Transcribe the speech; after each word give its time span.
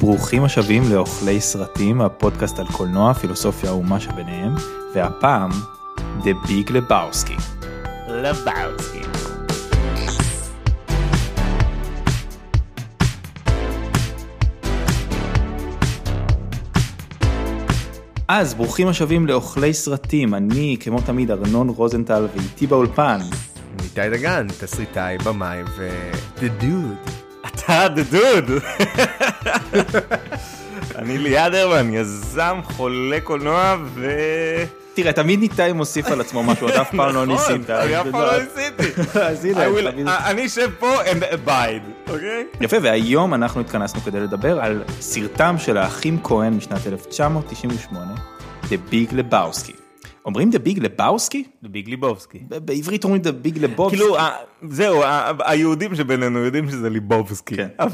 ברוכים 0.00 0.44
השבים 0.44 0.82
לאוכלי 0.92 1.40
סרטים, 1.40 2.00
הפודקאסט 2.00 2.58
על 2.58 2.66
קולנוע, 2.66 3.14
פילוסופיה 3.14 3.72
ומה 3.72 4.00
שביניהם, 4.00 4.54
והפעם, 4.94 5.50
The 5.96 6.46
Big 6.46 6.72
לבאוסקי. 6.72 7.36
לבאוסקי. 8.08 9.00
אז 18.28 18.54
ברוכים 18.54 18.88
השבים 18.88 19.26
לאוכלי 19.26 19.74
סרטים, 19.74 20.34
אני 20.34 20.76
כמו 20.80 21.00
תמיד 21.00 21.30
ארנון 21.30 21.68
רוזנטל 21.68 22.26
ואיתי 22.36 22.66
באולפן. 22.66 23.18
איתי 23.82 24.10
דגן, 24.10 24.46
תסריטאי, 24.60 25.18
במאי 25.18 25.62
ו... 25.62 25.88
The 26.36 26.62
Dude. 26.62 27.10
אתה 27.46 27.86
The 27.94 28.14
Dude. 28.14 28.64
אני 30.98 31.18
ליעד 31.18 31.54
הרמן, 31.54 31.94
יזם, 31.94 32.60
חולה 32.62 33.20
קולנוע 33.20 33.76
ו... 33.94 34.10
תראה, 34.94 35.12
תמיד 35.12 35.40
ניתאי 35.40 35.72
מוסיף 35.72 36.06
על 36.06 36.20
עצמו 36.20 36.42
משהו, 36.42 36.68
אתה 36.68 36.82
אף 36.82 36.90
פעם 36.96 37.14
לא 37.14 37.26
ניסית. 37.26 37.70
אני 37.70 38.00
אף 38.00 38.06
פעם 38.10 38.22
לא 38.22 38.32
ניסיתי. 38.42 39.02
אז 39.30 39.44
הנה, 39.44 40.30
אני 40.30 40.46
אשב 40.46 40.70
פה 40.78 41.02
and 41.02 41.34
abide, 41.34 42.10
אוקיי? 42.10 42.46
יפה, 42.60 42.76
והיום 42.82 43.34
אנחנו 43.34 43.60
התכנסנו 43.60 44.00
כדי 44.00 44.20
לדבר 44.20 44.60
על 44.60 44.82
סרטם 45.00 45.54
של 45.58 45.76
האחים 45.76 46.18
כהן 46.22 46.52
משנת 46.52 46.86
1998, 46.86 48.14
The 48.64 48.92
Big 48.92 49.14
לבאוסקי. 49.14 49.79
אומרים 50.24 50.50
The 50.50 50.68
Big 50.68 50.80
לבאוסקי? 50.80 51.44
The 51.64 51.66
Big 51.66 51.88
ליבובסקי. 51.88 52.38
בעברית 52.48 53.04
אומרים 53.04 53.22
The 53.22 53.46
Big 53.46 53.60
לבובסקי. 53.60 53.98
כאילו, 53.98 54.16
זהו, 54.70 55.02
היהודים 55.44 55.94
שבינינו 55.94 56.38
יודעים 56.38 56.70
שזה 56.70 56.90
ליבובסקי. 56.90 57.56
כן. 57.56 57.68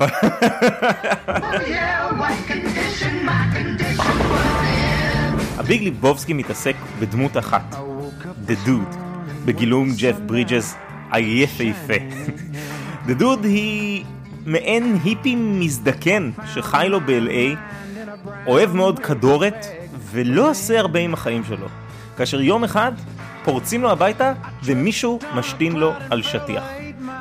הביג 5.58 5.82
ליבובסקי 5.82 6.32
מתעסק 6.32 6.76
בדמות 7.00 7.36
אחת, 7.36 7.74
The 8.46 8.66
Dude, 8.66 8.96
בגילום 9.44 9.88
ג'ף 9.98 10.16
ברידג'ס 10.26 10.74
היפהפה. 11.10 11.94
The 13.06 13.20
Dude 13.20 13.44
היא 13.44 14.04
מעין 14.46 14.98
היפי 15.04 15.34
מזדקן 15.36 16.30
שחי 16.54 16.86
לו 16.88 17.00
ב-LA, 17.00 17.56
אוהב 18.46 18.74
מאוד 18.74 18.98
כדורת 18.98 19.66
ולא 20.10 20.50
עושה 20.50 20.80
הרבה 20.80 21.00
עם 21.00 21.14
החיים 21.14 21.44
שלו. 21.44 21.66
כאשר 22.16 22.40
יום 22.40 22.64
אחד 22.64 22.92
פורצים 23.44 23.82
לו 23.82 23.90
הביתה 23.90 24.32
ומישהו 24.64 25.18
משתין 25.34 25.72
לו 25.72 25.92
על 26.10 26.22
שטיח. 26.22 26.64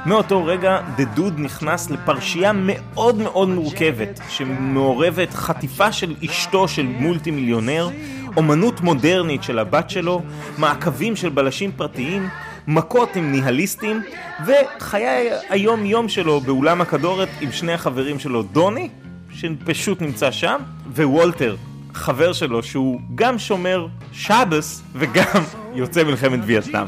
מאותו 0.06 0.46
רגע 0.46 0.80
דדוד 0.96 1.34
נכנס 1.38 1.90
לפרשייה 1.90 2.52
מאוד 2.56 3.16
מאוד 3.16 3.50
מורכבת 3.50 4.20
שמעורבת 4.30 5.34
חטיפה 5.34 5.92
של 5.92 6.16
אשתו 6.26 6.68
של 6.68 6.86
מולטי 6.86 7.32
מיליונר, 7.32 7.90
אומנות 8.38 8.82
מודרנית 8.82 9.44
של 9.44 9.60
הבת 9.60 9.90
שלו, 9.90 10.22
מעקבים 10.58 11.16
של 11.16 11.30
בלשים 11.30 11.72
פרטיים, 11.72 12.30
מכות 12.68 13.16
עם 13.16 13.32
ניהליסטים 13.32 14.02
וחיי 14.46 15.30
היום 15.50 15.86
יום 15.86 16.10
שלו 16.10 16.42
באולם 16.42 16.82
הכדורת 16.82 17.30
עם 17.42 17.52
שני 17.52 17.74
החברים 17.74 18.20
שלו 18.20 18.44
דוני 18.44 18.90
שפשוט 19.30 20.02
נמצא 20.02 20.32
שם 20.32 20.58
ווולטר 20.96 21.56
חבר 21.96 22.34
שלו 22.34 22.64
שהוא 22.64 23.02
גם 23.16 23.40
שומר 23.40 23.88
שבס 24.12 24.82
וגם 24.94 25.44
יוצא 25.74 26.04
מלחמת 26.04 26.40
וייטנאם. 26.44 26.88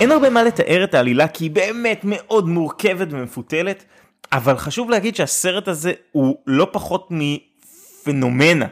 אין 0.00 0.12
הרבה 0.12 0.30
מה 0.30 0.42
לתאר 0.42 0.84
את 0.84 0.94
העלילה 0.94 1.28
כי 1.28 1.44
היא 1.44 1.50
באמת 1.50 2.00
מאוד 2.04 2.48
מורכבת 2.48 3.08
ומפותלת, 3.10 3.84
אבל 4.32 4.56
חשוב 4.56 4.90
להגיד 4.90 5.16
שהסרט 5.16 5.68
הזה 5.68 5.92
הוא 6.12 6.36
לא 6.46 6.68
פחות 6.72 7.08
מפנומנה. 7.10 8.66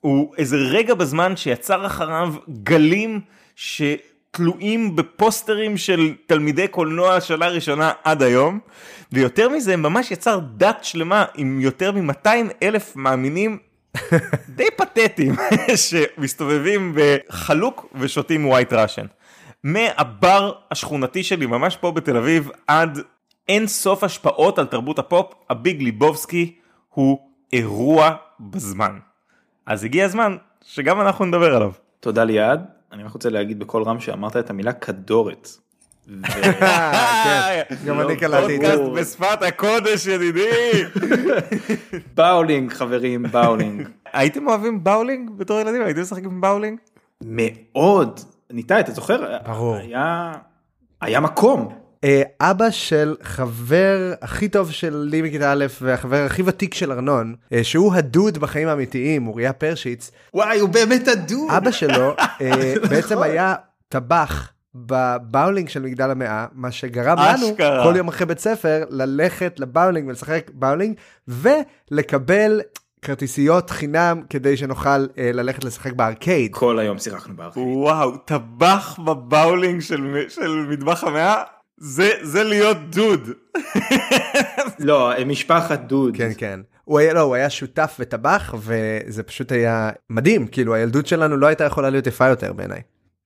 הוא 0.00 0.34
איזה 0.38 0.56
רגע 0.56 0.94
בזמן 0.94 1.36
שיצר 1.36 1.86
אחריו 1.86 2.34
גלים 2.62 3.20
שתלויים 4.34 4.96
בפוסטרים 4.96 5.76
של 5.76 6.14
תלמידי 6.26 6.68
קולנוע 6.68 7.20
שנה 7.20 7.46
ראשונה 7.46 7.92
עד 8.04 8.22
היום, 8.22 8.58
ויותר 9.12 9.48
מזה 9.48 9.76
ממש 9.76 10.10
יצר 10.10 10.40
דת 10.56 10.78
שלמה 10.82 11.24
עם 11.34 11.60
יותר 11.60 11.92
מ-200 11.92 12.28
אלף 12.62 12.96
מאמינים 12.96 13.58
די 14.56 14.66
פתטיים 14.76 15.34
שמסתובבים 15.86 16.96
בחלוק 16.96 17.86
ושותים 18.00 18.46
White 18.46 18.72
Russian. 18.72 19.06
מהבר 19.64 20.52
השכונתי 20.70 21.22
שלי 21.22 21.46
ממש 21.46 21.76
פה 21.76 21.90
בתל 21.90 22.16
אביב 22.16 22.50
עד 22.66 22.98
אין 23.48 23.66
סוף 23.66 24.04
השפעות 24.04 24.58
על 24.58 24.66
תרבות 24.66 24.98
הפופ, 24.98 25.34
הביג 25.50 25.82
לבובסקי 25.82 26.54
הוא 26.88 27.18
אירוע 27.52 28.14
בזמן. 28.40 28.98
אז 29.66 29.84
הגיע 29.84 30.04
הזמן 30.04 30.36
שגם 30.64 31.00
אנחנו 31.00 31.24
נדבר 31.24 31.56
עליו. 31.56 31.72
תודה 32.00 32.24
ליעד, 32.24 32.73
אני 32.94 33.02
רק 33.02 33.12
רוצה 33.12 33.30
להגיד 33.30 33.58
בקול 33.58 33.82
רם 33.82 34.00
שאמרת 34.00 34.36
את 34.36 34.50
המילה 34.50 34.72
כדורת. 34.72 35.48
כן, 37.24 37.62
גם 37.86 38.00
אני 38.00 38.16
קלטתי 38.16 38.56
את 38.56 38.60
זה. 38.60 38.90
בשפת 39.00 39.42
הקודש 39.42 40.06
ידידי. 40.06 40.70
באולינג 42.16 42.72
חברים, 42.72 43.22
באולינג. 43.30 43.88
הייתם 44.12 44.46
אוהבים 44.48 44.84
באולינג 44.84 45.30
בתור 45.30 45.60
ילדים? 45.60 45.82
הייתם 45.82 46.00
משחקים 46.00 46.40
באולינג? 46.40 46.78
מאוד. 47.24 48.20
ניתאי, 48.50 48.80
אתה 48.80 48.92
זוכר? 48.92 49.38
ברור. 49.46 49.76
היה 51.00 51.20
מקום. 51.20 51.83
אה, 52.04 52.22
אבא 52.40 52.70
של 52.70 53.16
חבר 53.22 54.12
הכי 54.22 54.48
טוב 54.48 54.70
שלי 54.70 55.22
מכיתה 55.22 55.52
א' 55.52 55.66
והחבר 55.80 56.24
הכי 56.24 56.42
ותיק 56.46 56.74
של 56.74 56.92
ארנון, 56.92 57.34
אה, 57.52 57.64
שהוא 57.64 57.94
הדוד 57.94 58.38
בחיים 58.38 58.68
האמיתיים, 58.68 59.26
אוריה 59.26 59.52
פרשיץ. 59.52 60.10
וואי, 60.34 60.58
הוא 60.58 60.68
באמת 60.68 61.08
הדוד. 61.08 61.50
אבא 61.50 61.70
שלו 61.70 62.14
אה, 62.40 62.74
בעצם 62.90 63.22
היה 63.22 63.54
טבח 63.88 64.50
בבאולינג 64.74 65.68
של 65.68 65.82
מגדל 65.82 66.10
המאה, 66.10 66.46
מה 66.52 66.72
שגרם 66.72 67.18
לנו 67.18 67.56
כל 67.84 67.96
יום 67.96 68.08
אחרי 68.08 68.26
בית 68.26 68.38
ספר 68.38 68.84
ללכת 68.90 69.60
לבאולינג 69.60 70.08
ולשחק 70.08 70.50
באולינג 70.54 70.94
ולקבל 71.28 72.60
כרטיסיות 73.02 73.70
חינם 73.70 74.22
כדי 74.30 74.56
שנוכל 74.56 75.06
אה, 75.18 75.30
ללכת 75.32 75.64
לשחק 75.64 75.92
בארקייד. 75.92 76.54
כל 76.54 76.78
היום 76.78 76.98
שיחקנו 76.98 77.36
בארקייד. 77.36 77.66
וואו, 77.66 78.16
טבח 78.16 78.98
בבאולינג 79.04 79.80
של, 79.80 80.24
של 80.28 80.66
מטבח 80.70 81.04
המאה? 81.04 81.42
זה, 81.86 82.10
זה 82.22 82.44
להיות 82.44 82.76
דוד. 82.90 83.28
לא, 84.78 85.12
משפחת 85.26 85.80
דוד. 85.80 86.16
כן, 86.16 86.30
כן. 86.36 86.60
הוא 86.84 86.98
היה, 86.98 87.12
לא, 87.12 87.20
הוא 87.20 87.34
היה 87.34 87.50
שותף 87.50 87.96
וטבח, 88.00 88.54
וזה 88.58 89.22
פשוט 89.22 89.52
היה 89.52 89.90
מדהים, 90.10 90.46
כאילו 90.46 90.74
הילדות 90.74 91.06
שלנו 91.06 91.36
לא 91.36 91.46
הייתה 91.46 91.64
יכולה 91.64 91.90
להיות 91.90 92.06
יפה 92.06 92.28
יותר 92.28 92.52
בעיניי. 92.52 92.80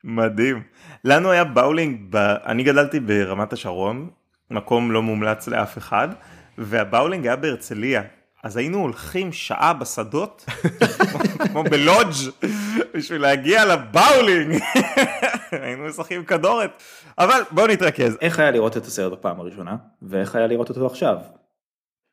מדהים. 0.05 0.63
לנו 1.05 1.31
היה 1.31 1.45
באולינג, 1.45 2.01
ב... 2.11 2.17
אני 2.47 2.63
גדלתי 2.63 3.01
ברמת 3.01 3.53
השרון, 3.53 4.11
מקום 4.51 4.93
לא 4.93 5.03
מומלץ 5.03 5.49
לאף 5.49 5.79
אחד, 5.79 6.09
והבאולינג 6.59 7.27
היה 7.27 7.37
בהרצליה. 7.37 8.03
אז 8.45 8.57
היינו 8.57 8.79
הולכים 8.79 9.33
שעה 9.33 9.73
בשדות, 9.73 10.45
כמו 11.53 11.65
בלודג', 11.65 12.49
בשביל 12.95 13.23
להגיע 13.23 13.65
לבאולינג. 13.65 14.63
היינו 15.63 15.85
משחקים 15.85 16.25
כדורת. 16.25 16.83
אבל 17.19 17.41
בואו 17.51 17.67
נתרכז. 17.67 18.17
איך 18.21 18.39
היה 18.39 18.51
לראות 18.51 18.77
את 18.77 18.87
הסרט 18.87 19.13
בפעם 19.13 19.41
הראשונה, 19.41 19.77
ואיך 20.03 20.35
היה 20.35 20.47
לראות 20.47 20.69
אותו 20.69 20.87
עכשיו? 20.87 21.17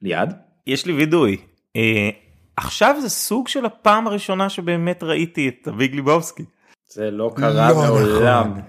ליעד? 0.01 0.33
יש 0.67 0.85
לי 0.85 0.93
וידוי. 0.93 1.37
אה, 1.75 2.09
עכשיו 2.57 2.95
זה 3.01 3.09
סוג 3.09 3.47
של 3.47 3.65
הפעם 3.65 4.07
הראשונה 4.07 4.49
שבאמת 4.49 5.03
ראיתי 5.03 5.49
את 5.49 5.67
אביג 5.67 5.95
ליבובסקי. 5.95 6.45
זה 6.89 7.11
לא 7.11 7.31
קרה 7.35 7.69
לא 7.69 7.75
מעולם. 7.75 8.51
נכון. 8.51 8.61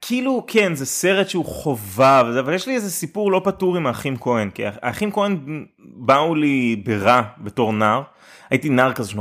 כאילו 0.00 0.44
כן 0.46 0.74
זה 0.74 0.86
סרט 0.86 1.28
שהוא 1.28 1.44
חובה 1.44 2.22
וזה, 2.28 2.40
אבל 2.40 2.54
יש 2.54 2.66
לי 2.66 2.74
איזה 2.74 2.90
סיפור 2.90 3.32
לא 3.32 3.40
פתור 3.44 3.76
עם 3.76 3.86
האחים 3.86 4.16
כהן 4.16 4.50
כי 4.50 4.62
האחים 4.66 5.12
כהן 5.12 5.64
באו 5.78 6.34
לי 6.34 6.82
ברע 6.84 7.22
בתור 7.38 7.72
נער. 7.72 8.02
הייתי 8.50 8.68
נער 8.68 8.92
כזה 8.92 9.12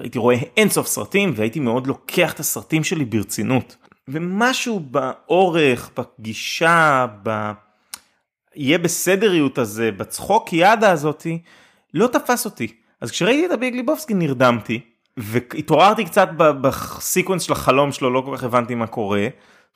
הייתי 0.00 0.18
רואה 0.18 0.36
אינסוף 0.56 0.86
סרטים 0.86 1.32
והייתי 1.36 1.60
מאוד 1.60 1.86
לוקח 1.86 2.32
את 2.32 2.40
הסרטים 2.40 2.84
שלי 2.84 3.04
ברצינות. 3.04 3.76
ומשהו 4.08 4.80
באורך 4.80 5.90
בגישה 5.96 7.06
ב... 7.22 7.52
יהיה 8.56 8.78
בסדריות 8.78 9.58
הזה 9.58 9.92
בצחוק 9.92 10.52
ידה 10.52 10.90
הזאתי 10.90 11.42
לא 11.94 12.06
תפס 12.06 12.44
אותי 12.44 12.72
אז 13.00 13.10
כשראיתי 13.10 13.46
את 13.46 13.50
הביג 13.50 13.74
ליבובסקי 13.74 14.14
נרדמתי 14.14 14.80
והתעוררתי 15.16 16.04
קצת 16.04 16.28
בסיקוונס 16.36 17.42
של 17.42 17.52
החלום 17.52 17.92
שלו 17.92 18.10
לא 18.10 18.22
כל 18.26 18.36
כך 18.36 18.44
הבנתי 18.44 18.74
מה 18.74 18.86
קורה. 18.86 19.28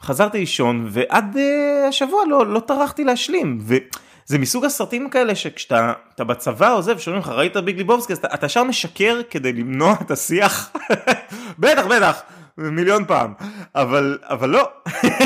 חזרתי 0.02 0.38
לישון 0.38 0.88
ועד 0.90 1.36
uh, 1.36 1.88
השבוע 1.88 2.24
לא, 2.28 2.46
לא 2.46 2.60
טרחתי 2.60 3.04
להשלים. 3.04 3.58
וזה 3.60 4.38
מסוג 4.38 4.64
הסרטים 4.64 5.10
כאלה 5.10 5.34
שכשאתה 5.34 6.24
בצבא 6.24 6.72
עוזב 6.74 6.98
שומעים 6.98 7.22
לך 7.22 7.28
ראית 7.28 7.56
ביג 7.56 7.76
ליבובסקי 7.76 8.12
אז 8.12 8.18
אתה 8.34 8.46
ישר 8.46 8.64
משקר 8.64 9.20
כדי 9.30 9.52
למנוע 9.52 9.94
את 10.02 10.10
השיח. 10.10 10.72
בטח 11.58 11.86
בטח 11.86 12.22
מיליון 12.58 13.04
פעם. 13.04 13.34
אבל 13.74 14.18
אבל 14.22 14.48
לא. 14.48 14.68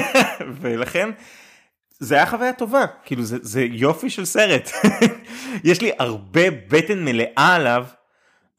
ולכן 0.60 1.10
זה 2.00 2.14
היה 2.14 2.26
חוויה 2.26 2.52
טובה, 2.52 2.84
כאילו 3.04 3.22
זה, 3.22 3.36
זה 3.42 3.62
יופי 3.70 4.10
של 4.10 4.24
סרט. 4.24 4.70
יש 5.64 5.80
לי 5.80 5.90
הרבה 5.98 6.50
בטן 6.50 7.04
מלאה 7.04 7.54
עליו, 7.54 7.84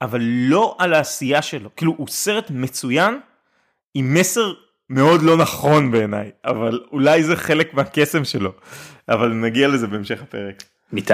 אבל 0.01 0.21
לא 0.21 0.75
על 0.79 0.93
העשייה 0.93 1.41
שלו. 1.41 1.69
כאילו 1.75 1.93
הוא 1.97 2.07
סרט 2.07 2.49
מצוין, 2.49 3.19
עם 3.93 4.13
מסר 4.13 4.53
מאוד 4.89 5.21
לא 5.21 5.37
נכון 5.37 5.91
בעיניי, 5.91 6.31
אבל 6.45 6.79
אולי 6.91 7.23
זה 7.23 7.35
חלק 7.35 7.73
מהקסם 7.73 8.23
שלו. 8.23 8.51
אבל 9.09 9.33
נגיע 9.33 9.67
לזה 9.67 9.87
בהמשך 9.87 10.21
הפרק. 10.21 10.63
ניתי? 10.91 11.13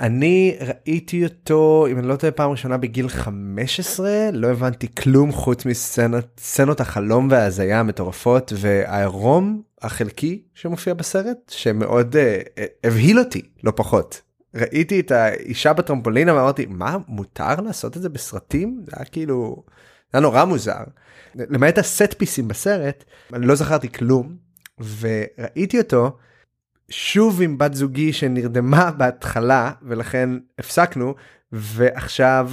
אני 0.00 0.56
ראיתי 0.60 1.24
אותו 1.24 1.86
אם 1.90 1.98
אני 1.98 2.08
לא 2.08 2.16
טועה 2.16 2.32
פעם 2.32 2.50
ראשונה 2.50 2.76
בגיל 2.76 3.08
15 3.08 4.10
לא 4.32 4.48
הבנתי 4.48 4.94
כלום 4.94 5.32
חוץ 5.32 5.66
מסצנות 5.66 6.80
החלום 6.80 7.28
וההזיה 7.30 7.80
המטורפות 7.80 8.52
והעירום 8.56 9.62
החלקי 9.82 10.42
שמופיע 10.54 10.94
בסרט 10.94 11.38
שמאוד 11.48 12.16
uh, 12.16 12.60
הבהיל 12.84 13.18
אותי 13.18 13.42
לא 13.64 13.72
פחות. 13.76 14.25
ראיתי 14.56 15.00
את 15.00 15.10
האישה 15.10 15.72
בטרמפולינה 15.72 16.34
ואמרתי 16.34 16.66
מה 16.68 16.96
מותר 17.08 17.60
לעשות 17.60 17.96
את 17.96 18.02
זה 18.02 18.08
בסרטים 18.08 18.80
זה 18.86 18.92
היה 18.96 19.04
כאילו 19.04 19.64
זה 20.12 20.18
היה 20.18 20.20
נורא 20.20 20.44
מוזר. 20.44 20.84
למעט 21.34 21.78
הסט 21.78 22.14
פיסים 22.18 22.48
בסרט 22.48 23.04
אני 23.32 23.46
לא 23.46 23.54
זכרתי 23.54 23.92
כלום 23.92 24.36
וראיתי 25.00 25.78
אותו. 25.78 26.16
שוב 26.90 27.42
עם 27.42 27.58
בת 27.58 27.74
זוגי 27.74 28.12
שנרדמה 28.12 28.90
בהתחלה 28.90 29.72
ולכן 29.82 30.30
הפסקנו 30.58 31.14
ועכשיו 31.52 32.50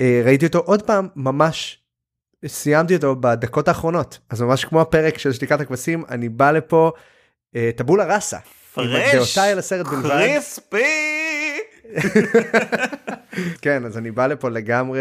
אה, 0.00 0.22
ראיתי 0.24 0.46
אותו 0.46 0.58
עוד 0.58 0.82
פעם 0.82 1.08
ממש 1.16 1.82
סיימתי 2.46 2.96
אותו 2.96 3.16
בדקות 3.16 3.68
האחרונות 3.68 4.18
אז 4.30 4.42
ממש 4.42 4.64
כמו 4.64 4.80
הפרק 4.80 5.18
של 5.18 5.32
שתיקת 5.32 5.60
הכבשים 5.60 6.04
אני 6.08 6.28
בא 6.28 6.50
לפה 6.50 6.92
אה, 7.56 7.70
טבולה 7.76 8.14
ראסה. 8.14 8.38
פרש, 8.74 9.38
קריספי. 10.02 10.78
כן 13.62 13.84
אז 13.84 13.98
אני 13.98 14.10
בא 14.10 14.26
לפה 14.26 14.48
לגמרי 14.48 15.00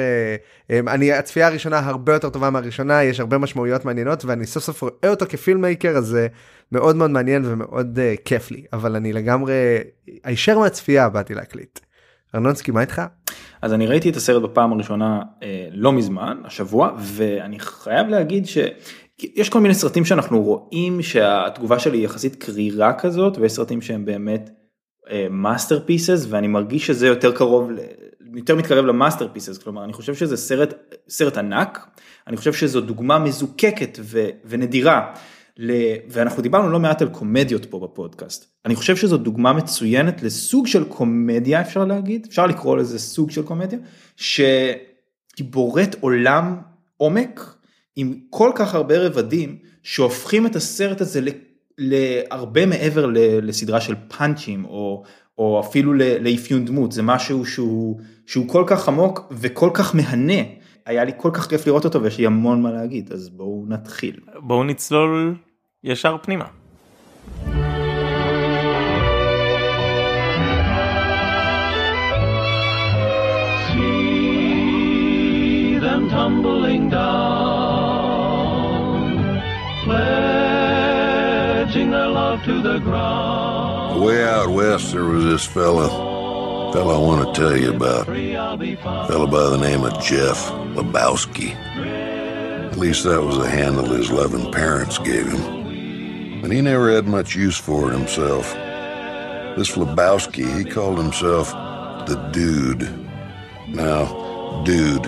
אמ, 0.70 0.88
אני 0.88 1.12
הצפייה 1.14 1.48
הראשונה 1.48 1.80
הרבה 1.80 2.14
יותר 2.14 2.30
טובה 2.30 2.50
מהראשונה 2.50 3.04
יש 3.04 3.20
הרבה 3.20 3.38
משמעויות 3.38 3.86
מעניינות 3.86 4.26
ואני 4.26 4.46
סוף 4.46 4.64
סוף 4.64 4.82
רואה 4.82 5.10
אותו 5.10 5.26
כפילמייקר 5.30 5.90
אז 5.98 6.06
זה 6.06 6.28
מאוד 6.72 6.96
מאוד 6.96 7.12
מעניין 7.12 7.44
ומאוד 7.46 8.00
uh, 8.00 8.22
כיף 8.26 8.52
לי 8.52 8.64
אבל 8.74 8.96
אני 8.96 9.14
לגמרי 9.14 9.54
הישר 10.24 10.60
מהצפייה 10.60 11.10
באתי 11.10 11.34
להקליט. 11.34 11.80
ארנונסקי 12.36 12.72
מה 12.72 12.82
איתך? 12.82 13.02
אז 13.62 13.74
אני 13.74 13.88
ראיתי 13.88 14.10
את 14.10 14.16
הסרט 14.16 14.44
בפעם 14.44 14.74
הראשונה 14.74 15.22
אה, 15.44 15.68
לא 15.72 15.94
מזמן 15.94 16.38
השבוע 16.46 16.92
ואני 16.98 17.60
חייב 17.60 18.08
להגיד 18.08 18.48
שיש 19.22 19.50
כל 19.50 19.60
מיני 19.60 19.74
סרטים 19.74 20.06
שאנחנו 20.06 20.42
רואים 20.44 21.02
שהתגובה 21.02 21.80
שלי 21.80 21.98
יחסית 21.98 22.36
קרירה 22.36 22.94
כזאת 22.94 23.38
ויש 23.38 23.52
סרטים 23.52 23.82
שהם 23.82 24.06
באמת 24.06 24.50
master 25.30 25.78
uh, 25.78 25.82
piece 25.86 26.26
ואני 26.30 26.48
מרגיש 26.48 26.88
שזה 26.88 27.08
יותר 27.08 27.32
קרוב 27.32 27.70
יותר 28.36 28.56
מתקרב 28.56 28.86
ל 28.86 29.28
masterpiece 29.34 29.58
כלומר 29.58 29.84
אני 29.84 29.94
חושב 29.94 30.16
שזה 30.16 30.38
סרט 30.38 30.74
סרט 31.10 31.38
ענק. 31.38 31.88
אני 32.28 32.38
חושב 32.38 32.54
שזו 32.54 32.82
דוגמה 32.82 33.20
מזוקקת 33.20 34.00
ו, 34.02 34.30
ונדירה 34.46 35.14
ל... 35.58 35.72
ואנחנו 36.10 36.42
דיברנו 36.42 36.70
לא 36.70 36.80
מעט 36.80 37.02
על 37.02 37.10
קומדיות 37.10 37.66
פה 37.66 37.80
בפודקאסט. 37.80 38.56
אני 38.66 38.76
חושב 38.76 38.96
שזו 38.96 39.18
דוגמה 39.18 39.54
מצוינת 39.54 40.24
לסוג 40.24 40.68
של 40.68 40.84
קומדיה 40.84 41.62
אפשר 41.62 41.86
להגיד 41.86 42.26
אפשר 42.30 42.48
לקרוא 42.48 42.78
לזה 42.78 43.00
סוג 43.00 43.32
של 43.32 43.44
קומדיה 43.44 43.80
שבורט 44.16 45.96
עולם 46.00 46.58
עומק 46.98 47.61
עם 47.96 48.14
כל 48.30 48.52
כך 48.56 48.76
הרבה 48.76 48.98
רבדים 48.98 49.58
שהופכים 49.84 50.46
את 50.46 50.56
הסרט 50.56 51.02
הזה 51.02 51.22
להרבה 51.78 52.66
מעבר 52.66 53.06
לסדרה 53.42 53.82
של 53.82 53.96
פאנצ'ים 54.08 54.66
או, 54.66 55.04
או 55.38 55.60
אפילו 55.60 55.94
לאפיון 55.94 56.66
דמות 56.66 56.92
זה 56.92 57.02
משהו 57.02 57.46
שהוא, 57.46 58.00
שהוא 58.26 58.48
כל 58.48 58.64
כך 58.68 58.88
עמוק 58.88 59.20
וכל 59.32 59.70
כך 59.74 59.96
מהנה 59.96 60.42
היה 60.86 61.04
לי 61.04 61.12
כל 61.18 61.30
כך 61.34 61.50
כיף 61.50 61.68
לראות 61.68 61.86
אותו 61.86 62.02
ויש 62.02 62.18
לי 62.18 62.26
המון 62.26 62.62
מה 62.62 62.72
להגיד 62.72 63.12
אז 63.12 63.30
בואו 63.30 63.66
נתחיל. 63.68 64.20
בואו 64.40 64.64
נצלול 64.64 65.36
ישר 65.84 66.18
פנימה. 66.22 66.61
To 82.46 82.62
the 82.62 82.80
ground. 82.80 84.04
Way 84.04 84.24
out 84.24 84.50
west, 84.50 84.94
there 84.94 85.04
was 85.04 85.26
this 85.26 85.46
fella, 85.46 85.90
fella 86.74 86.96
I 86.96 87.06
want 87.06 87.36
to 87.36 87.42
tell 87.42 87.56
you 87.56 87.74
about. 87.74 88.08
Fella 88.08 89.28
by 89.28 89.50
the 89.50 89.58
name 89.58 89.84
of 89.84 89.94
Jeff 90.02 90.50
Lebowski. 90.76 91.56
At 92.72 92.78
least 92.78 93.04
that 93.04 93.22
was 93.22 93.38
the 93.38 93.50
handle 93.50 93.86
his 93.86 94.10
loving 94.10 94.52
parents 94.52 94.98
gave 94.98 95.28
him. 95.28 96.44
And 96.44 96.52
he 96.52 96.62
never 96.62 96.92
had 96.92 97.06
much 97.06 97.36
use 97.36 97.58
for 97.58 97.92
it 97.92 97.94
himself. 97.94 98.52
This 99.56 99.76
Lebowski, 99.76 100.58
he 100.58 100.64
called 100.64 100.98
himself 100.98 101.52
the 102.08 102.16
Dude. 102.32 102.90
Now, 103.68 104.64
Dude, 104.66 105.04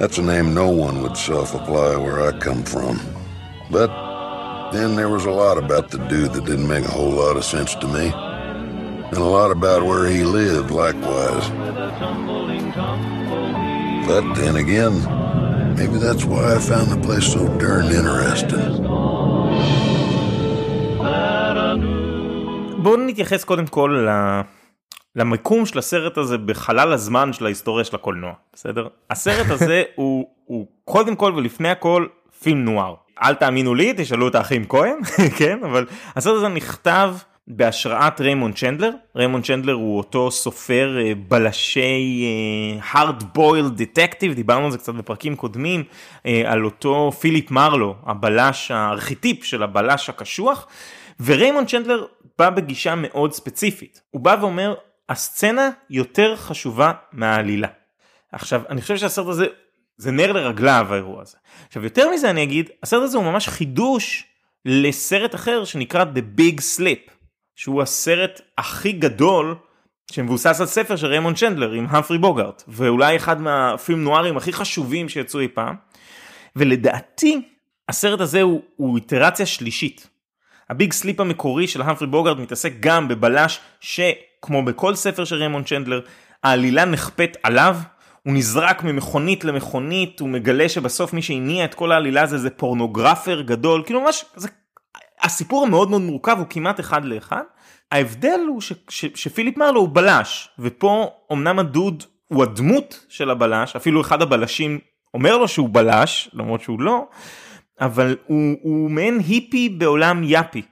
that's 0.00 0.18
a 0.18 0.22
name 0.22 0.54
no 0.54 0.68
one 0.70 1.02
would 1.02 1.16
self 1.16 1.54
apply 1.54 1.96
where 1.96 2.26
I 2.26 2.36
come 2.38 2.64
from. 2.64 3.00
But 3.70 3.90
then 4.75 4.95
there 4.95 5.09
was 5.09 5.25
a 5.25 5.35
lot 5.43 5.57
about 5.57 5.85
the 5.93 5.99
dude 6.11 6.31
that 6.33 6.45
didn't 6.45 6.67
make 6.67 6.85
a 6.85 6.91
whole 6.91 7.13
lot 7.23 7.35
of 7.37 7.43
sense 7.55 7.71
to 7.75 7.87
me. 7.87 8.05
And 9.11 9.17
a 9.17 9.31
lot 9.39 9.51
about 9.51 9.81
where 9.89 10.05
he 10.15 10.21
lived, 10.23 10.69
likewise. 10.83 11.45
But 14.09 14.23
then 14.39 14.55
again, 14.63 14.95
maybe 15.79 15.97
that's 16.05 16.25
why 16.31 16.43
I 16.55 16.59
found 16.71 16.87
the 16.95 17.01
place 17.07 17.25
so 17.35 17.41
darn 17.63 17.85
interesting. 17.99 18.85
בואו 22.77 22.97
נתייחס 22.97 23.43
קודם 23.43 23.67
כל 23.67 24.07
למיקום 25.15 25.65
של 25.65 25.79
הסרט 25.79 26.17
הזה 26.17 26.37
בחלל 26.37 26.93
הזמן 26.93 27.33
של 27.33 27.45
ההיסטוריה 27.45 27.83
של 27.83 27.95
הקולנוע, 27.95 28.33
בסדר? 28.53 28.87
הסרט 29.09 29.49
הזה 29.49 29.83
הוא, 29.95 30.25
הוא 30.45 30.67
קודם 30.85 31.15
כל 31.15 31.33
ולפני 31.35 31.69
הכל 31.69 32.05
פילם 32.42 32.64
נוער. 32.64 32.94
אל 33.22 33.34
תאמינו 33.34 33.74
לי, 33.74 33.92
תשאלו 33.96 34.28
את 34.28 34.34
האחים 34.34 34.64
כהן, 34.68 34.98
כן? 35.38 35.58
אבל 35.64 35.86
הסרט 36.16 36.36
הזה 36.36 36.48
נכתב 36.48 37.14
בהשראת 37.46 38.20
ריימונד 38.20 38.54
צ'נדלר. 38.54 38.90
ריימונד 39.16 39.44
צ'נדלר 39.44 39.72
הוא 39.72 39.98
אותו 39.98 40.30
סופר 40.30 40.98
אה, 41.00 41.12
בלשי 41.28 42.24
אה, 42.24 43.02
hard 43.02 43.22
boiled 43.38 43.78
detective, 43.78 44.34
דיברנו 44.34 44.64
על 44.64 44.70
זה 44.70 44.78
קצת 44.78 44.94
בפרקים 44.94 45.36
קודמים, 45.36 45.84
אה, 46.26 46.42
על 46.46 46.64
אותו 46.64 47.12
פיליפ 47.20 47.50
מרלו, 47.50 47.94
הבלש, 48.06 48.70
הארכיטיפ 48.70 49.44
של 49.44 49.62
הבלש 49.62 50.08
הקשוח. 50.08 50.66
וריימונד 51.20 51.68
צ'נדלר 51.68 52.06
בא 52.38 52.50
בגישה 52.50 52.94
מאוד 52.94 53.32
ספציפית. 53.32 54.00
הוא 54.10 54.20
בא 54.20 54.36
ואומר, 54.40 54.74
הסצנה 55.08 55.70
יותר 55.90 56.36
חשובה 56.36 56.92
מהעלילה. 57.12 57.68
עכשיו, 58.32 58.62
אני 58.68 58.80
חושב 58.80 58.96
שהסרט 58.96 59.26
הזה 59.26 59.46
זה 60.00 60.10
נר 60.10 60.32
לרגליו 60.32 60.86
האירוע 60.90 61.22
הזה. 61.22 61.36
עכשיו 61.68 61.84
יותר 61.84 62.10
מזה 62.10 62.30
אני 62.30 62.42
אגיד, 62.42 62.70
הסרט 62.82 63.02
הזה 63.02 63.16
הוא 63.16 63.24
ממש 63.24 63.48
חידוש 63.48 64.24
לסרט 64.64 65.34
אחר 65.34 65.64
שנקרא 65.64 66.04
The 66.04 66.40
Big 66.40 66.60
Sleep, 66.76 67.10
שהוא 67.56 67.82
הסרט 67.82 68.40
הכי 68.58 68.92
גדול 68.92 69.54
שמבוסס 70.12 70.60
על 70.60 70.66
ספר 70.66 70.96
של 70.96 71.06
ריימון 71.06 71.34
צ'נדלר 71.34 71.72
עם 71.72 71.86
המפרי 71.90 72.18
בוגארט, 72.18 72.62
ואולי 72.68 73.16
אחד 73.16 73.40
מהפילם 73.40 74.04
נוארים 74.04 74.36
הכי 74.36 74.52
חשובים 74.52 75.08
שיצאו 75.08 75.40
אי 75.40 75.48
פעם, 75.48 75.74
ולדעתי 76.56 77.42
הסרט 77.88 78.20
הזה 78.20 78.42
הוא, 78.42 78.62
הוא 78.76 78.96
איטרציה 78.96 79.46
שלישית. 79.46 80.08
הביג 80.70 80.92
סליפ 80.92 81.20
המקורי 81.20 81.66
של 81.66 81.82
המפרי 81.82 82.06
בוגארט 82.06 82.38
מתעסק 82.38 82.72
גם 82.80 83.08
בבלש 83.08 83.60
שכמו 83.80 84.64
בכל 84.64 84.94
ספר 84.94 85.24
של 85.24 85.36
ריימון 85.36 85.64
צ'נדלר, 85.64 86.00
העלילה 86.44 86.84
נכפית 86.84 87.36
עליו, 87.42 87.76
הוא 88.22 88.34
נזרק 88.34 88.82
ממכונית 88.84 89.44
למכונית, 89.44 90.20
הוא 90.20 90.28
מגלה 90.28 90.68
שבסוף 90.68 91.12
מי 91.12 91.22
שהניע 91.22 91.64
את 91.64 91.74
כל 91.74 91.92
העלילה 91.92 92.22
הזה 92.22 92.38
זה 92.38 92.50
פורנוגרפר 92.50 93.40
גדול, 93.40 93.82
כאילו 93.86 94.00
ממש, 94.00 94.24
זה, 94.36 94.48
הסיפור 95.22 95.66
המאוד 95.66 95.90
מאוד 95.90 96.02
מורכב 96.02 96.36
הוא 96.38 96.46
כמעט 96.50 96.80
אחד 96.80 97.04
לאחד. 97.04 97.42
ההבדל 97.92 98.40
הוא 98.48 98.60
ש, 98.60 98.72
ש, 98.88 99.04
שפיליפ 99.14 99.56
מרלו 99.56 99.80
הוא 99.80 99.88
בלש, 99.92 100.48
ופה 100.58 101.10
אמנם 101.32 101.58
הדוד 101.58 102.04
הוא 102.28 102.42
הדמות 102.42 103.06
של 103.08 103.30
הבלש, 103.30 103.76
אפילו 103.76 104.00
אחד 104.00 104.22
הבלשים 104.22 104.78
אומר 105.14 105.38
לו 105.38 105.48
שהוא 105.48 105.68
בלש, 105.72 106.30
למרות 106.32 106.60
שהוא 106.60 106.80
לא, 106.80 107.06
אבל 107.80 108.16
הוא, 108.26 108.56
הוא 108.62 108.90
מעין 108.90 109.20
היפי 109.28 109.68
בעולם 109.68 110.24
יאפי. 110.24 110.62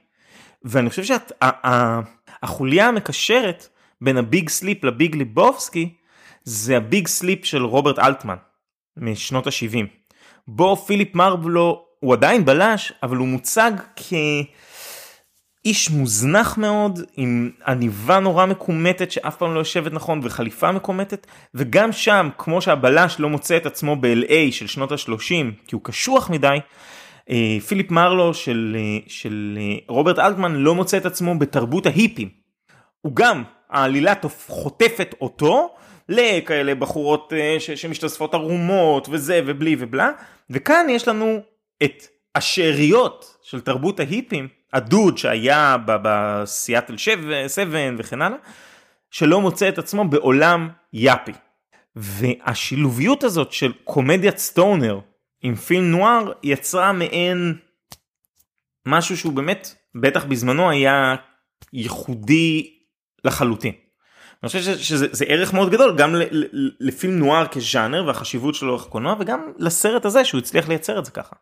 ואני 0.63 0.89
חושב 0.89 1.03
שהחוליה 1.03 2.87
המקשרת 2.87 3.67
בין 4.01 4.17
הביג 4.17 4.49
סליפ 4.49 4.83
לביג 4.83 5.15
לבובסקי 5.15 5.93
זה 6.43 6.77
הביג 6.77 7.07
סליפ 7.07 7.45
של 7.45 7.63
רוברט 7.63 7.99
אלטמן 7.99 8.35
משנות 8.97 9.47
ה-70. 9.47 9.85
בו 10.47 10.75
פיליפ 10.75 11.15
מרלו 11.15 11.85
הוא 11.99 12.13
עדיין 12.13 12.45
בלש 12.45 12.93
אבל 13.03 13.17
הוא 13.17 13.27
מוצג 13.27 13.71
כאיש 13.95 14.47
איש 15.65 15.89
מוזנח 15.89 16.57
מאוד, 16.57 16.99
עם 17.17 17.51
עניבה 17.67 18.19
נורא 18.19 18.45
מקומטת 18.45 19.11
שאף 19.11 19.35
פעם 19.35 19.53
לא 19.53 19.59
יושבת 19.59 19.93
נכון 19.93 20.19
וחליפה 20.23 20.71
מקומטת, 20.71 21.27
וגם 21.55 21.91
שם, 21.91 22.29
כמו 22.37 22.61
שהבלש 22.61 23.19
לא 23.19 23.29
מוצא 23.29 23.57
את 23.57 23.65
עצמו 23.65 23.95
ב-LA 23.95 24.51
של 24.51 24.67
שנות 24.67 24.91
ה-30, 24.91 25.67
כי 25.67 25.75
הוא 25.75 25.81
קשוח 25.83 26.29
מדי, 26.29 26.57
אה, 27.29 27.57
פיליפ 27.67 27.91
מרלו 27.91 28.33
של, 28.33 28.77
אה, 28.79 28.97
של 29.07 29.57
אה, 29.61 29.77
רוברט 29.87 30.19
אלטמן 30.19 30.55
לא 30.55 30.75
מוצא 30.75 30.97
את 30.97 31.05
עצמו 31.05 31.39
בתרבות 31.39 31.85
ההיפים. 31.85 32.29
הוא 33.01 33.15
גם, 33.15 33.43
העלילה 33.69 34.13
חוטפת 34.47 35.15
אותו 35.21 35.75
לכאלה 36.09 36.75
בחורות 36.75 37.33
ש, 37.59 37.71
שמשתספות 37.71 38.33
ערומות 38.33 39.07
וזה 39.11 39.41
ובלי 39.45 39.75
ובלה, 39.79 40.11
וכאן 40.49 40.87
יש 40.89 41.07
לנו 41.07 41.41
את 41.83 42.07
השאריות 42.35 43.37
של 43.41 43.61
תרבות 43.61 43.99
ההיפים, 43.99 44.47
הדוד 44.73 45.17
שהיה 45.17 45.75
בסיאטל 45.85 46.97
7 46.97 47.35
וכן 47.97 48.21
הלאה, 48.21 48.37
שלא 49.11 49.41
מוצא 49.41 49.69
את 49.69 49.77
עצמו 49.77 50.07
בעולם 50.07 50.69
יאפי. 50.93 51.31
והשילוביות 51.95 53.23
הזאת 53.23 53.51
של 53.51 53.73
קומדיית 53.83 54.37
סטונר 54.37 54.99
עם 55.41 55.55
פילם 55.55 55.91
נואר 55.91 56.31
יצרה 56.43 56.91
מעין 56.91 57.55
משהו 58.85 59.17
שהוא 59.17 59.33
באמת, 59.33 59.75
בטח 59.95 60.25
בזמנו 60.25 60.69
היה 60.69 61.15
ייחודי 61.73 62.73
לחלוטין. 63.25 63.73
אני 64.43 64.47
חושב 64.47 64.59
שזה, 64.61 64.83
שזה 64.83 65.25
ערך 65.27 65.53
מאוד 65.53 65.71
גדול 65.71 65.95
גם 65.97 66.15
לפילם 66.79 67.19
נואר 67.19 67.47
כז'אנר 67.47 68.03
והחשיבות 68.07 68.55
שלו 68.55 68.75
לקולנוע 68.75 69.15
וגם 69.19 69.51
לסרט 69.57 70.05
הזה 70.05 70.25
שהוא 70.25 70.39
הצליח 70.39 70.69
לייצר 70.69 70.99
את 70.99 71.05
זה 71.05 71.11
ככה. 71.11 71.35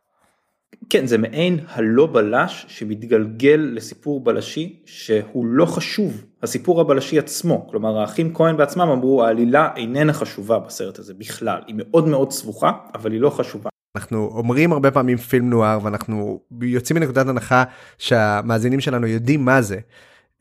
כן 0.89 1.06
זה 1.06 1.18
מעין 1.18 1.60
הלא 1.70 2.06
בלש 2.06 2.66
שמתגלגל 2.70 3.70
לסיפור 3.74 4.24
בלשי 4.24 4.80
שהוא 4.86 5.46
לא 5.46 5.66
חשוב 5.66 6.24
הסיפור 6.44 6.82
הבלשי 6.82 7.20
עצמו 7.20 7.68
כלומר 7.68 7.98
האחים 7.98 8.34
כהן 8.34 8.58
בעצמם 8.58 8.89
אמרו 8.89 9.24
העלילה 9.24 9.70
איננה 9.75 10.13
חשובה 10.13 10.60
בסרט 10.60 11.00
הזה 11.00 11.13
בכלל 11.13 11.60
היא 11.68 11.75
מאוד 11.77 12.08
מאוד 12.08 12.32
סבוכה 12.32 12.72
אבל 12.96 13.12
היא 13.12 13.22
לא 13.22 13.30
חשובה. 13.30 13.70
אנחנו 13.96 14.32
אומרים 14.34 14.72
הרבה 14.74 14.92
פעמים 14.92 15.18
פילם 15.18 15.50
נואר 15.50 15.80
ואנחנו 15.84 16.39
יוצאים 16.62 17.00
מנקודת 17.00 17.27
הנחה 17.27 17.63
שהמאזינים 17.98 18.80
שלנו 18.80 19.08
יודעים 19.08 19.46
מה 19.46 19.62
זה. 19.62 19.80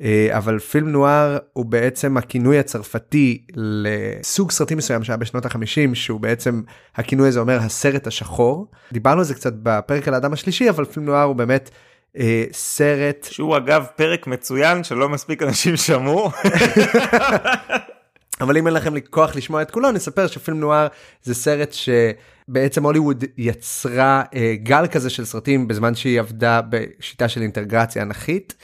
אה, 0.03 0.29
אבל 0.31 0.59
פילם 0.59 0.89
נואר 0.89 1.39
הוא 1.53 1.65
בעצם 1.65 2.17
הכינוי 2.17 2.59
הצרפתי 2.59 3.43
לסוג 3.55 4.51
סרטים 4.51 4.79
מסוים 4.79 5.05
שהיה 5.05 5.17
בשנות 5.17 5.47
ה-50 5.47 5.95
שהוא 5.95 6.21
בעצם 6.21 6.63
הכינוי 6.97 7.29
הזה 7.29 7.41
אומר 7.41 7.59
הסרט 7.59 8.07
השחור 8.07 8.67
דיברנו 8.93 9.19
על 9.19 9.25
זה 9.25 9.35
קצת 9.35 9.53
בפרק 9.63 10.09
על 10.09 10.15
האדם 10.15 10.33
השלישי 10.33 10.71
אבל 10.71 10.85
פילם 10.85 11.07
נואר 11.07 11.23
הוא 11.23 11.37
באמת 11.37 11.71
אה, 12.19 12.45
סרט 12.53 13.29
שהוא 13.31 13.57
אגב 13.57 13.87
פרק 13.97 14.27
מצוין 14.27 14.85
שלא 14.85 15.09
מספיק 15.09 15.43
אנשים 15.43 15.77
שמעו. 15.77 16.31
אבל 18.41 18.57
אם 18.57 18.67
אין 18.67 18.75
לכם 18.75 19.01
כוח 19.01 19.37
לשמוע 19.37 19.63
את 19.63 19.71
כולו 19.71 19.93
נספר 19.93 20.27
שפילם 20.27 20.61
נואר 20.61 20.87
זה 21.23 21.35
סרט 21.35 21.73
שבעצם 21.73 22.85
הוליווד 22.85 23.25
יצרה 23.39 24.23
אה, 24.35 24.55
גל 24.63 24.87
כזה 24.87 25.11
של 25.11 25.25
סרטים 25.25 25.69
בזמן 25.69 25.95
שהיא 25.95 26.21
עבדה 26.21 26.61
בשיטה 26.71 27.29
של 27.29 27.43
אינטגרציה 27.43 28.03
אנכית. 28.03 28.55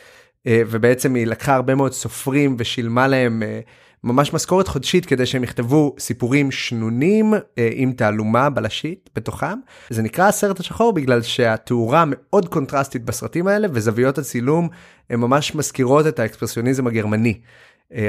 אה, 0.47 0.63
ובעצם 0.67 1.15
היא 1.15 1.27
לקחה 1.27 1.55
הרבה 1.55 1.75
מאוד 1.75 1.93
סופרים 1.93 2.57
ושילמה 2.59 3.09
להם 3.09 3.43
אה, 3.43 3.61
ממש 4.05 4.33
משכורת 4.35 4.69
חודשית 4.69 5.07
כדי 5.07 5.27
שהם 5.27 5.45
יכתבו 5.45 5.95
סיפורים 5.99 6.51
שנונים 6.51 7.35
אה, 7.35 7.71
עם 7.73 7.93
תעלומה 7.93 8.51
בלשית 8.51 9.11
בתוכם. 9.17 9.59
זה 9.91 10.03
נקרא 10.03 10.29
הסרט 10.29 10.61
השחור 10.61 10.93
בגלל 10.93 11.23
שהתאורה 11.23 12.05
מאוד 12.07 12.49
קונטרסטית 12.49 13.05
בסרטים 13.05 13.47
האלה 13.47 13.69
וזוויות 13.73 14.19
הצילום 14.19 14.69
הן 15.11 15.21
ממש 15.21 15.55
מזכירות 15.55 16.07
את 16.07 16.19
האקספרסיוניזם 16.19 16.87
הגרמני. 16.87 17.41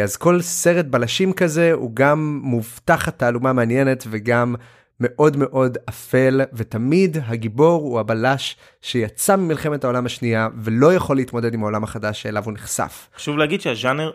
אז 0.03 0.17
כל 0.17 0.41
סרט 0.41 0.85
בלשים 0.85 1.33
כזה 1.33 1.71
הוא 1.73 1.91
גם 1.93 2.39
מובטחת 2.43 3.19
תעלומה 3.19 3.53
מעניינת 3.53 4.03
וגם 4.09 4.55
מאוד 5.05 5.37
מאוד 5.37 5.77
אפל 5.89 6.41
ותמיד 6.53 7.17
הגיבור 7.25 7.81
הוא 7.81 7.99
הבלש 7.99 8.55
שיצא 8.81 9.35
ממלחמת 9.35 9.83
העולם 9.83 10.05
השנייה 10.05 10.47
ולא 10.63 10.93
יכול 10.93 11.15
להתמודד 11.15 11.53
עם 11.53 11.63
העולם 11.63 11.83
החדש 11.83 12.21
שאליו 12.21 12.43
הוא 12.45 12.53
נחשף. 12.53 13.09
חשוב 13.15 13.37
להגיד 13.37 13.61
שהז'אנר 13.61 14.11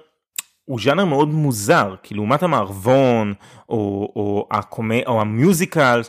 הוא 0.64 0.80
ז'אנר 0.80 1.04
מאוד 1.04 1.28
מוזר 1.28 1.95
כי 2.02 2.14
לעומת 2.14 2.42
המערבון 2.42 3.35
או, 3.68 4.12
או, 4.16 4.49
הקומי, 4.50 5.02
או 5.07 5.21
המיוזיקל 5.21 6.02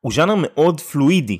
הוא 0.00 0.12
ז'אנר 0.12 0.34
מאוד 0.38 0.80
פלואידי. 0.80 1.38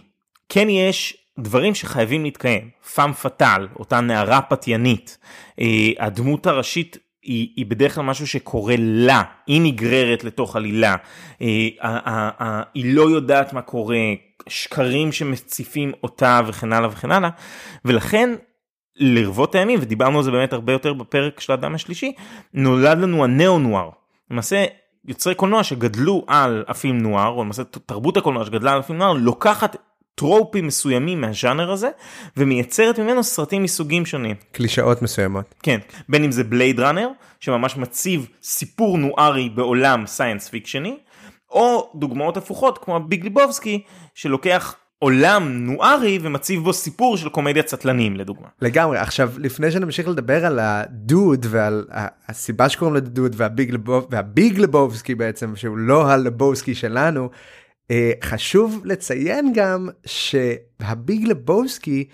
כן 0.49 0.69
יש 0.69 1.17
דברים 1.39 1.75
שחייבים 1.75 2.25
להתקיים, 2.25 2.71
פאם 2.95 3.13
פאטאל, 3.13 3.69
אותה 3.79 4.01
נערה 4.01 4.43
פתיינית, 4.43 5.19
אה, 5.61 5.67
הדמות 5.99 6.47
הראשית 6.47 6.97
היא, 7.25 7.49
היא 7.57 7.67
בדרך 7.67 7.95
כלל 7.95 8.05
משהו 8.05 8.27
שקורה 8.27 8.75
לה, 8.79 9.23
היא 9.47 9.61
נגררת 9.61 10.25
לתוך 10.25 10.57
עלילה, 10.57 10.97
אה, 11.43 12.63
היא 12.75 12.95
לא 12.95 13.03
יודעת 13.03 13.53
מה 13.53 13.63
קורה, 13.63 13.99
שקרים 14.49 15.13
שמציפים 15.13 15.93
אותה 16.03 16.41
וכן 16.47 16.73
הלאה 16.73 16.89
וכן 16.89 17.11
הלאה, 17.11 17.31
ולכן 17.85 18.35
לרבות 18.97 19.55
הימים, 19.55 19.79
ודיברנו 19.83 20.19
על 20.19 20.25
זה 20.25 20.31
באמת 20.31 20.53
הרבה 20.53 20.73
יותר 20.73 20.93
בפרק 20.93 21.41
של 21.41 21.53
האדם 21.53 21.75
השלישי, 21.75 22.13
נולד 22.55 22.99
לנו 22.99 23.25
הנאו 23.25 23.59
נואר. 23.59 23.91
למעשה 24.31 24.65
יוצרי 25.05 25.35
קולנוע 25.35 25.63
שגדלו 25.63 26.25
על 26.27 26.65
הפילם 26.69 26.99
נואר, 26.99 27.29
או 27.29 27.45
למעשה 27.45 27.65
תרבות 27.65 28.17
הקולנוע 28.17 28.45
שגדלה 28.45 28.73
על 28.73 28.79
הפילם 28.79 28.99
נואר, 28.99 29.13
לוקחת 29.13 29.77
טרופים 30.15 30.67
מסוימים 30.67 31.21
מהז'אנר 31.21 31.71
הזה 31.71 31.89
ומייצרת 32.37 32.99
ממנו 32.99 33.25
סרטים 33.25 33.63
מסוגים 33.63 34.07
שונים. 34.07 34.37
קלישאות 34.53 35.03
מסוימות. 35.03 35.55
כן, 35.63 35.79
בין 36.09 36.25
אם 36.25 36.33
זה 36.33 36.45
בלייד 36.45 36.81
ראנר 36.81 37.09
שממש 37.41 37.77
מציב 37.77 38.27
סיפור 38.43 38.99
נוארי 38.99 39.49
בעולם 39.49 40.07
סיינס 40.07 40.49
פיקשני, 40.49 40.97
או 41.51 41.91
דוגמאות 41.95 42.37
הפוכות 42.37 42.79
כמו 42.79 43.01
ביג 43.01 43.25
לבובסקי 43.25 43.83
שלוקח 44.15 44.75
עולם 44.99 45.67
נוארי 45.67 46.19
ומציב 46.23 46.63
בו 46.63 46.73
סיפור 46.73 47.17
של 47.17 47.29
קומדיה 47.29 47.63
צטלנים 47.63 48.17
לדוגמה. 48.17 48.49
לגמרי 48.63 48.99
עכשיו 48.99 49.31
לפני 49.39 49.71
שנמשיך 49.71 50.09
לדבר 50.09 50.47
על 50.47 50.59
הדוד 50.59 51.47
ועל 51.51 51.85
הסיבה 52.29 52.69
שקוראים 52.69 52.97
לדוד 52.97 53.35
והביג, 53.37 53.71
לבוב, 53.71 54.07
והביג 54.11 54.59
לבובסקי 54.59 55.15
בעצם 55.15 55.57
שהוא 55.57 55.79
לא 55.79 56.11
הלבובסקי 56.11 56.75
שלנו 56.75 57.31
חשוב 58.23 58.83
לציין 58.85 59.53
גם 59.55 59.89
שהביג 60.07 61.29
לבובסקי 61.29 62.05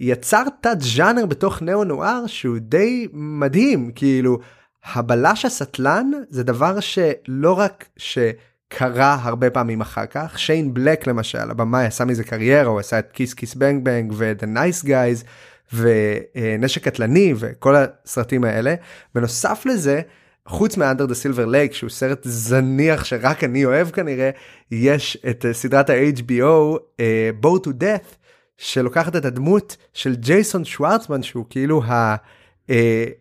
יצר 0.00 0.44
תת 0.60 0.76
ז'אנר 0.80 1.26
בתוך 1.26 1.62
neo 1.62 1.84
noir 1.84 2.26
שהוא 2.26 2.58
די 2.58 3.08
מדהים 3.12 3.90
כאילו 3.94 4.38
הבלש 4.84 5.44
הסטלן 5.44 6.10
זה 6.30 6.42
דבר 6.42 6.80
שלא 6.80 7.58
רק 7.58 7.88
שקרה 7.96 9.18
הרבה 9.22 9.50
פעמים 9.50 9.80
אחר 9.80 10.06
כך 10.06 10.38
שיין 10.38 10.74
בלק 10.74 11.06
למשל 11.06 11.50
הבמאי 11.50 11.86
עשה 11.86 12.04
מזה 12.04 12.24
קריירה 12.24 12.70
הוא 12.70 12.80
עשה 12.80 12.98
את 12.98 13.12
Kiss 13.12 13.34
Kiss 13.34 13.54
Bang 13.54 13.84
Bang 13.84 14.12
ו-The 14.16 14.44
Nice 14.44 14.86
Guys 14.86 15.24
ונשק 15.72 16.84
קטלני 16.84 17.34
וכל 17.36 17.74
הסרטים 17.76 18.44
האלה 18.44 18.74
בנוסף 19.14 19.62
לזה. 19.66 20.00
חוץ 20.48 20.76
מ 20.76 20.81
Under 20.81 21.06
the 21.06 21.14
Silver 21.14 21.46
Lake 21.46 21.72
שהוא 21.72 21.90
סרט 21.90 22.20
זניח 22.24 23.04
שרק 23.04 23.44
אני 23.44 23.64
אוהב 23.64 23.90
כנראה 23.90 24.30
יש 24.70 25.18
את 25.30 25.46
אה, 25.46 25.52
סדרת 25.52 25.90
ה-HBO 25.90 26.76
uh, 26.76 27.44
Bored 27.44 27.66
to 27.66 27.68
Death 27.68 28.16
שלוקחת 28.58 29.16
את 29.16 29.24
הדמות 29.24 29.76
של 29.92 30.14
ג'ייסון 30.14 30.64
שוורצמן 30.64 31.22
שהוא 31.22 31.44
כאילו 31.50 31.82
ה... 31.84 32.16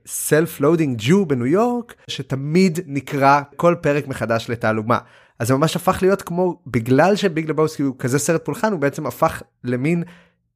self 0.08 0.60
loathing 0.60 0.98
Jew 1.02 1.26
בניו 1.26 1.46
יורק 1.46 1.94
שתמיד 2.08 2.80
נקרא 2.86 3.42
כל 3.56 3.76
פרק 3.82 4.08
מחדש 4.08 4.50
לתעלומה 4.50 4.98
אז 5.40 5.48
זה 5.48 5.54
ממש 5.56 5.76
הפך 5.76 6.00
להיות 6.02 6.22
כמו 6.22 6.62
בגלל 6.68 7.16
שביג 7.16 7.50
לבובסקי 7.50 7.84
הוא 7.84 7.96
כזה 8.00 8.20
סרט 8.20 8.46
פולחן 8.46 8.72
הוא 8.72 8.80
בעצם 8.80 9.06
הפך 9.06 9.42
למין 9.64 10.04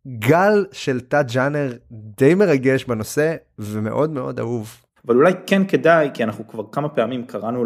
גל 0.07 0.65
של 0.71 0.99
תת 0.99 1.25
ז'אנר 1.33 1.73
די 1.91 2.35
מרגש 2.35 2.83
בנושא 2.85 3.35
ומאוד 3.59 4.09
מאוד 4.09 4.39
אהוב. 4.39 4.86
אבל 5.07 5.15
אולי 5.15 5.33
כן 5.45 5.65
כדאי 5.65 6.09
כי 6.13 6.23
אנחנו 6.23 6.47
כבר 6.47 6.63
כמה 6.71 6.89
פעמים 6.89 7.23
קראנו 7.23 7.65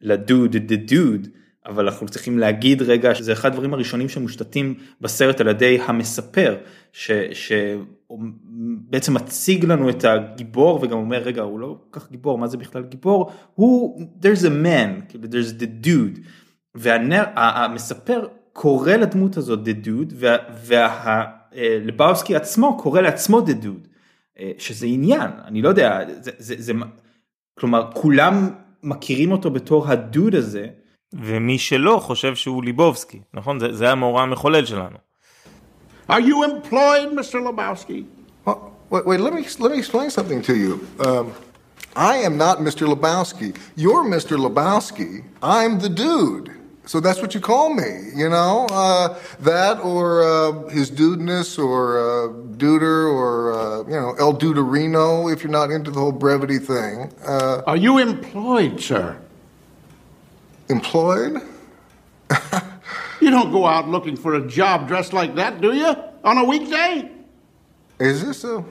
לדוד 0.00 0.56
דה 0.56 0.76
דוד 0.76 1.26
אבל 1.66 1.84
אנחנו 1.84 2.08
צריכים 2.08 2.38
להגיד 2.38 2.82
רגע 2.82 3.14
שזה 3.14 3.32
אחד 3.32 3.50
הדברים 3.50 3.74
הראשונים 3.74 4.08
שמושתתים 4.08 4.74
בסרט 5.00 5.40
על 5.40 5.48
ידי 5.48 5.78
המספר 5.86 6.56
שבעצם 7.32 9.14
מציג 9.14 9.64
לנו 9.64 9.90
את 9.90 10.04
הגיבור 10.04 10.78
וגם 10.82 10.98
אומר 10.98 11.18
רגע 11.18 11.42
הוא 11.42 11.60
לא 11.60 11.78
כל 11.90 12.00
כך 12.00 12.10
גיבור 12.10 12.38
מה 12.38 12.46
זה 12.46 12.56
בכלל 12.56 12.82
גיבור 12.82 13.32
הוא 13.54 14.02
there's 14.22 14.42
a 14.42 14.64
man 14.64 15.02
כאילו 15.08 15.24
there's 15.24 15.60
the 15.60 15.86
dude 15.86 16.20
והמספר 16.74 18.26
קורא 18.52 18.92
לדמות 18.92 19.36
הזאת 19.36 19.60
the 19.68 19.86
dude 19.86 20.14
והלבאוסקי 20.64 22.32
וה, 22.32 22.38
עצמו 22.38 22.78
קורא 22.78 23.00
לעצמו 23.00 23.40
the 23.40 23.64
dude. 23.64 23.97
אה, 24.40 24.50
שזה 24.58 24.86
עניין, 24.86 25.30
אני 25.44 25.62
לא 25.62 25.68
יודע, 25.68 26.00
זה, 26.20 26.30
זה, 26.38 26.54
זה, 26.58 26.72
כלומר 27.58 27.90
כולם 27.94 28.50
מכירים 28.82 29.32
אותו 29.32 29.50
בתור 29.50 29.88
הדוד 29.88 30.34
הזה. 30.34 30.66
ומי 31.12 31.58
שלא 31.58 31.98
חושב 32.02 32.34
שהוא 32.34 32.64
ליבובסקי, 32.64 33.20
נכון? 33.34 33.60
זה, 33.60 33.72
זה 33.72 33.90
המאורע 33.90 34.22
המחולל 34.22 34.64
שלנו. 34.64 34.96
Are 36.10 36.20
you 36.20 36.42
employed, 36.42 37.12
Mr. 37.12 37.38
Lebowski? 37.46 38.04
Wait, 38.90 39.04
wait, 39.04 39.20
let 39.20 39.34
me 39.34 39.42
let 39.58 39.70
me 39.72 39.78
explain 39.78 40.08
something 40.08 40.40
to 40.40 40.54
you. 40.56 40.72
Um, 41.06 41.34
I 41.94 42.16
am 42.28 42.38
not 42.38 42.60
Mr. 42.60 42.86
Lebowski. 42.92 43.54
You're 43.76 44.04
Mr. 44.04 44.38
Lebowski. 44.38 45.24
I'm 45.42 45.78
the 45.78 45.90
dude. 45.90 46.57
So 46.87 46.99
that's 46.99 47.21
what 47.21 47.33
you 47.33 47.39
call 47.39 47.73
me, 47.73 47.91
you 48.13 48.27
know? 48.27 48.67
Uh, 48.69 49.17
that 49.39 49.79
or 49.79 50.23
uh, 50.23 50.67
his 50.69 50.91
dudeness 50.91 51.57
or 51.57 51.97
uh, 51.97 52.27
duder 52.57 53.07
or, 53.19 53.53
uh, 53.53 53.83
you 53.87 53.99
know, 54.01 54.13
El 54.19 54.33
Duderino 54.33 55.31
if 55.31 55.43
you're 55.43 55.51
not 55.51 55.71
into 55.71 55.91
the 55.91 55.99
whole 55.99 56.11
brevity 56.11 56.59
thing. 56.59 57.09
Uh, 57.25 57.61
Are 57.65 57.77
you 57.77 57.99
employed, 57.99 58.81
sir? 58.81 59.17
Employed? 60.69 61.41
you 63.21 63.29
don't 63.31 63.51
go 63.51 63.65
out 63.65 63.87
looking 63.87 64.17
for 64.17 64.35
a 64.35 64.45
job 64.45 64.87
dressed 64.89 65.13
like 65.13 65.35
that, 65.35 65.61
do 65.61 65.73
you? 65.73 65.95
On 66.25 66.37
a 66.37 66.43
weekday? 66.43 67.09
Is 67.99 68.25
this 68.25 68.43
a. 68.43 68.63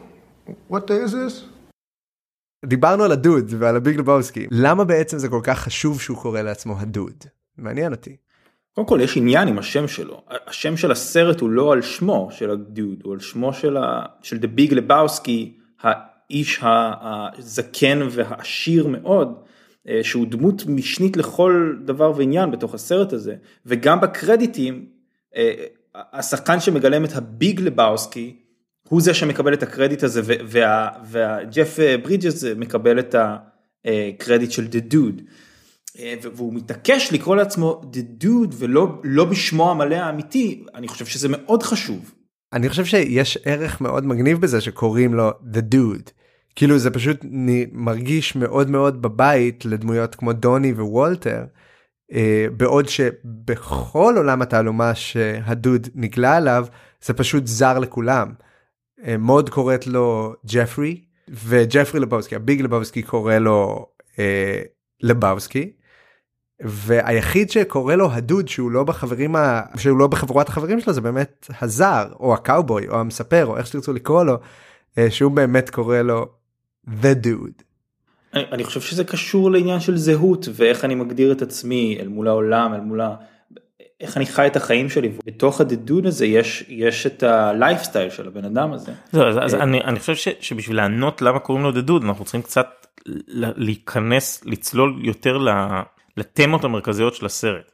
What 0.69 0.87
day 0.87 1.01
is 1.07 1.13
this? 1.13 1.45
דיברנו 2.67 3.05
על 3.05 3.13
הדוד 3.13 3.55
ועל 3.59 3.77
הביג 3.77 3.99
לבוסקי. 3.99 4.47
למה 4.51 4.85
בעצם 4.85 5.19
זה 5.19 5.29
כל 5.29 5.41
כך 5.43 5.59
חשוב 5.59 6.01
שהוא 6.01 6.17
קורא 6.17 6.41
לעצמו 6.43 6.75
הדוד? 6.79 7.25
מעניין 7.58 7.92
אותי. 7.92 8.16
קודם 8.78 8.88
כל 8.88 9.00
יש 9.04 9.18
עניין 9.18 9.48
עם 9.48 9.60
השם 9.60 9.88
שלו, 9.88 10.24
השם 10.48 10.78
של 10.78 10.92
הסרט 10.92 11.40
הוא 11.40 11.50
לא 11.50 11.74
על 11.74 11.82
שמו 11.82 12.30
של 12.32 12.52
הדוד, 12.52 13.02
הוא 13.04 13.14
על 13.14 13.20
שמו 13.20 13.54
של, 13.54 13.78
ה... 13.78 14.06
של 14.22 14.38
דה 14.38 14.48
ביג 14.48 14.74
לבאוסקי, 14.74 15.58
האיש 15.82 16.60
הזקן 16.64 18.00
והעשיר 18.12 18.88
מאוד, 18.88 19.40
אה, 19.88 20.00
שהוא 20.04 20.28
דמות 20.28 20.66
משנית 20.66 21.18
לכל 21.18 21.76
דבר 21.86 22.12
ועניין 22.16 22.52
בתוך 22.52 22.74
הסרט 22.74 23.14
הזה, 23.14 23.36
וגם 23.66 24.02
בקרדיטים, 24.02 24.86
אה, 25.36 25.54
השחקן 25.96 26.60
שמגלם 26.60 27.06
את 27.06 27.16
הביג 27.16 27.62
לבאוסקי, 27.62 28.36
הוא 28.90 29.02
זה 29.02 29.14
שמקבל 29.14 29.54
את 29.54 29.64
הקרדיט 29.64 30.04
הזה, 30.04 30.22
וג'ף 30.26 31.80
ברידג'ס 32.04 32.44
מקבל 32.44 33.00
את 33.00 33.16
הקרדיט 33.86 34.52
של 34.52 34.68
דה 34.68 34.80
דוד. 34.80 35.22
אה, 36.00 36.14
והוא 36.22 36.54
מתעקש 36.54 37.14
לקרוא 37.14 37.36
לעצמו 37.36 37.82
The 37.94 38.24
Dude 38.24 38.54
ולא 38.58 39.02
לא 39.04 39.26
בשמו 39.26 39.72
המלא 39.72 39.96
האמיתי, 39.96 40.64
אני 40.76 40.88
חושב 40.88 41.06
שזה 41.06 41.28
מאוד 41.30 41.64
חשוב. 41.64 42.14
אני 42.54 42.70
חושב 42.70 42.86
שיש 42.86 43.38
ערך 43.46 43.82
מאוד 43.82 44.06
מגניב 44.06 44.42
בזה 44.42 44.62
שקוראים 44.62 45.14
לו 45.14 45.32
The 45.54 45.76
Dude. 45.76 46.12
כאילו 46.56 46.78
זה 46.78 46.92
פשוט 46.92 47.18
מרגיש 47.72 48.36
מאוד 48.36 48.70
מאוד 48.70 49.02
בבית 49.02 49.66
לדמויות 49.66 50.16
כמו 50.16 50.34
דוני 50.34 50.72
ווולטר. 50.72 51.46
אה, 52.14 52.46
בעוד 52.58 52.90
שבכל 52.90 54.14
עולם 54.18 54.42
התעלומה 54.42 54.96
שהדוד 54.96 55.88
נגלה 55.96 56.38
עליו 56.38 56.66
זה 57.02 57.14
פשוט 57.14 57.48
זר 57.48 57.80
לכולם. 57.80 58.34
אה, 59.06 59.18
מוד 59.18 59.50
קוראת 59.50 59.88
לו 59.88 60.34
ג'פרי 60.46 61.02
וג'פרי 61.30 62.00
לבובסקי 62.00 62.36
הביג 62.36 62.62
לבובסקי 62.62 63.02
קורא 63.02 63.36
לו 63.36 63.86
אה, 64.20 64.62
לבובסקי 65.02 65.72
והיחיד 66.62 67.50
שקורא 67.50 67.96
לו 67.96 68.12
הדוד 68.12 68.48
שהוא 68.48 68.72
לא 68.72 68.84
בחברים 68.84 69.36
ה... 69.36 69.62
שהוא 69.78 70.00
לא 70.00 70.08
בחבורת 70.08 70.50
החברים 70.50 70.80
שלו 70.80 70.94
זה 70.94 71.02
באמת 71.02 71.48
הזר 71.62 72.08
או 72.20 72.34
הקאובוי 72.34 72.88
או 72.88 73.00
המספר 73.00 73.46
או 73.46 73.58
איך 73.58 73.68
שתרצו 73.68 73.94
לקרוא 73.94 74.24
לו 74.24 74.38
אה, 74.98 75.12
שהוא 75.12 75.32
באמת 75.32 75.70
קורא 75.70 75.98
לו 75.98 76.28
the 76.88 77.26
dude. 77.26 77.64
אני, 78.34 78.44
אני 78.52 78.64
חושב 78.64 78.82
שזה 78.82 79.04
קשור 79.04 79.52
לעניין 79.52 79.80
של 79.80 79.98
זהות 79.98 80.48
ואיך 80.54 80.86
אני 80.86 80.96
מגדיר 80.96 81.32
את 81.32 81.42
עצמי 81.42 81.98
אל 82.00 82.08
מול 82.08 82.28
העולם 82.28 82.74
אל 82.74 82.80
מול 82.80 83.02
ה... 83.02 83.16
איך 84.02 84.18
אני 84.18 84.26
חי 84.26 84.48
את 84.48 84.56
החיים 84.56 84.90
שלי 84.90 85.12
בתוך 85.26 85.62
הדדוד 85.62 86.06
הזה 86.06 86.26
יש 86.26 86.66
יש 86.68 87.08
את 87.08 87.24
הלייפסטייל 87.24 88.10
של 88.10 88.28
הבן 88.28 88.46
אדם 88.46 88.74
הזה. 88.74 88.92
לא, 89.14 89.30
אז, 89.30 89.38
אז 89.42 89.54
אני, 89.56 89.84
אני 89.84 90.00
חושב 90.00 90.16
ש, 90.16 90.28
שבשביל 90.40 90.78
לענות 90.78 91.22
למה 91.22 91.40
קוראים 91.40 91.64
לו 91.64 91.72
דדוד 91.72 92.04
אנחנו 92.04 92.26
צריכים 92.26 92.42
קצת 92.42 92.68
להיכנס 93.36 94.46
לצלול 94.46 95.00
יותר 95.04 95.38
ל... 95.38 95.50
לתמות 96.18 96.64
המרכזיות 96.64 97.16
של 97.16 97.26
הסרט. 97.26 97.72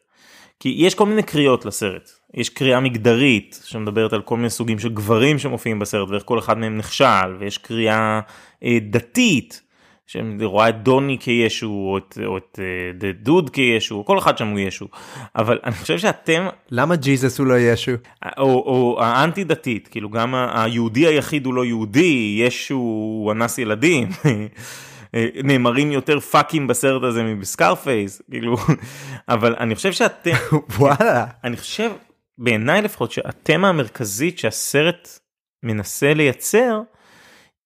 כי 0.60 0.76
יש 0.78 0.96
כל 0.96 1.06
מיני 1.06 1.24
קריאות 1.24 1.66
לסרט, 1.66 2.12
יש 2.34 2.50
קריאה 2.50 2.80
מגדרית 2.80 3.60
שמדברת 3.64 4.14
על 4.14 4.22
כל 4.22 4.38
מיני 4.38 4.50
סוגים 4.50 4.80
של 4.80 4.90
גברים 4.90 5.40
שמופיעים 5.40 5.80
בסרט 5.80 6.10
ואיך 6.10 6.24
כל 6.26 6.40
אחד 6.40 6.58
מהם 6.58 6.78
נכשל, 6.78 7.36
ויש 7.40 7.58
קריאה 7.58 8.20
אה, 8.64 8.78
דתית 8.82 9.62
שרואה 10.08 10.70
את 10.70 10.84
דוני 10.84 11.18
כישו 11.20 11.68
או 11.68 11.98
את, 11.98 12.18
או 12.26 12.38
את 12.38 12.60
אה, 12.60 13.12
דוד 13.14 13.50
כישו, 13.50 14.06
כל 14.06 14.18
אחד 14.18 14.38
שם 14.38 14.48
הוא 14.48 14.60
ישו, 14.60 14.88
אבל 15.36 15.60
אני 15.64 15.74
חושב 15.74 15.98
שאתם... 15.98 16.48
למה 16.72 16.96
ג'יזוס 16.96 17.40
הוא 17.40 17.48
לא 17.48 17.60
ישו? 17.60 17.92
או, 18.38 18.44
או 18.44 18.98
האנטי 19.02 19.44
דתית, 19.44 19.88
כאילו 19.88 20.10
גם 20.10 20.36
היהודי 20.36 21.08
היחיד 21.08 21.46
הוא 21.46 21.54
לא 21.54 21.66
יהודי, 21.66 22.36
ישו 22.40 22.76
הוא 22.76 23.32
אנס 23.32 23.58
ילדים. 23.58 24.10
אה, 25.16 25.28
נאמרים 25.44 25.92
יותר 25.92 26.20
פאקים 26.20 26.68
בסרט 26.68 27.04
הזה 27.04 27.24
מבסקארפייס 27.24 28.22
כאילו 28.32 28.56
אבל 29.36 29.56
אני 29.56 29.76
חושב 29.76 29.92
שאתם 29.92 30.32
וואלה 30.80 31.26
אני 31.44 31.58
חושב 31.58 31.92
בעיניי 32.38 32.82
לפחות 32.82 33.12
שהתמה 33.12 33.70
המרכזית 33.70 34.40
שהסרט 34.40 35.20
מנסה 35.64 36.14
לייצר 36.14 36.82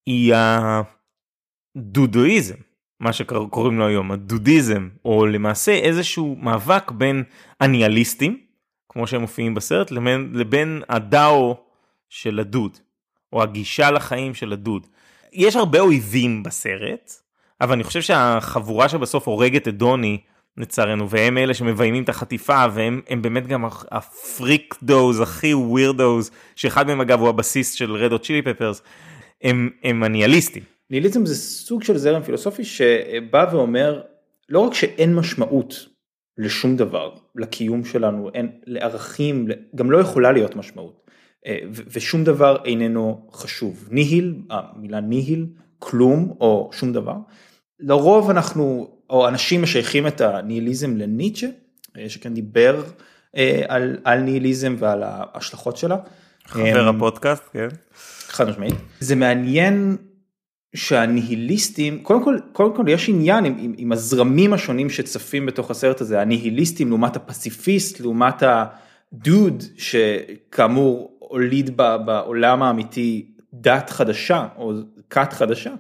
היא 0.06 0.34
הדודואיזם 1.76 2.56
מה 3.00 3.14
שקוראים 3.14 3.80
לו 3.80 3.88
היום 3.88 4.12
הדודיזם 4.12 4.90
או 5.06 5.26
למעשה 5.26 5.72
איזשהו 5.72 6.36
מאבק 6.36 6.92
בין 6.92 7.24
הניאליסטים 7.60 8.40
כמו 8.90 9.08
שהם 9.08 9.22
מופיעים 9.22 9.56
בסרט 9.56 9.92
לבין, 9.92 10.32
לבין 10.34 10.82
הדאו 10.90 11.58
של 12.10 12.40
הדוד 12.40 12.78
או 13.34 13.44
הגישה 13.44 13.92
לחיים 13.92 14.34
של 14.34 14.54
הדוד. 14.54 14.88
יש 15.34 15.56
הרבה 15.56 15.80
אויבים 15.80 16.44
בסרט 16.44 17.12
אבל 17.62 17.74
אני 17.74 17.84
חושב 17.84 18.02
שהחבורה 18.02 18.90
שבסוף 18.90 19.28
הורגת 19.28 19.68
את 19.68 19.78
דוני 19.78 20.18
לצערנו 20.58 21.10
והם 21.10 21.38
אלה 21.38 21.54
שמביימים 21.54 22.04
את 22.04 22.10
החטיפה 22.10 22.66
והם 22.74 23.22
באמת 23.22 23.48
גם 23.48 23.66
הפריק 23.92 24.76
דוז 24.84 25.20
הכי 25.20 25.54
ווירדוז 25.54 26.32
שאחד 26.56 26.88
מהם 26.88 27.02
אגב 27.02 27.20
הוא 27.20 27.30
הבסיס 27.30 27.74
של 27.74 27.92
רדו 27.92 28.20
צ'ילי 28.20 28.42
פפרס 28.42 28.82
הם, 29.44 29.70
הם 29.84 30.04
הניאליסטים. 30.04 30.64
ניהיליזם 30.90 31.26
זה 31.26 31.36
סוג 31.36 31.84
של 31.84 31.98
זרם 31.98 32.24
פילוסופי 32.24 32.64
שבא 32.64 33.46
ואומר 33.52 34.02
לא 34.50 34.60
רק 34.60 34.74
שאין 34.74 35.16
משמעות 35.16 35.86
לשום 36.38 36.76
דבר 36.76 37.14
לקיום 37.36 37.86
שלנו 37.86 38.30
אין 38.34 38.52
לערכים 38.66 39.48
גם 39.76 39.92
לא 39.92 39.98
יכולה 39.98 40.32
להיות 40.32 40.56
משמעות 40.56 41.08
אה, 41.48 41.58
ושום 41.72 42.24
דבר 42.24 42.58
איננו 42.66 43.28
חשוב 43.32 43.88
ניהיל 43.92 44.36
המילה 44.50 45.00
ניהיל 45.00 45.46
כלום 45.80 46.34
או 46.40 46.70
שום 46.74 46.94
דבר 46.94 47.16
לרוב 47.80 48.30
אנחנו, 48.30 48.90
או 49.10 49.28
אנשים 49.28 49.62
משייכים 49.62 50.08
את 50.08 50.22
הניהיליזם 50.22 50.98
לניטשה, 50.98 51.48
אה, 51.98 52.10
שכן 52.10 52.34
דיבר 52.34 52.84
אה, 53.38 53.62
על, 53.68 53.98
על 54.04 54.20
ניהיליזם 54.20 54.76
ועל 54.80 55.04
ההשלכות 55.04 55.78
שלה. 55.78 55.98
חבר 56.46 56.90
אמ, 56.90 56.96
הפודקאסט, 56.96 57.44
כן. 57.54 57.68
חד 58.28 58.50
משמעית. 58.50 58.76
זה 59.00 59.16
מעניין 59.16 59.98
שהניהיליסטים, 60.76 62.04
קודם 62.04 62.24
כל, 62.24 62.38
קודם 62.52 62.76
כל 62.76 62.84
יש 62.88 63.10
עניין 63.10 63.46
עם, 63.46 63.56
עם, 63.60 63.74
עם 63.78 63.92
הזרמים 63.92 64.54
השונים 64.54 64.90
שצפים 64.90 65.46
בתוך 65.46 65.72
הסרט 65.72 66.02
הזה, 66.02 66.22
הניהיליסטים 66.22 66.90
לעומת 66.90 67.16
הפסיפיסט, 67.16 68.00
לעומת 68.00 68.44
הדוד 68.44 69.64
שכאמור 69.78 71.18
הוליד 71.20 71.78
בעולם 71.78 72.64
האמיתי 72.64 73.37
דת 73.62 73.90
חדשה 73.90 74.48
או 74.58 74.74
כת 75.10 75.34
חדשה. 75.34 75.74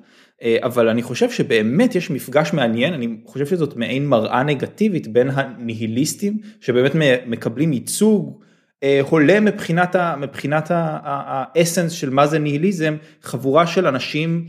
אה, 0.43 0.57
אבל 0.63 0.89
אני 0.89 1.03
חושב 1.03 1.31
שבאמת 1.31 1.95
יש 1.95 2.09
מפגש 2.09 2.53
מעניין, 2.53 2.93
אני 2.93 3.17
חושב 3.25 3.45
שזאת 3.45 3.75
מעין 3.75 4.07
מראה 4.07 4.43
נגטיבית 4.43 5.07
בין 5.07 5.29
הניהיליסטים 5.33 6.37
שבאמת 6.61 6.91
מקבלים 7.25 7.73
ייצוג 7.73 8.41
אה, 8.83 9.01
הולם 9.09 9.45
מבחינת, 9.45 9.95
ה, 9.95 10.15
מבחינת 10.19 10.71
האסנס 10.71 11.91
של 11.91 12.09
מה 12.09 12.27
זה 12.27 12.39
ניהיליזם, 12.39 12.95
חבורה 13.21 13.67
של 13.67 13.87
אנשים 13.87 14.45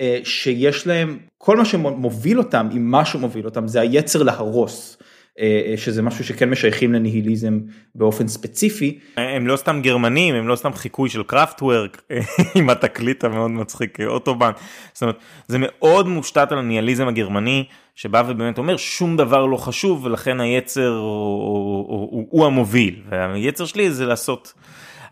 אה, 0.00 0.18
שיש 0.24 0.86
להם, 0.86 1.18
כל 1.38 1.56
מה 1.56 1.64
שמוביל 1.64 2.38
אותם, 2.38 2.68
אם 2.76 2.90
משהו 2.90 3.18
מוביל 3.18 3.44
אותם, 3.44 3.68
זה 3.68 3.80
היצר 3.80 4.22
להרוס. 4.22 4.96
אה, 5.40 5.70
אה, 5.70 5.76
שזה 5.76 6.02
משהו 6.02 6.24
שכן 6.24 6.50
משייכים 6.50 6.92
לניהיליזם 6.92 7.60
באופן 7.94 8.28
ספציפי. 8.28 8.98
הם 9.16 9.46
לא 9.46 9.56
סתם 9.56 9.80
גרמנים 9.82 10.34
הם 10.34 10.48
לא 10.48 10.56
סתם 10.56 10.72
חיקוי 10.72 11.08
של 11.08 11.22
קראפטוורק 11.22 12.02
עם 12.54 12.70
התקליט 12.70 13.24
המאוד 13.24 13.50
מצחיק 13.50 14.00
אוטובן. 14.00 14.50
זאת 14.92 15.02
אומרת 15.02 15.16
זה 15.48 15.56
מאוד 15.60 16.08
מושתת 16.08 16.52
על 16.52 16.58
הניהיליזם 16.58 17.08
הגרמני 17.08 17.64
שבא 17.94 18.22
ובאמת 18.28 18.58
אומר 18.58 18.76
שום 18.76 19.16
דבר 19.16 19.46
לא 19.46 19.56
חשוב 19.56 20.04
ולכן 20.04 20.40
היצר 20.40 20.88
הוא, 20.88 21.86
הוא, 21.88 22.08
הוא, 22.10 22.26
הוא 22.30 22.46
המוביל 22.46 23.02
והיצר 23.08 23.64
שלי 23.64 23.90
זה 23.90 24.06
לעשות 24.06 24.52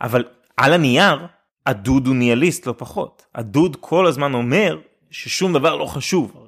אבל 0.00 0.24
על 0.56 0.72
הנייר 0.72 1.26
הדוד 1.66 2.06
הוא 2.06 2.16
ניהליסט 2.16 2.66
לא 2.66 2.74
פחות 2.78 3.22
הדוד 3.34 3.76
כל 3.80 4.06
הזמן 4.06 4.34
אומר 4.34 4.78
ששום 5.10 5.52
דבר 5.52 5.76
לא 5.76 5.84
חשוב. 5.84 6.47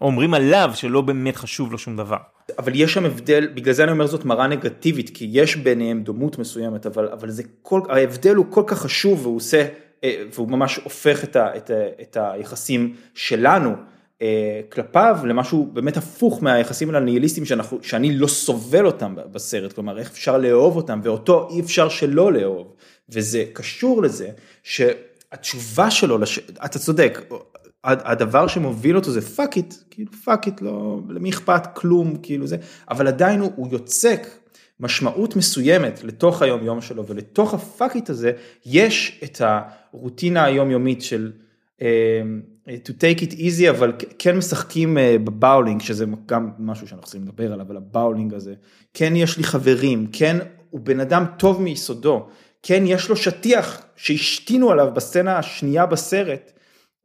אומרים 0.00 0.34
עליו 0.34 0.70
שלא 0.74 1.00
באמת 1.00 1.36
חשוב 1.36 1.72
לו 1.72 1.78
שום 1.78 1.96
דבר. 1.96 2.16
אבל 2.58 2.72
יש 2.74 2.94
שם 2.94 3.04
הבדל, 3.04 3.46
בגלל 3.54 3.74
זה 3.74 3.84
אני 3.84 3.92
אומר 3.92 4.06
זאת 4.06 4.24
מראה 4.24 4.46
נגטיבית, 4.46 5.10
כי 5.10 5.28
יש 5.32 5.56
ביניהם 5.56 6.02
דומות 6.02 6.38
מסוימת, 6.38 6.86
אבל, 6.86 7.08
אבל 7.08 7.30
זה 7.30 7.42
כל, 7.62 7.80
ההבדל 7.88 8.34
הוא 8.34 8.46
כל 8.50 8.62
כך 8.66 8.78
חשוב 8.78 9.26
והוא 9.26 9.36
עושה 9.36 9.66
והוא 10.34 10.48
ממש 10.48 10.80
הופך 10.84 11.24
את, 11.24 11.36
ה, 11.36 11.56
את, 11.56 11.70
ה, 11.70 11.74
את 12.02 12.16
היחסים 12.20 12.94
שלנו 13.14 13.70
כלפיו 14.68 15.18
למשהו 15.24 15.70
באמת 15.72 15.96
הפוך 15.96 16.42
מהיחסים 16.42 16.94
הניהיליסטיים 16.94 17.46
שאני 17.82 18.18
לא 18.18 18.26
סובל 18.26 18.86
אותם 18.86 19.14
בסרט, 19.32 19.72
כלומר 19.72 19.98
איך 19.98 20.10
אפשר 20.10 20.38
לאהוב 20.38 20.76
אותם 20.76 21.00
ואותו 21.02 21.48
אי 21.50 21.60
אפשר 21.60 21.88
שלא 21.88 22.32
לאהוב, 22.32 22.74
וזה 23.08 23.44
קשור 23.52 24.02
לזה 24.02 24.28
שהתשובה 24.62 25.90
שלו, 25.90 26.18
לש... 26.18 26.38
אתה 26.38 26.78
צודק, 26.78 27.20
הדבר 27.84 28.46
שמוביל 28.46 28.96
אותו 28.96 29.10
זה 29.10 29.20
fuck 29.20 29.56
it, 29.56 29.74
כאילו 29.90 30.12
fuck 30.12 30.46
it, 30.46 30.60
לא, 30.60 31.00
למי 31.08 31.30
אכפת 31.30 31.62
כלום, 31.74 32.16
כאילו 32.22 32.46
זה, 32.46 32.56
אבל 32.90 33.06
עדיין 33.06 33.40
הוא, 33.40 33.52
הוא 33.56 33.68
יוצק 33.70 34.26
משמעות 34.80 35.36
מסוימת 35.36 36.04
לתוך 36.04 36.42
היום 36.42 36.64
יום 36.64 36.80
שלו 36.80 37.06
ולתוך 37.06 37.54
ה 37.54 37.62
fuck 37.62 37.96
it 37.96 38.10
הזה 38.10 38.32
יש 38.66 39.20
את 39.24 39.42
הרוטינה 39.44 40.44
היומיומית 40.44 41.02
של 41.02 41.32
uh, 41.78 41.82
to 42.66 42.90
take 42.90 43.20
it 43.22 43.32
easy 43.32 43.70
אבל 43.70 43.92
כן 44.18 44.36
משחקים 44.36 44.96
uh, 44.96 45.00
בבאולינג 45.18 45.80
שזה 45.80 46.04
גם 46.26 46.50
משהו 46.58 46.88
שאנחנו 46.88 47.06
צריכים 47.06 47.22
לדבר 47.22 47.52
עליו 47.52 47.70
על 47.70 47.76
הבאולינג 47.76 48.34
הזה. 48.34 48.54
כן 48.94 49.16
יש 49.16 49.36
לי 49.36 49.44
חברים 49.44 50.06
כן 50.12 50.36
הוא 50.70 50.80
בן 50.80 51.00
אדם 51.00 51.24
טוב 51.38 51.62
מיסודו 51.62 52.28
כן 52.62 52.82
יש 52.86 53.08
לו 53.08 53.16
שטיח 53.16 53.82
שהשתינו 53.96 54.70
עליו 54.70 54.90
בסצנה 54.94 55.38
השנייה 55.38 55.86
בסרט 55.86 56.52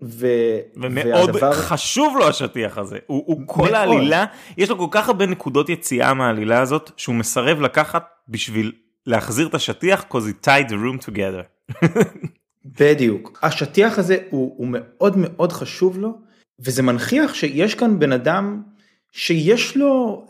ו... 0.04 0.28
ומאוד 0.76 1.30
והדבר... 1.30 1.54
חשוב 1.54 2.18
לו 2.18 2.28
השטיח 2.28 2.78
הזה, 2.78 2.98
הוא, 3.08 3.24
הוא 3.26 3.42
כל 3.46 3.62
מאוד. 3.62 3.74
העלילה, 3.74 4.26
יש 4.58 4.70
לו 4.70 4.78
כל 4.78 4.88
כך 4.92 5.08
הרבה 5.08 5.26
נקודות 5.26 5.70
יציאה 5.70 6.14
מהעלילה 6.14 6.62
הזאת, 6.62 6.92
שהוא 6.98 7.16
מסרב 7.16 7.62
לקחת 7.62 8.06
בשביל 8.30 8.72
להחזיר 9.06 9.48
את 9.48 9.56
השטיח, 9.56 10.06
cause 10.12 10.16
he 10.16 10.46
tied 10.46 10.70
the 10.70 10.74
room 10.74 11.10
together. 11.10 11.74
בדיוק, 12.80 13.40
השטיח 13.44 14.00
הזה 14.00 14.18
הוא, 14.30 14.56
הוא 14.58 14.68
מאוד 14.70 15.18
מאוד 15.18 15.52
חשוב 15.52 15.98
לו, 15.98 16.18
וזה 16.60 16.82
מנכיח 16.82 17.34
שיש 17.34 17.76
כאן 17.76 18.00
בן 18.00 18.12
אדם 18.12 18.62
שיש 19.12 19.78
לו, 19.78 20.26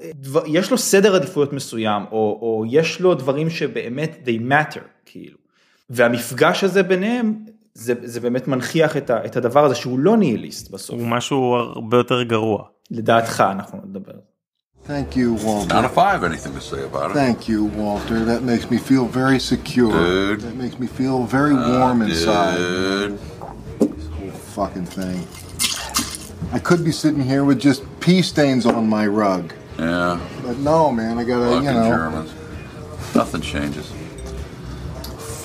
יש 0.48 0.72
לו 0.72 0.78
סדר 0.78 1.16
עדיפויות 1.16 1.54
מסוים, 1.54 2.04
או, 2.12 2.40
או 2.42 2.64
יש 2.70 3.02
לו 3.02 3.16
דברים 3.16 3.50
שבאמת 3.50 4.18
they 4.26 4.52
matter, 4.52 4.84
כאילו. 5.06 5.38
והמפגש 5.90 6.64
הזה 6.64 6.84
ביניהם 6.84 7.34
זה, 7.76 7.94
זה 8.04 8.20
באמת 8.20 8.48
מנכיח 8.48 8.98
את, 8.98 9.10
ה, 9.10 9.26
את 9.26 9.36
הדבר 9.36 9.66
הזה 9.66 9.76
שהוא 9.76 10.00
לא 10.00 10.18
ניהיליסט 10.18 10.72
בסוף. 10.72 11.00
הוא 11.00 11.08
משהו 11.08 11.56
הרבה 11.56 11.98
יותר 11.98 12.24
גרוע. 12.24 12.64
לדעתך 12.92 13.44
אנחנו 13.52 13.80
נדבר. 13.90 14.14
Thank 14.88 15.16
you, 15.16 15.36
Walter. 15.46 15.74
Not 15.76 15.86
if 15.86 15.98
I 15.98 16.12
have 16.12 16.26
anything 16.26 16.54
to 16.60 16.60
say 16.60 16.82
about 16.84 17.12
it. 17.12 17.14
Thank 17.14 17.48
you, 17.48 17.64
Walter. 17.84 18.26
That 18.26 18.42
makes 18.44 18.70
me 18.70 18.78
feel 18.78 19.06
very 19.06 19.40
secure. 19.40 19.92
Dude. 19.92 20.42
That 20.42 20.58
makes 20.64 20.78
me 20.78 20.88
feel 21.00 21.18
very 21.38 21.54
warm 21.54 22.02
uh, 22.02 22.08
inside. 22.08 22.58
Dude. 22.58 23.18
This 23.80 24.08
whole 24.18 24.36
fucking 24.58 24.88
thing. 25.00 25.20
I 26.58 26.60
could 26.68 26.84
be 26.84 26.92
sitting 26.92 27.24
here 27.32 27.44
with 27.50 27.60
just 27.70 27.82
pee 28.02 28.22
stains 28.22 28.66
on 28.66 28.84
my 28.98 29.06
rug. 29.08 29.44
Yeah. 29.80 30.20
But 30.46 30.58
no, 30.72 30.92
man, 30.92 31.14
I 31.22 31.24
gotta, 31.32 31.48
Fucking 31.54 31.64
you 31.64 31.74
know. 31.80 31.90
Germans. 31.96 32.32
Nothing 33.16 33.42
changes. 33.54 33.88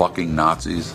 Fucking 0.01 0.35
Nazis. 0.43 0.87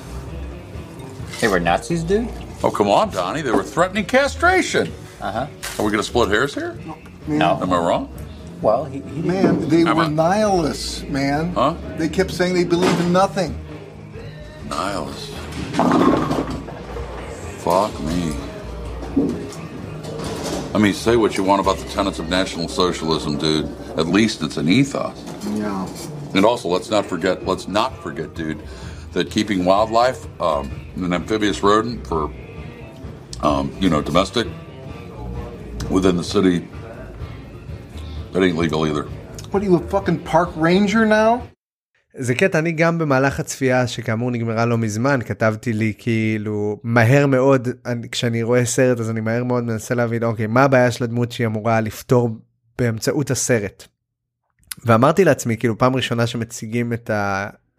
They 1.44 1.50
were 1.50 1.60
Nazis, 1.60 2.06
dude? 2.06 2.30
Oh, 2.64 2.72
come 2.72 2.88
on, 2.88 3.10
Donnie. 3.10 3.42
They 3.42 3.52
were 3.52 3.64
threatening 3.64 4.06
castration. 4.06 4.90
Uh 5.20 5.30
huh. 5.30 5.48
Are 5.78 5.84
we 5.84 5.92
going 5.92 5.98
to 6.02 6.04
split 6.04 6.30
hairs 6.30 6.54
here? 6.54 6.80
No. 7.28 7.60
Am 7.62 7.74
I 7.74 7.78
wrong? 7.80 8.18
Well, 8.62 8.86
he, 8.86 9.02
he 9.02 9.22
Man, 9.24 9.68
they 9.68 9.84
I'm 9.84 9.98
were 9.98 10.04
a- 10.04 10.10
nihilists, 10.10 11.04
man. 11.04 11.52
Huh? 11.52 11.76
They 11.98 12.08
kept 12.08 12.32
saying 12.32 12.54
they 12.54 12.64
believed 12.64 12.98
in 13.02 13.12
nothing. 13.12 13.60
Nihilist. 14.70 15.32
Fuck 17.60 18.00
me. 18.04 18.34
I 20.74 20.78
mean, 20.78 20.94
say 20.94 21.18
what 21.18 21.36
you 21.36 21.44
want 21.44 21.60
about 21.60 21.78
the 21.78 21.90
tenets 21.90 22.20
of 22.20 22.30
National 22.30 22.70
Socialism, 22.70 23.38
dude. 23.38 23.66
At 23.98 24.08
least 24.08 24.42
it's 24.44 24.56
an 24.56 24.70
ethos. 24.70 25.22
Yeah. 25.56 25.90
And 26.36 26.46
also, 26.46 26.70
let's 26.70 26.90
not 26.90 27.06
forget, 27.06 27.46
let's 27.46 27.68
not 27.68 28.02
forget, 28.02 28.34
dude, 28.34 28.62
that 29.14 29.30
keeping 29.30 29.60
wildlife, 29.66 30.20
um, 30.42 30.66
an 30.96 31.14
amphibious 31.14 31.64
rodent 31.64 32.06
for, 32.10 32.24
um, 33.42 33.66
you 33.80 33.90
know, 33.90 34.02
domestic, 34.02 34.48
within 35.90 36.16
the 36.18 36.24
city, 36.24 36.58
that 38.32 38.42
ain't 38.44 38.58
legal 38.58 38.82
either. 38.90 39.06
What 39.52 39.62
are 39.62 39.66
you, 39.66 39.76
a 39.76 39.80
fucking 39.80 40.20
park 40.34 40.50
ranger 40.56 41.06
now? 41.06 41.42
זה 42.18 42.36
קטע, 42.36 42.60
אני 42.60 42.72
גם 42.72 42.98
במהלך 42.98 43.40
הצפייה 43.40 43.88
שכאמור 43.88 44.32
נגמרה 44.32 44.66
לא 44.66 44.78
מזמן, 44.78 45.20
כתבתי 45.26 45.74
לי 45.74 45.94
כאילו 45.98 46.80
מהר 46.84 47.28
מאוד, 47.28 47.68
אני, 47.86 48.10
כשאני 48.10 48.44
רואה 48.44 48.66
סרט 48.66 49.00
אז 49.00 49.10
אני 49.10 49.22
מהר 49.22 49.44
מאוד 49.44 49.64
מנסה 49.64 49.96
להבין, 49.96 50.24
אוקיי, 50.24 50.48
מה 50.48 50.64
הבעיה 50.64 50.92
של 50.92 51.04
הדמות 51.04 51.32
שהיא 51.32 51.48
אמורה 51.48 51.82
לפתור 51.82 52.30
באמצעות 52.78 53.32
הסרט. 53.32 53.88
ואמרתי 54.86 55.26
לעצמי, 55.26 55.58
כאילו 55.58 55.78
פעם 55.78 55.96
ראשונה 55.96 56.28
שמציגים 56.28 56.94
את 56.94 57.10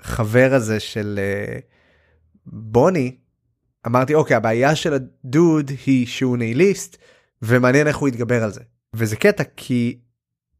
החבר 0.00 0.50
הזה 0.52 0.80
של 0.80 1.18
uh, 1.18 1.60
בוני, 2.46 3.16
אמרתי, 3.86 4.14
אוקיי, 4.14 4.36
הבעיה 4.36 4.76
של 4.76 4.92
הדוד 4.94 5.70
היא 5.86 6.06
שהוא 6.06 6.36
ניהיליסט, 6.36 6.96
ומעניין 7.42 7.86
איך 7.86 7.96
הוא 7.96 8.08
יתגבר 8.08 8.44
על 8.44 8.50
זה. 8.50 8.60
וזה 8.94 9.16
קטע, 9.16 9.44
כי 9.56 9.98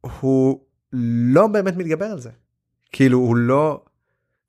הוא 0.01 0.65
לא 1.33 1.47
באמת 1.47 1.75
מתגבר 1.75 2.05
על 2.05 2.19
זה. 2.19 2.29
כאילו 2.91 3.17
הוא 3.17 3.35
לא 3.35 3.83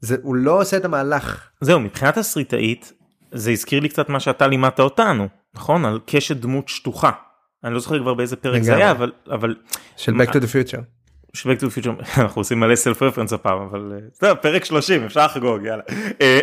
זה 0.00 0.16
הוא 0.22 0.34
לא 0.34 0.60
עושה 0.60 0.76
את 0.76 0.84
המהלך 0.84 1.50
זהו 1.60 1.80
מבחינת 1.80 2.18
תסריטאית 2.18 2.92
זה 3.32 3.50
הזכיר 3.50 3.80
לי 3.80 3.88
קצת 3.88 4.08
מה 4.08 4.20
שאתה 4.20 4.46
לימדת 4.46 4.80
אותנו 4.80 5.28
נכון 5.54 5.84
על 5.84 6.00
קשת 6.06 6.36
דמות 6.36 6.68
שטוחה. 6.68 7.10
אני 7.64 7.74
לא 7.74 7.80
זוכר 7.80 7.98
כבר 7.98 8.14
באיזה 8.14 8.36
פרק 8.36 8.62
זה. 8.62 8.76
היה 8.76 8.90
אבל 8.90 9.12
אבל 9.30 9.56
של 9.96 10.12
Back 10.12 10.28
to 10.28 10.36
the 10.36 10.72
Future. 10.72 10.80
של 11.34 11.52
Back 11.52 11.60
to 11.60 11.64
the 11.64 11.84
Future 11.84 12.20
אנחנו 12.20 12.40
עושים 12.40 12.60
מלא 12.60 12.74
סלף 12.74 13.02
רפרנס 13.02 13.32
הפעם 13.32 13.58
אבל 13.58 13.92
אה, 13.92 13.98
טוב, 14.18 14.38
פרק 14.38 14.64
30 14.64 15.04
אפשר 15.04 15.26
לחגוג 15.26 15.62
יאללה. 15.64 15.82
אה, 16.20 16.40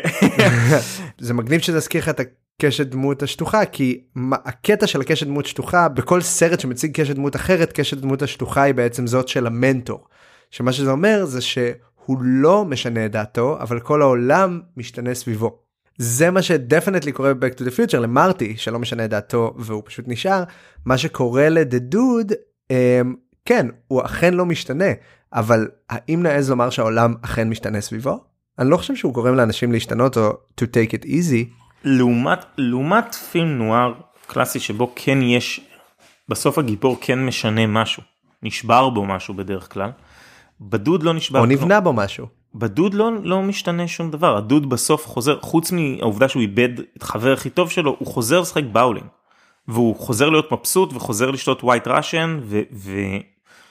זה 1.19 1.34
מגניב 1.34 1.62
שזה 1.62 1.78
יזכיר 1.78 2.02
לך 2.02 2.10
את 2.10 2.19
הקשת 2.60 2.88
דמות 2.88 3.24
השטוחה 3.24 3.65
כי 3.65 4.04
הקטע 4.32 4.88
של 4.88 5.02
הקשת 5.02 5.28
דמות 5.28 5.46
שטוחה 5.46 5.89
בכל 5.89 6.22
סרט 6.22 6.60
שמציג 6.60 7.02
קשת 7.02 7.15
דמות 7.15 7.36
אחרת 7.36 7.72
קשת 7.72 7.98
דמות 7.98 8.22
השטוחה 8.22 8.62
היא 8.62 8.74
בעצם 8.74 9.08
זאת 9.08 9.28
של 9.28 9.48
המנטור. 9.48 10.08
שמה 10.52 10.74
שזה 10.74 10.91
אומר 10.91 11.26
זה 11.26 11.41
שהוא 11.41 12.17
לא 12.22 12.65
משנה 12.65 13.06
את 13.06 13.12
דעתו 13.12 13.58
אבל 13.60 13.80
כל 13.80 14.02
העולם 14.02 14.62
משתנה 14.78 15.13
סביבו. 15.13 15.60
זה 15.98 16.32
מה 16.32 16.41
שדפנטלי 16.41 17.12
קורה 17.12 17.34
ב-Back 17.34 17.54
to 17.60 17.62
the 17.62 17.91
Future 17.91 17.98
למרטי 17.98 18.58
שלא 18.58 18.80
משנה 18.80 19.06
את 19.06 19.10
דעתו 19.10 19.54
והוא 19.58 19.84
פשוט 19.86 20.06
נשאר 20.08 20.43
מה 20.86 20.98
שקורה 20.98 21.48
Dude 21.93 22.34
אמ, 22.72 23.15
כן 23.45 23.67
הוא 23.88 24.01
אכן 24.06 24.34
לא 24.34 24.45
משתנה 24.45 24.86
אבל 25.34 25.67
האם 25.89 26.23
נעז 26.23 26.49
לומר 26.49 26.69
שהעולם 26.69 27.13
אכן 27.21 27.49
משתנה 27.49 27.82
סביבו? 27.82 28.23
אני 28.60 28.69
לא 28.69 28.77
חושב 28.77 28.95
שהוא 28.95 29.13
גורם 29.13 29.36
לאנשים 29.36 29.71
להשתנות 29.71 30.17
או 30.17 30.29
to 30.62 30.63
take 30.63 30.93
it 30.93 31.06
easy. 31.06 31.63
לעומת 31.84 32.45
לעומת 32.58 33.15
פילם 33.15 33.58
נואר 33.58 33.93
קלאסי 34.27 34.60
שבו 34.60 34.91
כן 34.95 35.21
יש 35.21 35.62
בסוף 36.29 36.58
הגיבור 36.58 36.97
כן 37.01 37.25
משנה 37.25 37.67
משהו 37.67 38.03
נשבר 38.43 38.89
בו 38.89 39.06
משהו 39.06 39.34
בדרך 39.34 39.73
כלל. 39.73 39.91
בדוד 40.62 41.03
לא 41.03 41.13
נשבר 41.13 41.39
או 41.39 41.45
כלום. 41.45 41.58
נבנה 41.58 41.79
בו 41.79 41.93
משהו. 41.93 42.27
בדוד 42.56 42.93
לא 42.93 43.12
לא 43.23 43.41
משתנה 43.41 43.88
שום 43.88 44.12
דבר 44.12 44.38
הדוד 44.38 44.69
בסוף 44.69 45.08
חוזר 45.08 45.39
חוץ 45.41 45.71
מהעובדה 45.71 46.29
שהוא 46.29 46.41
איבד 46.41 46.69
את 46.97 47.03
חבר 47.03 47.34
הכי 47.34 47.49
טוב 47.49 47.71
שלו 47.71 47.95
הוא 47.99 48.08
חוזר 48.08 48.39
לשחק 48.39 48.63
באולינג. 48.71 49.08
והוא 49.67 49.95
חוזר 49.95 50.29
להיות 50.29 50.51
מבסוט 50.51 50.93
וחוזר 50.93 51.32
לשתות 51.32 51.63
white 51.63 51.88
russian 51.88 52.39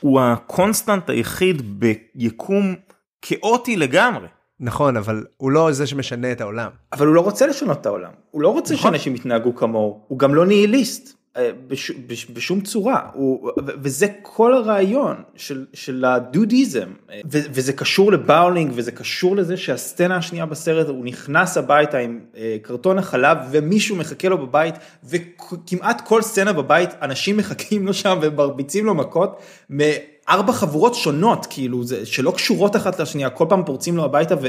והוא 0.02 0.20
ה 0.20 0.30
constant 0.30 1.10
היחיד 1.10 1.80
ביקום 2.14 2.74
כאוטי 3.22 3.76
לגמרי. 3.76 4.28
נכון 4.60 4.96
אבל 4.96 5.24
הוא 5.36 5.50
לא 5.50 5.72
זה 5.72 5.86
שמשנה 5.86 6.32
את 6.32 6.40
העולם. 6.40 6.70
אבל 6.92 7.06
הוא 7.06 7.14
לא 7.14 7.20
רוצה 7.20 7.46
לשנות 7.46 7.80
את 7.80 7.86
העולם, 7.86 8.10
הוא 8.30 8.42
לא 8.42 8.48
רוצה 8.48 8.74
נכון. 8.74 8.90
שאנשים 8.90 9.14
יתנהגו 9.14 9.54
כמוהו, 9.54 10.04
הוא 10.08 10.18
גם 10.18 10.34
לא 10.34 10.46
ניהיליסט 10.46 11.21
בש, 11.38 11.90
בש, 11.90 12.26
בשום 12.30 12.60
צורה, 12.60 13.08
הוא, 13.14 13.50
וזה 13.82 14.06
כל 14.22 14.54
הרעיון 14.54 15.16
של, 15.36 15.66
של 15.72 16.04
הדודיזם, 16.04 16.88
אה, 17.10 17.20
ו, 17.32 17.38
וזה 17.50 17.72
קשור 17.72 18.12
לבאולינג 18.12 18.72
וזה 18.74 18.92
קשור 18.92 19.36
לזה 19.36 19.56
שהסצנה 19.56 20.16
השנייה 20.16 20.46
בסרט 20.46 20.88
הוא 20.88 21.04
נכנס 21.04 21.56
הביתה 21.56 21.98
עם 21.98 22.20
אה, 22.36 22.56
קרטון 22.62 22.98
החלב 22.98 23.38
ומישהו 23.50 23.96
מחכה 23.96 24.28
לו 24.28 24.46
בבית 24.46 24.74
וכמעט 25.04 26.00
כל 26.08 26.22
סצנה 26.22 26.52
בבית 26.52 26.90
אנשים 27.02 27.36
מחכים 27.36 27.86
לו 27.86 27.94
שם 27.94 28.18
ומרביצים 28.22 28.86
לו 28.86 28.94
מכות. 28.94 29.40
מארבע 29.70 30.52
חבורות 30.52 30.94
שונות 30.94 31.46
כאילו 31.50 31.84
זה 31.84 32.06
שלא 32.06 32.30
קשורות 32.30 32.76
אחת 32.76 33.00
לשנייה 33.00 33.30
כל 33.30 33.44
פעם 33.48 33.64
פורצים 33.64 33.96
לו 33.96 34.04
הביתה 34.04 34.34
ו, 34.34 34.46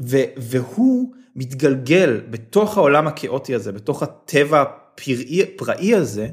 ו, 0.00 0.16
והוא 0.36 1.12
מתגלגל 1.36 2.20
בתוך 2.30 2.78
העולם 2.78 3.06
הכאוטי 3.06 3.54
הזה, 3.54 3.72
בתוך 3.72 4.02
הטבע 4.02 4.64
הפראי, 5.02 5.46
פראי 5.56 5.94
הזה, 5.94 6.28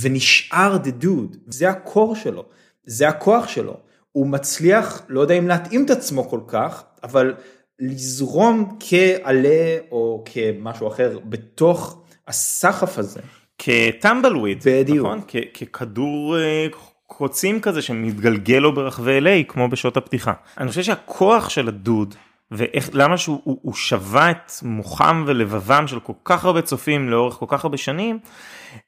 ונשאר 0.00 0.76
the 0.84 1.04
dude, 1.04 1.36
זה 1.46 1.70
הקור 1.70 2.16
שלו, 2.16 2.44
זה 2.84 3.08
הכוח 3.08 3.48
שלו. 3.48 3.76
הוא 4.12 4.26
מצליח, 4.26 5.02
לא 5.08 5.20
יודע 5.20 5.34
אם 5.34 5.48
להתאים 5.48 5.84
את 5.84 5.90
עצמו 5.90 6.28
כל 6.28 6.40
כך, 6.46 6.84
אבל 7.02 7.34
לזרום 7.78 8.76
כעלה 8.80 9.78
או 9.90 10.24
כמשהו 10.26 10.88
אחר 10.88 11.18
בתוך 11.24 12.02
הסחף 12.28 12.98
הזה. 12.98 13.20
כטמבלוויד, 13.58 14.62
בדיוק. 14.66 15.06
נכון? 15.06 15.20
כ- 15.28 15.58
ככדור 15.58 16.38
אה, 16.38 16.66
קוצים 17.06 17.60
כזה 17.60 17.82
שמתגלגל 17.82 18.58
לו 18.58 18.74
ברחבי 18.74 19.18
LA 19.20 19.44
כמו 19.48 19.68
בשעות 19.68 19.96
הפתיחה. 19.96 20.32
אני 20.58 20.68
חושב 20.68 20.82
שהכוח 20.82 21.48
של 21.48 21.68
הדוד 21.68 22.14
ואיך 22.56 22.90
למה 22.92 23.18
שהוא 23.18 23.40
הוא, 23.44 23.58
הוא 23.62 23.74
שבה 23.74 24.30
את 24.30 24.52
מוחם 24.62 25.24
ולבבם 25.26 25.86
של 25.86 26.00
כל 26.00 26.12
כך 26.24 26.44
הרבה 26.44 26.62
צופים 26.62 27.10
לאורך 27.10 27.34
כל 27.34 27.46
כך 27.48 27.64
הרבה 27.64 27.76
שנים 27.76 28.18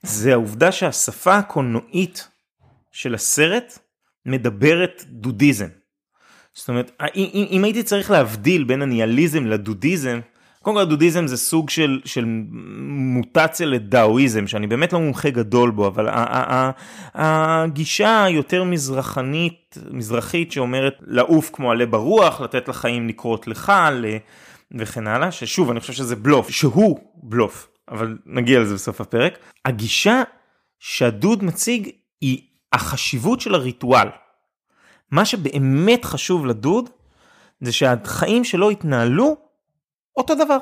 זה 0.03 0.33
העובדה 0.33 0.73
שהשפה 0.73 1.37
הקולנועית 1.37 2.29
של 2.93 3.15
הסרט 3.15 3.79
מדברת 4.27 5.05
דודיזם. 5.07 5.69
זאת 6.55 6.69
אומרת 6.69 7.03
אם, 7.15 7.47
אם 7.51 7.65
הייתי 7.65 7.83
צריך 7.83 8.11
להבדיל 8.11 8.65
בין 8.65 8.83
הניאליזם 8.83 9.47
לדודיזם 9.47 10.21
קודם 10.67 10.77
כל 10.77 10.83
הדודיזם 10.83 11.27
זה 11.27 11.37
סוג 11.37 11.71
של, 11.71 12.01
של 12.05 12.25
מוטציה 12.89 13.67
לדאואיזם 13.67 14.47
שאני 14.47 14.67
באמת 14.67 14.93
לא 14.93 15.01
מומחה 15.01 15.31
גדול 15.31 15.71
בו 15.71 15.87
אבל 15.87 16.09
הגישה 17.15 18.25
היותר 18.25 18.65
מזרחנית 18.65 19.79
מזרחית 19.91 20.53
שאומרת 20.53 20.95
לעוף 21.01 21.51
כמו 21.53 21.71
עלה 21.71 21.87
ברוח 21.87 22.41
לתת 22.41 22.69
לחיים 22.69 23.09
לקרות 23.09 23.49
לך 23.49 23.73
וכן 24.79 25.07
הלאה 25.07 25.33
ששוב 25.33 25.71
אני 25.71 25.81
חושב 25.81 25.93
שזה 25.93 26.17
בלוף 26.17 26.51
שהוא 26.51 27.01
בלוף 27.15 27.69
אבל 27.91 28.19
נגיע 28.27 28.61
לזה 28.61 28.75
בסוף 28.75 29.01
הפרק 29.01 29.39
הגישה 29.65 30.23
שהדוד 30.79 31.45
מציג 31.45 31.91
היא 32.21 32.43
החשיבות 32.73 33.41
של 33.41 33.55
הריטואל. 33.55 34.09
מה 35.11 35.25
שבאמת 35.25 36.05
חשוב 36.05 36.47
לדוד 36.47 36.91
זה 37.61 37.73
שהחיים 37.73 38.45
שלו 38.45 38.71
יתנהלו 38.71 39.46
אותו 40.17 40.35
דבר. 40.35 40.59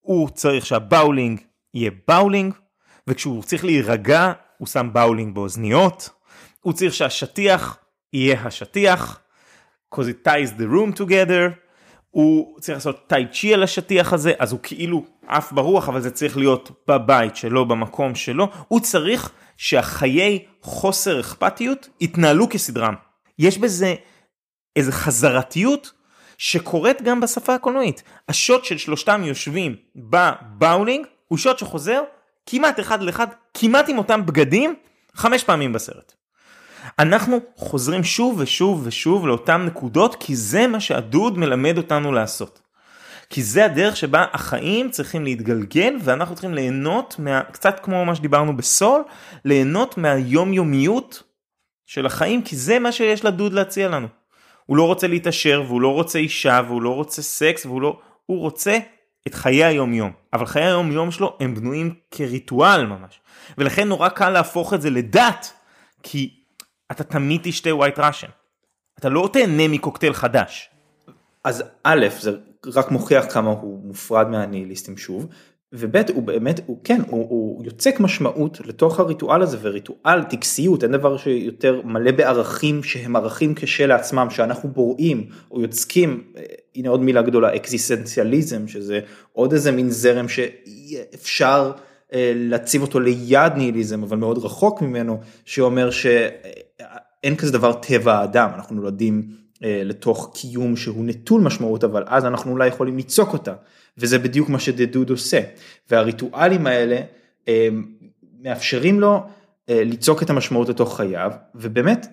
הוא 0.00 0.28
צריך 0.28 0.66
שהבאולינג 0.66 1.40
יהיה 1.74 1.90
באולינג, 2.08 2.54
וכשהוא 3.06 3.42
צריך 3.42 3.64
להירגע 3.64 4.32
הוא 4.58 4.68
שם 4.68 4.90
באולינג 4.92 5.34
באוזניות, 5.34 6.10
הוא 6.60 6.72
צריך 6.72 6.94
שהשטיח 6.94 7.78
יהיה 8.12 8.42
השטיח, 8.42 9.20
because 9.94 9.98
it 9.98 10.28
ties 10.28 10.60
the 10.60 10.64
room 10.72 10.98
together, 10.98 11.68
הוא 12.10 12.60
צריך 12.60 12.76
לעשות 12.76 13.06
טאי 13.06 13.26
צ'י 13.32 13.54
על 13.54 13.62
השטיח 13.62 14.12
הזה, 14.12 14.32
אז 14.38 14.52
הוא 14.52 14.60
כאילו 14.62 15.04
עף 15.26 15.52
ברוח, 15.52 15.88
אבל 15.88 16.00
זה 16.00 16.10
צריך 16.10 16.36
להיות 16.36 16.70
בבית 16.88 17.36
שלו, 17.36 17.68
במקום 17.68 18.14
שלו, 18.14 18.48
הוא 18.68 18.80
צריך 18.80 19.32
שהחיי 19.56 20.44
חוסר 20.62 21.20
אכפתיות 21.20 21.88
יתנהלו 22.00 22.48
כסדרם. 22.48 22.94
יש 23.38 23.58
בזה 23.58 23.94
איזה 24.76 24.92
חזרתיות 24.92 25.92
שקורית 26.38 27.02
גם 27.02 27.20
בשפה 27.20 27.54
הקולנועית. 27.54 28.02
השוט 28.28 28.64
של 28.64 28.78
שלושתם 28.78 29.22
יושבים 29.24 29.76
בבאולינג 29.96 31.06
הוא 31.28 31.38
שוט 31.38 31.58
שחוזר 31.58 32.02
כמעט 32.46 32.80
אחד 32.80 33.02
לאחד, 33.02 33.26
כמעט 33.54 33.88
עם 33.88 33.98
אותם 33.98 34.26
בגדים, 34.26 34.74
חמש 35.14 35.44
פעמים 35.44 35.72
בסרט. 35.72 36.12
אנחנו 36.98 37.40
חוזרים 37.56 38.04
שוב 38.04 38.40
ושוב 38.40 38.82
ושוב 38.84 39.26
לאותן 39.26 39.64
נקודות 39.64 40.16
כי 40.20 40.36
זה 40.36 40.66
מה 40.66 40.80
שהדוד 40.80 41.38
מלמד 41.38 41.78
אותנו 41.78 42.12
לעשות. 42.12 42.60
כי 43.30 43.42
זה 43.42 43.64
הדרך 43.64 43.96
שבה 43.96 44.24
החיים 44.32 44.90
צריכים 44.90 45.24
להתגלגל 45.24 45.94
ואנחנו 46.02 46.34
צריכים 46.34 46.54
ליהנות, 46.54 47.16
מה, 47.18 47.42
קצת 47.42 47.80
כמו 47.82 48.04
מה 48.04 48.14
שדיברנו 48.14 48.56
בסול, 48.56 49.02
ליהנות 49.44 49.98
מהיומיומיות 49.98 51.22
של 51.86 52.06
החיים 52.06 52.42
כי 52.42 52.56
זה 52.56 52.78
מה 52.78 52.92
שיש 52.92 53.24
לדוד 53.24 53.52
להציע 53.52 53.88
לנו. 53.88 54.08
הוא 54.68 54.76
לא 54.76 54.86
רוצה 54.86 55.06
להתעשר 55.06 55.62
והוא 55.66 55.80
לא 55.80 55.94
רוצה 55.94 56.18
אישה 56.18 56.60
והוא 56.66 56.82
לא 56.82 56.94
רוצה 56.94 57.22
סקס 57.22 57.66
והוא 57.66 57.82
לא, 57.82 58.00
הוא 58.26 58.40
רוצה 58.40 58.78
את 59.26 59.34
חיי 59.34 59.64
היום 59.64 59.94
יום. 59.94 60.12
אבל 60.32 60.46
חיי 60.46 60.64
היום 60.64 60.92
יום 60.92 61.10
שלו 61.10 61.36
הם 61.40 61.54
בנויים 61.54 61.94
כריטואל 62.10 62.86
ממש. 62.86 63.20
ולכן 63.58 63.88
נורא 63.88 64.08
קל 64.08 64.30
להפוך 64.30 64.74
את 64.74 64.82
זה 64.82 64.90
לדת, 64.90 65.52
כי 66.02 66.34
אתה 66.90 67.04
תמיד 67.04 67.40
תשתה 67.44 67.74
ווייט 67.74 67.98
ראשן. 67.98 68.28
אתה 68.98 69.08
לא 69.08 69.30
תהנה 69.32 69.68
מקוקטייל 69.68 70.12
חדש. 70.12 70.70
אז 71.44 71.64
א', 71.84 72.06
זה 72.20 72.30
רק 72.74 72.90
מוכיח 72.90 73.32
כמה 73.32 73.50
הוא 73.50 73.86
מופרד 73.86 74.28
מהניהיליסטים 74.28 74.96
שוב, 74.96 75.26
וב' 75.72 75.96
הוא 76.14 76.22
באמת, 76.22 76.60
הוא 76.66 76.78
כן, 76.84 77.00
הוא, 77.06 77.26
הוא 77.28 77.64
יוצק 77.64 78.00
משמעות 78.00 78.60
לתוך 78.64 79.00
הריטואל 79.00 79.42
הזה, 79.42 79.56
וריטואל, 79.60 80.22
טקסיות, 80.22 80.84
אין 80.84 80.92
דבר 80.92 81.16
שיותר 81.16 81.80
מלא 81.84 82.10
בערכים 82.10 82.82
שהם 82.82 83.16
ערכים 83.16 83.54
כשלעצמם, 83.56 84.26
שאנחנו 84.30 84.68
בוראים 84.68 85.26
או 85.50 85.60
יוצקים, 85.60 86.24
אה, 86.36 86.42
הנה 86.76 86.88
עוד 86.88 87.00
מילה 87.00 87.22
גדולה, 87.22 87.56
אקזיסטנציאליזם, 87.56 88.68
שזה 88.68 89.00
עוד 89.32 89.52
איזה 89.52 89.72
מין 89.72 89.90
זרם 89.90 90.26
שאפשר 90.28 91.72
אה, 92.12 92.32
להציב 92.34 92.82
אותו 92.82 93.00
ליד 93.00 93.52
ניהיליזם, 93.56 94.02
אבל 94.02 94.16
מאוד 94.16 94.38
רחוק 94.38 94.82
ממנו, 94.82 95.20
שאומר 95.44 95.90
שאין 95.90 97.36
כזה 97.38 97.52
דבר 97.52 97.72
טבע 97.72 98.14
האדם, 98.14 98.50
אנחנו 98.54 98.76
נולדים 98.76 99.28
אה, 99.64 99.82
לתוך 99.84 100.30
קיום 100.34 100.76
שהוא 100.76 101.04
נטול 101.04 101.40
משמעות, 101.40 101.84
אבל 101.84 102.04
אז 102.06 102.24
אנחנו 102.24 102.52
אולי 102.52 102.68
יכולים 102.68 102.96
ליצוק 102.96 103.32
אותה. 103.32 103.54
וזה 103.98 104.18
בדיוק 104.18 104.48
מה 104.48 104.60
שדדוד 104.60 105.10
עושה. 105.10 105.40
והריטואלים 105.90 106.66
האלה 106.66 107.00
מאפשרים 108.42 109.00
לו 109.00 109.22
אה, 109.68 109.84
ליצוק 109.84 110.22
את 110.22 110.30
המשמעות 110.30 110.68
לתוך 110.68 110.96
חייו, 110.96 111.32
ובאמת, 111.54 112.06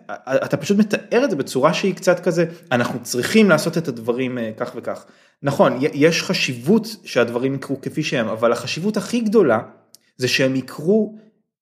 אתה 0.46 0.58
פשוט 0.58 0.78
מתאר 0.78 1.24
את 1.24 1.30
זה 1.30 1.36
בצורה 1.36 1.74
שהיא 1.74 1.96
קצת 1.96 2.20
כזה, 2.20 2.46
אנחנו 2.72 3.00
צריכים 3.04 3.50
לעשות 3.50 3.78
את 3.78 3.88
הדברים 3.88 4.38
אה, 4.38 4.52
כך 4.58 4.72
וכך. 4.76 5.06
נכון, 5.44 5.78
יש 5.94 6.24
חשיבות 6.24 6.96
שהדברים 7.04 7.56
יקרו 7.56 7.82
כפי 7.82 8.04
שהם, 8.04 8.28
אבל 8.28 8.52
החשיבות 8.52 8.98
הכי 8.98 9.20
גדולה 9.20 9.60
זה 10.18 10.28
שהם 10.28 10.56
יקרו 10.56 11.18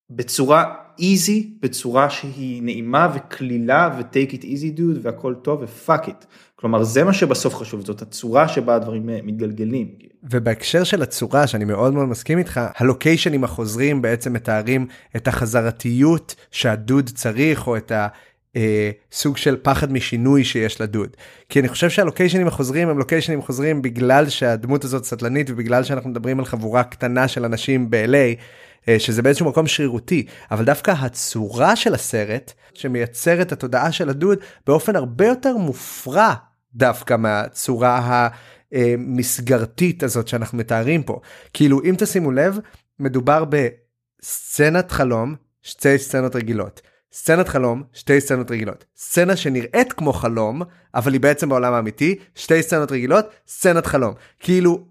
בצורה 0.10 0.74
איזי, 1.00 1.54
בצורה 1.62 2.10
שהיא 2.10 2.64
נעימה 2.64 3.10
וקלילה 3.16 3.90
ו-take 3.98 4.32
it 4.32 4.44
easy 4.44 4.78
dude 4.78 5.00
והכל 5.02 5.36
טוב 5.42 5.62
ו-fuck 5.62 6.08
it. 6.08 6.26
כלומר 6.56 6.84
זה 6.84 7.04
מה 7.04 7.14
שבסוף 7.14 7.56
חשוב 7.56 7.86
זאת 7.86 8.02
הצורה 8.02 8.48
שבה 8.48 8.76
הדברים 8.76 9.10
אה, 9.10 9.20
מתגלגלים. 9.24 10.13
ובהקשר 10.24 10.84
של 10.84 11.02
הצורה 11.02 11.48
שאני 11.48 11.66
מאוד 11.66 11.94
מאוד 11.94 12.08
מסכים 12.08 12.38
איתך 12.38 12.62
הלוקיישנים 12.76 13.44
החוזרים 13.44 14.02
בעצם 14.02 14.34
מתארים 14.34 14.88
את 15.16 15.28
החזרתיות 15.28 16.36
שהדוד 16.52 17.10
צריך 17.16 17.68
או 17.68 17.78
את 17.78 17.92
ה... 17.92 18.08
אה, 18.56 18.92
סוג 19.12 19.38
של 19.38 19.58
פחד 19.62 19.92
משינוי 19.92 20.44
שיש 20.44 20.82
לדוד. 20.82 21.10
כי 21.50 21.60
אני 21.60 21.68
חושב 21.68 21.90
שהלוקיישנים 21.90 22.48
החוזרים 22.48 22.90
הם 22.90 22.98
לוקיישנים 22.98 23.42
חוזרים 23.42 23.82
בגלל 23.82 24.30
שהדמות 24.30 24.84
הזאת 24.84 25.06
סטלנית 25.06 25.50
ובגלל 25.50 25.84
שאנחנו 25.84 26.10
מדברים 26.10 26.40
על 26.40 26.46
חבורה 26.46 26.84
קטנה 26.84 27.28
של 27.28 27.46
אנשים 27.46 27.90
ב-LA 27.90 28.42
אה, 28.90 29.00
שזה 29.00 29.22
באיזשהו 29.22 29.50
מקום 29.50 29.68
שרירותי. 29.68 30.26
אבל 30.52 30.66
דווקא 30.66 30.92
הצורה 30.92 31.76
של 31.76 31.94
הסרט 31.94 32.54
שמייצר 32.74 33.42
את 33.42 33.52
התודעה 33.52 33.92
של 33.92 34.10
הדוד 34.10 34.40
באופן 34.68 34.96
הרבה 34.96 35.26
יותר 35.26 35.58
מופרע 35.58 36.34
דווקא 36.76 37.18
מהצורה 37.18 38.28
המסגרתית 38.74 40.04
הזאת 40.04 40.28
שאנחנו 40.28 40.58
מתארים 40.58 41.04
פה. 41.04 41.20
כאילו 41.54 41.82
אם 41.84 41.96
תשימו 41.98 42.32
לב 42.32 42.60
מדובר 43.00 43.44
בסצנת 43.50 44.92
חלום 44.92 45.36
שתי 45.62 45.98
סצנות 45.98 46.36
רגילות. 46.36 46.82
סצנת 47.14 47.48
חלום, 47.48 47.84
שתי 47.94 48.22
סצנות 48.22 48.52
רגילות. 48.52 48.86
סצנה 48.98 49.36
שנראית 49.36 49.94
כמו 49.94 50.14
חלום, 50.14 50.62
אבל 50.96 51.14
היא 51.14 51.22
בעצם 51.22 51.50
בעולם 51.50 51.74
האמיתי, 51.74 52.16
שתי 52.36 52.64
סצנות 52.64 52.92
רגילות, 52.92 53.26
סצנת 53.48 53.86
חלום. 53.86 54.14
כאילו, 54.40 54.86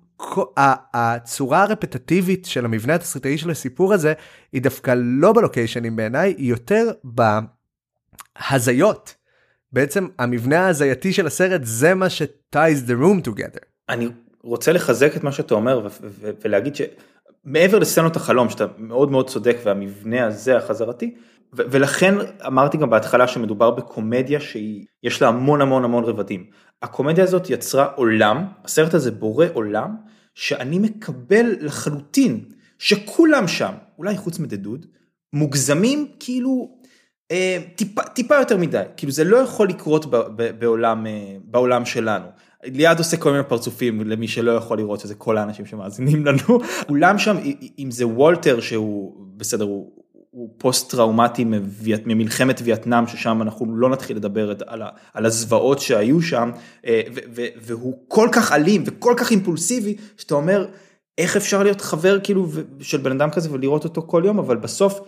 הצורה 0.95 1.63
הרפטטיבית 1.63 2.45
של 2.45 2.65
המבנה 2.65 2.95
התסריטאי 2.95 3.39
של 3.39 3.51
הסיפור 3.51 3.95
הזה, 3.95 4.13
היא 4.53 4.63
דווקא 4.63 4.95
לא 4.97 5.33
בלוקיישנים 5.33 5.97
בעיניי, 5.97 6.35
היא 6.39 6.51
יותר 6.51 6.91
בהזיות. 8.49 9.15
בעצם 9.73 10.07
המבנה 10.19 10.67
ההזייתי 10.67 11.13
של 11.13 11.27
הסרט 11.27 11.61
זה 11.65 11.95
מה 11.95 12.11
ש-ties 12.11 12.87
the 12.87 12.93
room 13.03 13.29
together. 13.29 13.72
אני 13.89 14.09
רוצה 14.43 14.73
לחזק 14.73 15.17
את 15.17 15.25
מה 15.25 15.33
שאתה 15.33 15.55
אומר 15.55 15.89
ולהגיד 16.45 16.77
שמעבר 16.77 17.79
לסצנות 17.79 18.17
החלום 18.17 18.51
שאתה 18.51 18.67
מאוד 18.79 19.11
מאוד 19.11 19.31
צודק 19.31 19.57
והמבנה 19.65 20.27
הזה 20.27 20.57
החזרתי 20.57 21.15
ולכן 21.53 22.15
אמרתי 22.47 22.77
גם 22.77 22.91
בהתחלה 22.91 23.29
שמדובר 23.29 23.71
בקומדיה 23.71 24.41
שיש 24.41 25.23
לה 25.23 25.29
המון 25.29 25.61
המון 25.61 25.85
המון 25.85 26.05
רבדים. 26.05 26.47
הקומדיה 26.83 27.25
הזאת 27.25 27.51
יצרה 27.51 27.85
עולם, 27.85 28.47
הסרט 28.65 28.95
הזה 28.95 29.11
בורא 29.11 29.47
עולם 29.53 29.97
שאני 30.35 30.79
מקבל 30.79 31.57
לחלוטין 31.61 32.45
שכולם 32.79 33.49
שם, 33.49 33.73
אולי 33.99 34.17
חוץ 34.17 34.39
מדדוד, 34.39 34.87
מוגזמים 35.33 36.09
כאילו 36.21 36.79
אה, 37.31 37.59
טיפה, 37.77 38.03
טיפה 38.03 38.37
יותר 38.37 38.57
מדי, 38.57 38.83
כאילו 38.97 39.13
זה 39.13 39.25
לא 39.25 39.37
יכול 39.37 39.69
לקרות 39.69 40.07
ב, 40.07 40.17
ב, 40.17 40.59
בעולם, 40.59 41.07
אה, 41.07 41.37
בעולם 41.45 41.85
שלנו. 41.85 42.27
ליעד 42.65 42.99
עושה 42.99 43.17
כל 43.17 43.31
מיני 43.31 43.45
פרצופים 43.45 44.01
למי 44.01 44.29
שלא 44.29 44.53
יכול 44.53 44.79
לראות 44.79 45.01
שזה 45.01 45.15
כל 45.15 45.39
האנשים 45.39 45.67
שמאזינים 45.67 46.27
לנו. 46.27 46.61
אולם 46.89 47.19
שם, 47.19 47.37
אם 47.79 47.91
זה 47.91 48.07
וולטר 48.07 48.61
שהוא 48.61 49.27
בסדר, 49.37 49.65
הוא, 49.65 49.91
הוא 50.31 50.49
פוסט 50.59 50.91
טראומטי 50.91 51.45
ממלחמת 52.07 52.61
וייטנאם 52.65 53.07
ששם 53.07 53.43
אנחנו 53.43 53.77
לא 53.77 53.89
נתחיל 53.89 54.17
לדבר 54.17 54.55
על, 54.67 54.83
על 55.15 55.27
הזוועות 55.27 55.79
שהיו 55.79 56.23
שם 56.23 56.51
אה, 56.87 57.01
והוא 57.57 57.95
כל 58.09 58.29
כך 58.33 58.53
אלים 58.53 58.83
וכל 58.87 59.15
כך 59.17 59.31
אימפולסיבי 59.31 59.97
שאתה 60.17 60.35
אומר 60.35 60.67
איך 61.19 61.37
אפשר 61.37 61.63
להיות 61.63 61.81
חבר 61.81 62.19
כאילו 62.23 62.47
של 62.81 62.99
בן 62.99 63.13
אדם 63.13 63.31
כזה 63.31 63.53
ולראות 63.53 63.85
אותו 63.85 64.03
כל 64.07 64.23
יום 64.27 64.39
אבל 64.39 64.57
בסוף 64.57 65.01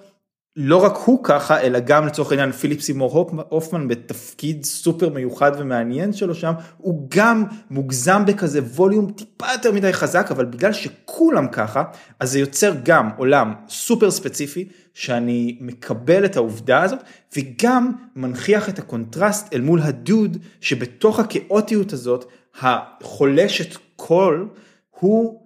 לא 0.57 0.77
רק 0.85 0.97
הוא 0.97 1.25
ככה 1.25 1.61
אלא 1.61 1.79
גם 1.79 2.07
לצורך 2.07 2.31
העניין 2.31 2.53
פיליפ 2.53 2.81
סימור 2.81 3.31
הופמן 3.49 3.89
בתפקיד 3.89 4.65
סופר 4.65 5.09
מיוחד 5.09 5.53
ומעניין 5.59 6.13
שלו 6.13 6.35
שם 6.35 6.53
הוא 6.79 7.07
גם 7.15 7.45
מוגזם 7.71 8.23
בכזה 8.27 8.61
ווליום 8.61 9.11
טיפה 9.11 9.47
יותר 9.53 9.73
מדי 9.73 9.93
חזק 9.93 10.27
אבל 10.31 10.45
בגלל 10.45 10.73
שכולם 10.73 11.49
ככה 11.49 11.85
אז 12.21 12.33
זה 12.33 12.39
יוצר 12.39 12.75
גם 12.85 13.11
עולם 13.17 13.55
סופר 13.69 14.11
ספציפי 14.11 14.69
שאני 14.95 15.59
מקבל 15.61 16.25
את 16.25 16.37
העובדה 16.37 16.83
הזאת 16.83 16.99
וגם 17.37 17.93
מנכיח 18.17 18.69
את 18.69 18.79
הקונטרסט 18.79 19.55
אל 19.55 19.61
מול 19.61 19.81
הדוד 19.81 20.37
שבתוך 20.61 21.19
הכאוטיות 21.19 21.93
הזאת 21.93 22.25
החולשת 22.61 23.77
כל 23.97 24.49
הוא 24.91 25.41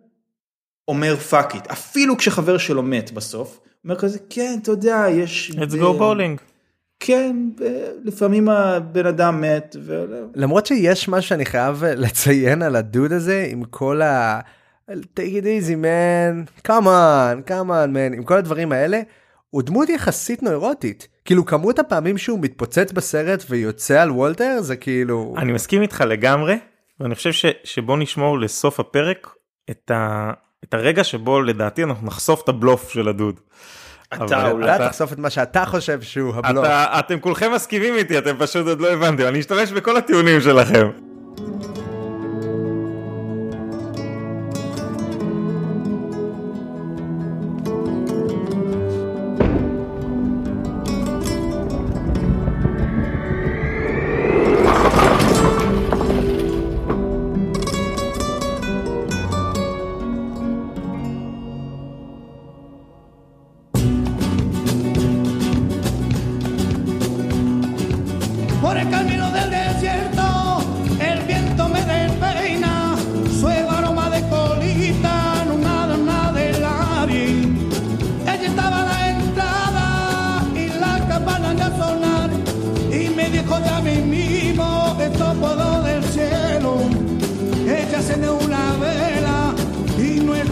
אומר 0.89 1.17
fuck 1.17 1.55
it 1.55 1.67
אפילו 1.67 2.17
כשחבר 2.17 2.59
שלו 2.59 2.83
מת 2.83 3.13
בסוף. 3.13 3.61
אומר 3.89 4.01
כזה 4.01 4.19
כן 4.31 4.59
אתה 4.63 4.71
יודע 4.71 5.05
יש 5.11 5.53
let's 5.55 5.73
go 5.73 6.01
bowling. 6.01 6.41
כן 7.01 7.37
לפעמים 8.05 8.49
הבן 8.49 9.07
אדם 9.07 9.41
מת 9.41 9.77
ו... 9.81 10.05
למרות 10.35 10.67
שיש 10.67 11.09
מה 11.09 11.23
שאני 11.23 11.45
חייב 11.45 11.85
לציין 11.85 12.63
על 12.63 12.77
הדוד 12.77 13.13
הזה 13.13 13.47
עם 13.51 13.65
כל 13.65 14.03
ה... 14.03 14.41
take 14.91 15.35
it 15.41 15.45
easy 15.45 15.77
man. 15.83 16.67
Come 16.67 16.85
on 16.85 17.49
come 17.49 17.69
on 17.69 17.95
man. 17.95 18.17
עם 18.17 18.23
כל 18.25 18.37
הדברים 18.37 18.73
האלה 18.73 19.01
הוא 19.51 19.63
דמות 19.63 19.89
יחסית 19.89 20.43
נוירוטית. 20.43 21.09
כאילו 21.25 21.47
כמות 21.47 21.79
הפעמים 21.79 22.19
שהוא 22.19 22.39
מתפוצץ 22.43 22.93
בסרט 22.93 23.45
ויוצא 23.51 24.03
על 24.03 24.11
וולטר 24.11 24.61
זה 24.61 24.77
כאילו 24.77 25.35
אני 25.39 25.53
מסכים 25.53 25.83
איתך 25.83 26.05
לגמרי 26.07 26.59
ואני 27.01 27.15
חושב 27.15 27.33
ש... 27.33 27.47
שבוא 27.65 27.97
נשמור 27.97 28.39
לסוף 28.39 28.81
הפרק 28.81 29.29
את 29.71 29.91
ה... 29.91 30.31
את 30.65 30.75
הרגע 30.75 31.05
שבו 31.05 31.43
לדעתי 31.43 31.85
אנחנו 31.85 32.07
נחשוף 32.07 32.43
את 32.45 32.49
הבלוף 32.49 32.91
של 32.91 33.09
הדוד. 33.09 33.41
אתה 34.15 34.51
אולי 34.51 34.79
תחשוף 34.79 35.13
את 35.13 35.19
מה 35.19 35.31
שאתה 35.31 35.67
חושב 35.67 36.03
שהוא 36.03 36.35
הבלוף. 36.37 36.67
אתם 36.69 37.21
כולכם 37.21 37.53
מסכימים 37.53 37.95
איתי 37.95 38.19
אתם 38.19 38.37
פשוט 38.39 38.67
עוד 38.67 38.81
לא 38.81 38.93
הבנתם 38.93 39.27
אני 39.27 39.41
אשתמש 39.41 39.73
בכל 39.73 39.97
הטיעונים 39.97 40.41
שלכם. 40.41 40.89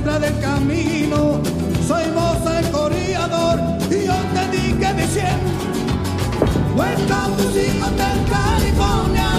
altura 0.07 0.19
del 0.19 0.41
camino. 0.41 1.43
Soy 1.87 2.05
moza 2.13 2.61
el 2.61 2.71
corredor 2.71 3.59
y 3.91 4.07
yo 4.07 4.15
te 4.35 4.57
dije 4.57 4.95
de 4.95 5.07
siempre. 5.07 5.57
Welcome 6.75 7.37
to 7.37 7.49
the 7.51 7.69
Hotel 7.81 8.19
California. 8.29 9.31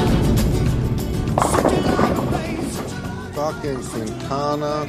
Fucking 3.34 3.82
Santana. 3.84 4.88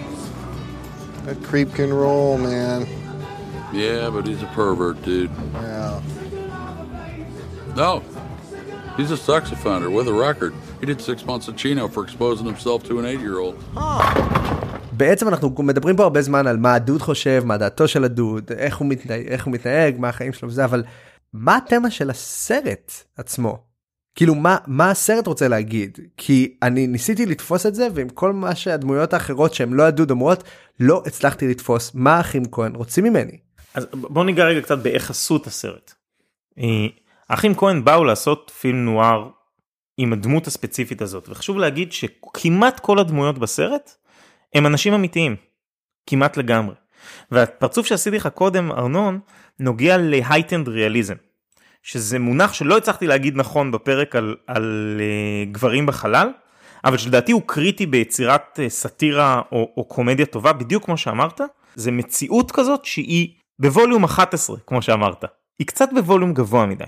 That 1.24 1.42
creep 1.42 1.74
can 1.74 1.92
roll, 1.92 2.38
man. 2.38 2.86
Yeah, 3.72 4.08
but 4.10 4.26
he's 4.26 4.42
a 4.42 4.46
pervert, 4.46 5.02
dude. 5.02 5.30
Yeah. 5.52 6.00
No. 7.76 8.02
He's 8.96 9.10
a 9.10 9.16
sex 9.16 9.52
offender 9.52 9.90
with 9.90 10.08
a 10.08 10.12
record. 10.12 10.54
He 10.80 10.86
did 10.86 11.00
six 11.00 11.24
months 11.24 11.46
of 11.48 11.56
Chino 11.56 11.86
for 11.86 12.02
exposing 12.02 12.46
himself 12.46 12.82
to 12.84 12.98
an 12.98 13.04
eight 13.04 13.20
year 13.20 13.38
old. 13.38 13.62
Huh. 13.74 14.57
בעצם 14.98 15.28
אנחנו 15.28 15.54
מדברים 15.58 15.96
פה 15.96 16.02
הרבה 16.02 16.22
זמן 16.22 16.46
על 16.46 16.56
מה 16.56 16.74
הדוד 16.74 17.02
חושב, 17.02 17.42
מה 17.44 17.56
דעתו 17.56 17.88
של 17.88 18.04
הדוד, 18.04 18.52
איך 18.52 18.76
הוא, 18.76 18.86
מתנהג, 18.88 19.26
איך 19.26 19.46
הוא 19.46 19.52
מתנהג, 19.52 19.98
מה 19.98 20.08
החיים 20.08 20.32
שלו 20.32 20.48
וזה, 20.48 20.64
אבל 20.64 20.84
מה 21.32 21.56
התמה 21.56 21.90
של 21.90 22.10
הסרט 22.10 22.92
עצמו? 23.16 23.68
כאילו 24.14 24.34
מה 24.34 24.56
מה 24.66 24.90
הסרט 24.90 25.26
רוצה 25.26 25.48
להגיד 25.48 25.98
כי 26.16 26.56
אני 26.62 26.86
ניסיתי 26.86 27.26
לתפוס 27.26 27.66
את 27.66 27.74
זה 27.74 27.88
ועם 27.94 28.08
כל 28.08 28.32
מה 28.32 28.54
שהדמויות 28.54 29.12
האחרות 29.12 29.54
שהם 29.54 29.74
לא 29.74 29.82
הדוד 29.82 30.10
אומרות 30.10 30.44
לא 30.80 31.02
הצלחתי 31.06 31.48
לתפוס 31.48 31.94
מה 31.94 32.16
האחים 32.16 32.42
כהן 32.52 32.74
רוצים 32.74 33.04
ממני. 33.04 33.38
אז 33.74 33.86
בוא 33.92 34.24
ניגע 34.24 34.44
רגע 34.44 34.60
קצת 34.60 34.78
באיך 34.78 35.10
עשו 35.10 35.36
את 35.36 35.46
הסרט. 35.46 35.92
אה, 36.58 36.86
האחים 37.30 37.54
כהן 37.54 37.84
באו 37.84 38.04
לעשות 38.04 38.52
פילם 38.60 38.84
נוער 38.84 39.28
עם 39.96 40.12
הדמות 40.12 40.46
הספציפית 40.46 41.02
הזאת 41.02 41.28
וחשוב 41.28 41.58
להגיד 41.58 41.92
שכמעט 41.92 42.80
כל 42.80 42.98
הדמויות 42.98 43.38
בסרט 43.38 43.90
הם 44.54 44.66
אנשים 44.66 44.94
אמיתיים 44.94 45.36
כמעט 46.06 46.36
לגמרי. 46.36 46.74
והפרצוף 47.30 47.86
שעשיתי 47.86 48.16
לך 48.16 48.26
קודם 48.26 48.72
ארנון 48.72 49.20
נוגע 49.60 49.96
להייטנד 49.96 50.68
ריאליזם. 50.68 51.14
שזה 51.82 52.18
מונח 52.18 52.52
שלא 52.52 52.76
הצלחתי 52.76 53.06
להגיד 53.06 53.36
נכון 53.36 53.72
בפרק 53.72 54.16
על, 54.16 54.36
על 54.46 54.96
uh, 54.98 55.52
גברים 55.52 55.86
בחלל, 55.86 56.28
אבל 56.84 56.96
שלדעתי 56.96 57.32
הוא 57.32 57.42
קריטי 57.46 57.86
ביצירת 57.86 58.58
uh, 58.58 58.68
סאטירה 58.68 59.42
או, 59.52 59.72
או 59.76 59.84
קומדיה 59.84 60.26
טובה, 60.26 60.52
בדיוק 60.52 60.84
כמו 60.84 60.96
שאמרת, 60.96 61.40
זה 61.74 61.90
מציאות 61.90 62.52
כזאת 62.52 62.84
שהיא 62.84 63.34
בווליום 63.58 64.04
11, 64.04 64.56
כמו 64.66 64.82
שאמרת, 64.82 65.24
היא 65.58 65.66
קצת 65.66 65.88
בווליום 65.94 66.34
גבוה 66.34 66.66
מדי. 66.66 66.84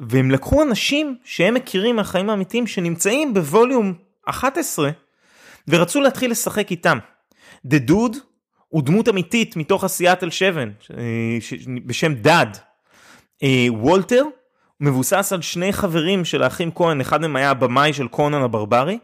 והם 0.00 0.30
לקחו 0.30 0.62
אנשים 0.62 1.16
שהם 1.24 1.54
מכירים 1.54 1.96
מהחיים 1.96 2.30
האמיתיים 2.30 2.66
שנמצאים 2.66 3.34
בווליום 3.34 3.94
11 4.26 4.90
ורצו 5.68 6.00
להתחיל 6.00 6.30
לשחק 6.30 6.70
איתם. 6.70 6.98
The 7.66 7.90
Dude 7.90 8.16
הוא 8.68 8.82
דמות 8.82 9.08
אמיתית 9.08 9.56
מתוך 9.56 9.84
הסיאטל 9.84 10.30
7 10.30 10.64
בשם 11.86 12.14
דאד 12.14 12.58
אה, 13.42 13.66
וולטר 13.70 14.24
מבוסס 14.80 15.32
על 15.32 15.42
שני 15.42 15.72
חברים 15.72 16.24
של 16.24 16.42
האחים 16.42 16.70
כהן, 16.74 17.00
אחד 17.00 17.20
מהם 17.20 17.36
היה 17.36 17.50
הבמאי 17.50 17.92
של 17.92 18.08
קונן 18.08 18.42
הברברי, 18.42 18.98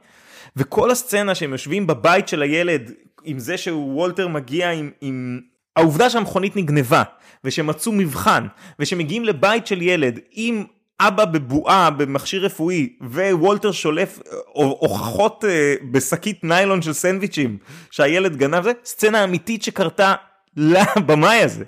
וכל 0.57 0.91
הסצנה 0.91 1.35
שהם 1.35 1.53
יושבים 1.53 1.87
בבית 1.87 2.29
של 2.29 2.43
הילד 2.43 2.93
עם 3.25 3.39
זה 3.39 3.57
שוולטר 3.57 4.29
מגיע 4.29 4.71
עם, 4.71 4.91
עם 5.01 5.41
העובדה 5.77 6.11
שהמכונית 6.11 6.57
נגנבה 6.57 7.03
ושמצאו 7.45 7.93
מבחן 7.93 8.47
ושמגיעים 8.79 9.25
לבית 9.25 9.67
של 9.67 9.83
ילד 9.83 10.19
עם 10.33 10.65
אבא 11.01 11.25
בבועה 11.25 11.91
במכשיר 11.91 12.45
רפואי 12.45 12.89
ווולטר 13.33 13.73
שולף 13.73 14.19
אה, 14.19 14.39
הוכחות 14.55 15.45
אה, 15.49 15.75
בשקית 15.91 16.45
ניילון 16.45 16.83
של 16.83 16.93
סנדוויצ'ים 16.93 17.59
שהילד 17.91 18.37
גנב 18.37 18.63
זה 18.65 18.73
סצנה 18.85 19.25
אמיתית 19.25 19.63
שקרתה 19.63 20.15
לבמאי 20.57 21.43
הזה. 21.43 21.65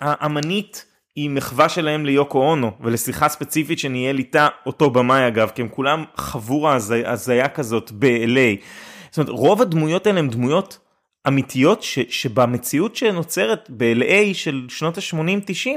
האמנית 0.00 0.84
היא 1.16 1.30
מחווה 1.30 1.68
שלהם 1.68 2.06
ליוקו 2.06 2.38
אונו 2.38 2.70
ולשיחה 2.80 3.28
ספציפית 3.28 3.78
שניהל 3.78 4.18
איתה 4.18 4.48
אותו 4.66 4.90
במאי 4.90 5.28
אגב 5.28 5.50
כי 5.54 5.62
הם 5.62 5.68
כולם 5.68 6.04
חבורה 6.16 6.78
הזיה 7.06 7.48
כזאת 7.48 7.90
ב-LA. 7.92 8.62
זאת 9.10 9.18
אומרת 9.18 9.40
רוב 9.40 9.62
הדמויות 9.62 10.06
האלה 10.06 10.18
הם 10.18 10.28
דמויות 10.28 10.78
אמיתיות 11.28 11.82
ש, 11.82 11.98
שבמציאות 11.98 12.96
שנוצרת 12.96 13.70
ב-LA 13.70 14.34
של 14.34 14.66
שנות 14.68 14.98
ה-80-90 14.98 15.68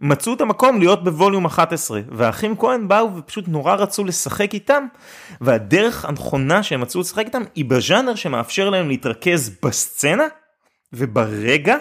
מצאו 0.00 0.34
את 0.34 0.40
המקום 0.40 0.78
להיות 0.78 1.04
בווליום 1.04 1.44
11 1.44 2.00
והאחים 2.08 2.56
כהן 2.56 2.88
באו 2.88 3.16
ופשוט 3.16 3.48
נורא 3.48 3.74
רצו 3.74 4.04
לשחק 4.04 4.54
איתם 4.54 4.86
והדרך 5.40 6.04
הנכונה 6.04 6.62
שהם 6.62 6.80
מצאו 6.80 7.00
לשחק 7.00 7.24
איתם 7.26 7.42
היא 7.54 7.64
בז'אנר 7.64 8.14
שמאפשר 8.14 8.70
להם 8.70 8.88
להתרכז 8.88 9.56
בסצנה 9.62 10.24
וברגע 10.92 11.76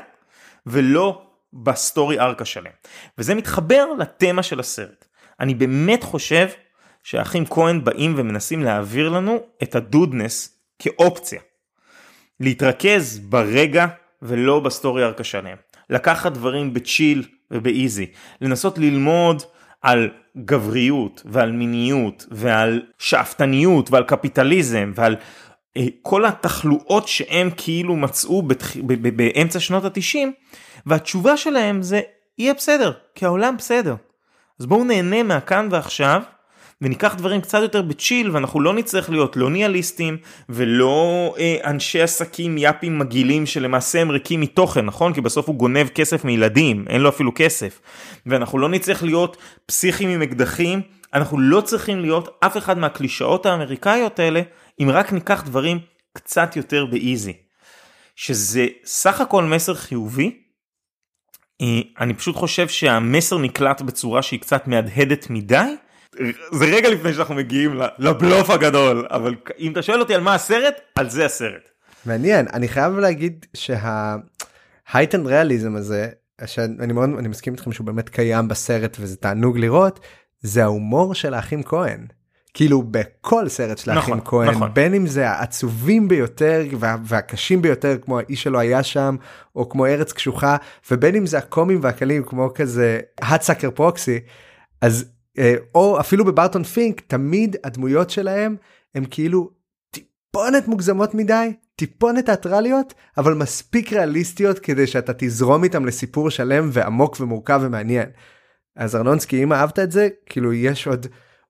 ולא 0.66 1.22
בסטורי 1.54 2.20
ארק 2.20 2.42
השלם. 2.42 2.72
וזה 3.18 3.36
מתחבר 3.36 3.86
לתמה 4.00 4.44
של 4.44 4.60
הסרט. 4.60 5.06
אני 5.40 5.54
באמת 5.54 6.04
חושב 6.04 6.48
שהאחים 7.04 7.46
כהן 7.46 7.84
באים 7.84 8.14
ומנסים 8.18 8.64
להעביר 8.64 9.10
לנו 9.10 9.40
את 9.64 9.76
ה 9.76 9.85
dudeness 9.85 10.60
כאופציה. 10.80 11.42
להתרכז 12.44 13.20
ברגע 13.20 13.86
ולא 14.22 14.60
ב 14.60 14.67
story 14.67 15.04
arc 15.04 15.22
השלם. 15.22 15.56
לקחת 15.90 16.32
דברים 16.32 16.74
בצ'יל 16.74 17.24
וב 17.52 17.67
easy. 17.67 18.06
לנסות 18.42 18.78
ללמוד 18.78 19.44
על 19.82 20.10
גבריות 20.38 21.22
ועל 21.26 21.52
מיניות 21.52 22.26
ועל 22.32 22.82
שאפתניות 23.00 23.92
ועל 23.92 24.04
קפיטליזם 24.04 24.92
ועל 24.96 25.16
אה, 25.78 25.86
כל 26.02 26.26
התחלואות 26.26 27.08
שהם 27.08 27.50
כאילו 27.58 27.96
מצאו 27.96 28.42
בתח... 28.42 28.78
ב- 28.78 29.08
ב- 29.08 29.18
באמצע 29.18 29.60
שנות 29.60 29.86
התשעים 29.86 30.34
והתשובה 30.86 31.38
שלהם 31.38 31.82
זה 31.82 32.02
יהיה 32.38 32.54
בסדר 32.54 32.92
כי 33.16 33.26
העולם 33.26 33.58
בסדר. 33.58 33.96
אז 34.60 34.66
בואו 34.66 34.84
נהנה 34.84 35.24
מהכאן 35.24 35.68
ועכשיו 35.72 36.22
וניקח 36.84 37.16
דברים 37.16 37.42
קצת 37.42 37.62
יותר 37.62 37.82
בצ'יל 37.82 38.32
ואנחנו 38.32 38.62
לא 38.62 38.74
נצטרך 38.74 39.10
להיות 39.10 39.38
לא 39.38 39.50
ניאליסטים 39.50 40.18
ולא 40.50 41.36
אה, 41.40 41.58
אנשי 41.64 42.02
עסקים 42.02 42.58
יאפים 42.58 43.00
מגעילים 43.00 43.46
שלמעשה 43.46 44.02
הם 44.02 44.12
ריקים 44.12 44.42
מתוכן 44.42 44.86
נכון 44.86 45.14
כי 45.14 45.22
בסוף 45.22 45.48
הוא 45.48 45.56
גונב 45.56 45.88
כסף 45.88 46.26
מילדים 46.26 46.86
אין 46.90 47.02
לו 47.02 47.10
אפילו 47.10 47.32
כסף 47.36 47.82
ואנחנו 48.26 48.60
לא 48.60 48.70
נצטרך 48.70 49.04
להיות 49.04 49.38
פסיכים 49.66 50.10
עם 50.10 50.22
אקדחים 50.22 50.82
אנחנו 51.14 51.40
לא 51.40 51.62
צריכים 51.62 52.00
להיות 52.00 52.38
אף 52.40 52.58
אחד 52.58 52.78
מהקלישאות 52.78 53.46
האמריקאיות 53.46 54.20
האלה 54.20 54.42
אם 54.80 54.90
רק 54.92 55.14
ניקח 55.14 55.44
דברים 55.46 55.80
קצת 56.14 56.56
יותר 56.56 56.86
באיזי. 56.86 57.34
שזה 58.16 58.68
סך 58.86 59.22
הכל 59.22 59.44
מסר 59.44 59.74
חיובי. 59.74 60.40
אה, 61.62 61.82
אני 62.00 62.14
פשוט 62.14 62.36
חושב 62.36 62.68
שהמסר 62.68 63.38
נקלט 63.38 63.82
בצורה 63.82 64.22
שהיא 64.22 64.40
קצת 64.40 64.68
מהדהדת 64.68 65.30
מדי. 65.30 65.76
זה 66.52 66.66
רגע 66.66 66.90
לפני 66.90 67.14
שאנחנו 67.14 67.36
מגיעים 67.36 67.80
לבלוף 68.00 68.50
הגדול 68.50 69.08
אבל 69.12 69.36
אם 69.60 69.72
אתה 69.72 69.82
שואל 69.82 70.00
אותי 70.00 70.16
על 70.16 70.22
מה 70.22 70.36
הסרט 70.36 70.76
על 70.96 71.10
זה 71.10 71.26
הסרט. 71.26 71.70
מעניין 72.06 72.46
אני 72.54 72.68
חייב 72.68 72.98
להגיד 72.98 73.46
שההייטנד 73.54 75.28
ריאליזם 75.28 75.76
הזה 75.76 76.10
שאני 76.46 76.94
מאוד 76.94 77.10
אני 77.20 77.28
מסכים 77.28 77.54
איתכם 77.54 77.72
שהוא 77.72 77.88
באמת 77.88 78.10
קיים 78.10 78.48
בסרט 78.48 78.98
וזה 79.00 79.16
תענוג 79.16 79.58
לראות 79.58 80.00
זה 80.42 80.64
ההומור 80.64 81.16
של 81.16 81.34
האחים 81.34 81.64
כהן. 81.64 82.08
כאילו 82.54 82.84
בכל 82.84 83.50
סרט 83.50 83.78
של 83.78 83.92
האחים 83.92 84.16
נכון, 84.16 84.20
כהן 84.26 84.56
נכון. 84.56 84.74
בין 84.74 84.94
אם 84.94 85.08
זה 85.08 85.30
העצובים 85.30 86.08
ביותר 86.08 86.64
וה, 86.80 86.96
והקשים 87.04 87.62
ביותר 87.62 87.98
כמו 88.02 88.20
האיש 88.20 88.44
שלו 88.44 88.60
היה 88.60 88.84
שם 88.84 89.16
או 89.56 89.70
כמו 89.70 89.86
ארץ 89.86 90.14
קשוחה 90.14 90.58
ובין 90.92 91.16
אם 91.16 91.26
זה 91.26 91.38
הקומים 91.38 91.80
והקלים 91.82 92.24
כמו 92.24 92.52
כזה 92.56 93.00
האטסאקר 93.22 93.72
פרוקסי 93.72 94.20
אז 94.82 95.06
או 95.76 96.00
אפילו 96.00 96.26
בברטון 96.26 96.64
פינק 96.64 97.02
תמיד 97.08 97.56
הדמויות 97.64 98.10
שלהם 98.10 98.56
הם 98.96 99.06
כאילו 99.06 99.50
טיפונת 99.92 100.68
מוגזמות 100.68 101.16
מדי 101.16 101.54
טיפונת 101.76 102.26
תיאטרליות 102.26 102.94
אבל 103.18 103.34
מספיק 103.34 103.94
ריאליסטיות 103.94 104.60
כדי 104.60 104.88
שאתה 104.88 105.14
תזרום 105.18 105.64
איתם 105.64 105.86
לסיפור 105.86 106.30
שלם 106.30 106.70
ועמוק 106.72 107.18
ומורכב 107.20 107.60
ומעניין. 107.64 108.10
אז 108.76 108.96
ארנונסקי 108.96 109.44
אם 109.44 109.54
אהבת 109.54 109.80
את 109.80 109.92
זה 109.92 110.10
כאילו 110.26 110.54
יש 110.54 110.88
עוד 110.88 111.08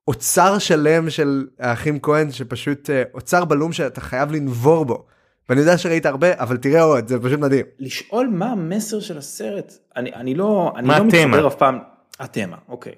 אוצר 0.07 0.57
שלם 0.57 1.09
של 1.09 1.47
האחים 1.59 1.99
כהן 1.99 2.31
שפשוט 2.31 2.89
אה, 2.89 3.03
אוצר 3.13 3.45
בלום 3.45 3.73
שאתה 3.73 4.01
חייב 4.01 4.31
לנבור 4.31 4.85
בו. 4.85 5.05
ואני 5.49 5.61
יודע 5.61 5.77
שראית 5.77 6.05
הרבה 6.05 6.27
אבל 6.35 6.57
תראה 6.57 6.81
עוד 6.81 7.07
זה 7.07 7.19
פשוט 7.19 7.39
מדהים. 7.39 7.65
לשאול 7.79 8.27
מה 8.27 8.51
המסר 8.51 8.99
של 8.99 9.17
הסרט 9.17 9.73
אני 9.95 10.13
אני 10.13 10.35
לא 10.35 10.73
אני 10.77 10.87
לא 10.87 11.05
מתחבר 11.05 11.47
אף 11.47 11.55
פעם. 11.55 11.79
התמה 12.19 12.57
אוקיי 12.67 12.93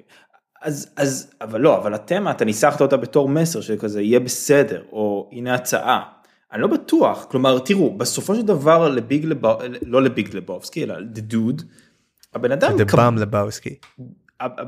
אז 0.66 0.94
אז 0.96 1.34
אבל 1.42 1.62
לא 1.62 1.78
אבל 1.78 1.94
התמה 1.94 2.32
אתה 2.32 2.46
ניסחת 2.46 2.82
אותה 2.82 2.98
בתור 2.98 3.30
מסר 3.30 3.62
שכזה 3.62 4.02
יהיה 4.02 4.20
בסדר 4.20 4.84
או 4.92 5.30
הנה 5.32 5.54
הצעה. 5.54 6.04
אני 6.54 6.62
לא 6.62 6.68
בטוח 6.68 7.28
כלומר 7.30 7.60
תראו 7.60 7.98
בסופו 7.98 8.36
של 8.36 8.42
דבר 8.42 8.90
לביג 8.90 9.26
לבו 9.26 9.58
לא 9.82 10.02
לביג 10.02 10.36
לבובסקי 10.36 10.84
אלא 10.84 10.96
לדוד. 11.00 11.62
הבן 12.34 12.52
אדם. 12.52 12.78
the 12.78 12.98
bum 12.98 13.18
לבובסקי. 13.18 13.76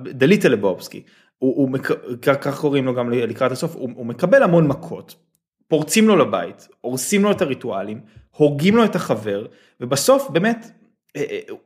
the 0.06 0.20
little 0.20 0.50
לבובסקי. 0.50 1.04
הוא, 1.38 1.56
הוא 1.56 1.80
כך 2.22 2.60
קוראים 2.60 2.86
לו 2.86 2.96
גם 2.96 3.10
לקראת 3.10 3.52
הסוף 3.52 3.76
הוא, 3.76 3.90
הוא 3.96 4.06
מקבל 4.06 4.44
המון 4.44 4.68
מכות 4.68 5.16
פורצים 5.68 6.08
לו 6.08 6.16
לבית 6.16 6.68
הורסים 6.82 7.24
לו 7.24 7.32
את 7.32 7.42
הריטואלים 7.42 8.02
הורגים 8.36 8.76
לו 8.76 8.86
את 8.86 8.96
החבר 8.96 9.46
ובסוף 9.82 10.30
באמת 10.30 10.72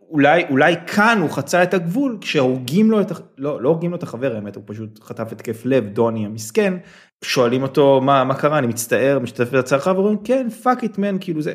אולי 0.10 0.44
אולי 0.50 0.76
כאן 0.88 1.18
הוא 1.22 1.30
חצה 1.30 1.64
את 1.64 1.74
הגבול 1.74 2.18
כשהורגים 2.22 2.92
לו 2.92 3.02
את 3.02 3.12
לא 3.38 3.62
לא 3.62 3.70
הורגים 3.70 3.92
לו 3.92 3.98
את 3.98 4.04
החבר 4.04 4.36
האמת 4.36 4.56
הוא 4.56 4.64
פשוט 4.68 5.04
חטף 5.04 5.32
התקף 5.32 5.66
לב 5.66 5.88
דוני 5.88 6.26
המסכן. 6.26 6.74
שואלים 7.24 7.64
אותו 7.64 8.02
מה 8.02 8.24
מה 8.24 8.36
קרה? 8.36 8.58
אני 8.58 8.68
מצטער 8.68 9.20
משתתף 9.20 9.52
בצערך? 9.52 9.88
ואומרים 9.88 10.18
כן 10.24 10.50
fuck 10.50 10.84
it 10.84 10.98
man 10.98 11.18
כאילו 11.20 11.42
זה. 11.42 11.54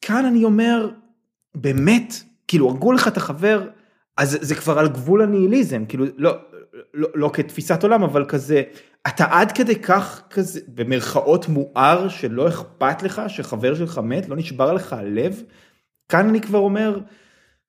כאן 0.00 0.24
אני 0.24 0.44
אומר 0.44 0.88
באמת 1.54 2.14
כאילו 2.48 2.68
הרגו 2.68 2.92
לך 2.92 3.08
את 3.08 3.16
החבר 3.16 3.68
אז 4.16 4.38
זה 4.40 4.54
כבר 4.54 4.78
על 4.78 4.88
גבול 4.88 5.22
הניהיליזם 5.22 5.84
כאילו 5.88 6.04
לא 6.16 6.38
לא, 6.94 7.08
לא 7.14 7.30
כתפיסת 7.32 7.82
עולם 7.82 8.02
אבל 8.02 8.24
כזה 8.28 8.62
אתה 9.06 9.24
עד 9.30 9.52
כדי 9.52 9.76
כך 9.76 10.22
כזה 10.30 10.60
במרכאות 10.68 11.48
מואר 11.48 12.08
שלא 12.08 12.48
אכפת 12.48 13.02
לך 13.02 13.22
שחבר 13.28 13.74
שלך 13.74 14.00
מת 14.04 14.28
לא 14.28 14.36
נשבר 14.36 14.72
לך 14.72 14.92
הלב 14.92 15.42
כאן 16.08 16.28
אני 16.28 16.40
כבר 16.40 16.58
אומר 16.58 16.98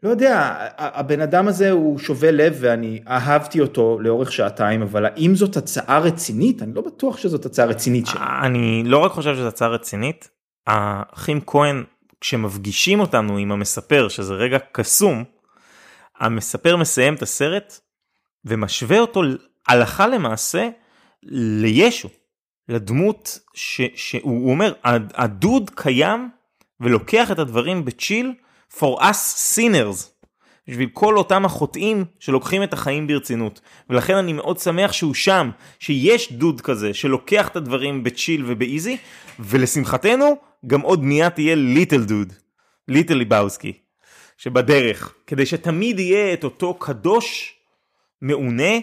לא 0.03 0.09
יודע 0.09 0.55
הבן 0.77 1.21
אדם 1.21 1.47
הזה 1.47 1.71
הוא 1.71 1.99
שובה 1.99 2.31
לב 2.31 2.57
ואני 2.59 3.01
אהבתי 3.07 3.61
אותו 3.61 3.99
לאורך 3.99 4.31
שעתיים 4.31 4.81
אבל 4.81 5.05
האם 5.05 5.35
זאת 5.35 5.57
הצעה 5.57 5.99
רצינית 5.99 6.61
אני 6.61 6.73
לא 6.73 6.81
בטוח 6.81 7.17
שזאת 7.17 7.45
הצעה 7.45 7.65
רצינית 7.65 8.07
שלי. 8.07 8.19
אני 8.41 8.83
לא 8.85 8.97
רק 8.97 9.11
חושב 9.11 9.35
שזו 9.35 9.47
הצעה 9.47 9.67
רצינית 9.67 10.29
האחים 10.67 11.41
כהן 11.47 11.83
כשמפגישים 12.21 12.99
אותנו 12.99 13.37
עם 13.37 13.51
המספר 13.51 14.07
שזה 14.07 14.33
רגע 14.33 14.57
קסום 14.71 15.23
המספר 16.19 16.77
מסיים 16.77 17.13
את 17.13 17.21
הסרט 17.21 17.79
ומשווה 18.45 18.99
אותו 18.99 19.21
הלכה 19.67 20.07
למעשה 20.07 20.69
לישו, 21.23 22.09
לדמות 22.69 23.39
שהוא 23.53 24.51
אומר, 24.51 24.73
הדוד 25.13 25.71
קיים 25.75 26.29
ולוקח 26.81 27.31
את 27.31 27.39
הדברים 27.39 27.85
בצ'יל 27.85 28.33
for 28.77 28.99
us 28.99 29.55
sinners, 29.55 30.19
בשביל 30.67 30.89
כל 30.93 31.17
אותם 31.17 31.45
החוטאים 31.45 32.05
שלוקחים 32.19 32.63
את 32.63 32.73
החיים 32.73 33.07
ברצינות. 33.07 33.61
ולכן 33.89 34.15
אני 34.15 34.33
מאוד 34.33 34.59
שמח 34.59 34.91
שהוא 34.91 35.13
שם, 35.13 35.49
שיש 35.79 36.33
דוד 36.33 36.61
כזה 36.61 36.93
שלוקח 36.93 37.47
את 37.47 37.55
הדברים 37.55 38.03
בצ'יל 38.03 38.43
ובאיזי, 38.47 38.97
ולשמחתנו 39.39 40.37
גם 40.67 40.81
עוד 40.81 41.03
מיד 41.03 41.29
תהיה 41.29 41.55
ליטל 41.55 42.03
דוד, 42.03 42.33
ליטל 42.87 43.13
ליבאוסקי, 43.13 43.73
שבדרך, 44.37 45.13
כדי 45.27 45.45
שתמיד 45.45 45.99
יהיה 45.99 46.33
את 46.33 46.43
אותו 46.43 46.73
קדוש 46.73 47.55
מעונה 48.21 48.73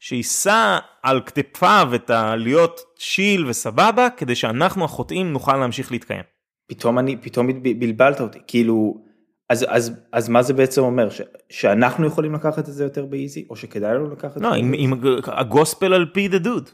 שיישא 0.00 0.78
על 1.02 1.20
כתפיו 1.26 1.90
את 1.94 2.10
הלהיות 2.10 2.80
שיל 2.98 3.46
וסבבה 3.46 4.08
כדי 4.16 4.34
שאנחנו 4.34 4.84
החוטאים 4.84 5.32
נוכל 5.32 5.56
להמשיך 5.56 5.92
להתקיים. 5.92 6.33
פתאום 6.66 6.98
אני 6.98 7.16
פתאום 7.16 7.62
בלבלת 7.62 8.20
אותי 8.20 8.38
כאילו 8.46 9.04
אז 9.48 9.66
אז 9.68 9.92
אז 10.12 10.28
מה 10.28 10.42
זה 10.42 10.52
בעצם 10.52 10.82
אומר 10.82 11.10
ש, 11.10 11.20
שאנחנו 11.50 12.06
יכולים 12.06 12.34
לקחת 12.34 12.68
את 12.68 12.74
זה 12.74 12.84
יותר 12.84 13.06
באיזי 13.06 13.46
או 13.50 13.56
שכדאי 13.56 13.94
לנו 13.94 14.10
לקחת 14.10 14.36
לא, 14.36 14.48
את 14.48 14.54
זה? 14.54 14.60
לא 14.60 14.76
עם 14.76 14.92
הגוספל 15.26 15.94
על 15.94 16.06
פי 16.14 16.28
דה 16.28 16.38
דוד. 16.38 16.70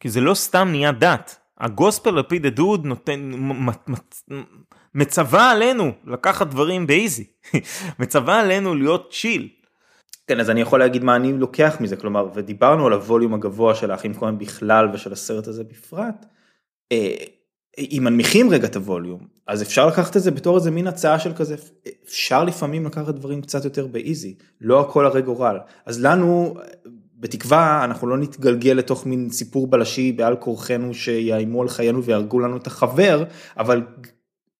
כי 0.00 0.08
זה 0.08 0.20
לא 0.20 0.34
סתם 0.34 0.68
נהיה 0.70 0.92
דת 0.92 1.38
הגוספל 1.58 2.16
על 2.16 2.22
פי 2.22 2.38
דה 2.38 2.50
דוד 2.50 2.84
נותן 2.84 3.30
מצווה 4.94 5.50
עלינו 5.50 5.92
לקחת 6.04 6.46
דברים 6.46 6.86
באיזי 6.86 7.24
מצווה 8.00 8.40
עלינו 8.40 8.74
להיות 8.74 9.12
צ'יל. 9.12 9.48
כן 10.26 10.40
אז 10.40 10.50
אני 10.50 10.60
יכול 10.60 10.78
להגיד 10.78 11.04
מה 11.04 11.16
אני 11.16 11.32
לוקח 11.32 11.76
מזה 11.80 11.96
כלומר 11.96 12.28
ודיברנו 12.34 12.86
על 12.86 12.92
הווליום 12.92 13.34
הגבוה 13.34 13.74
של 13.74 13.90
האחים 13.90 14.14
כהן 14.14 14.38
בכלל 14.38 14.88
ושל 14.92 15.12
הסרט 15.12 15.46
הזה 15.46 15.64
בפרט. 15.64 16.26
אם 17.78 18.00
מנמיכים 18.04 18.50
רגע 18.50 18.66
את 18.66 18.76
הווליום 18.76 19.20
אז 19.46 19.62
אפשר 19.62 19.86
לקחת 19.86 20.16
את 20.16 20.22
זה 20.22 20.30
בתור 20.30 20.56
איזה 20.56 20.70
מין 20.70 20.86
הצעה 20.86 21.18
של 21.18 21.32
כזה 21.34 21.54
אפשר 22.04 22.44
לפעמים 22.44 22.86
לקחת 22.86 23.14
דברים 23.14 23.40
קצת 23.40 23.64
יותר 23.64 23.86
באיזי 23.86 24.34
לא 24.60 24.80
הכל 24.80 25.06
הרי 25.06 25.22
גורל 25.22 25.58
אז 25.86 26.00
לנו 26.00 26.54
בתקווה 27.16 27.84
אנחנו 27.84 28.06
לא 28.06 28.18
נתגלגל 28.18 28.72
לתוך 28.72 29.06
מין 29.06 29.30
סיפור 29.30 29.66
בלשי 29.66 30.12
בעל 30.12 30.36
כורחנו 30.36 30.94
שיאיימו 30.94 31.62
על 31.62 31.68
חיינו 31.68 32.04
ויהרגו 32.04 32.40
לנו 32.40 32.56
את 32.56 32.66
החבר 32.66 33.24
אבל 33.58 33.82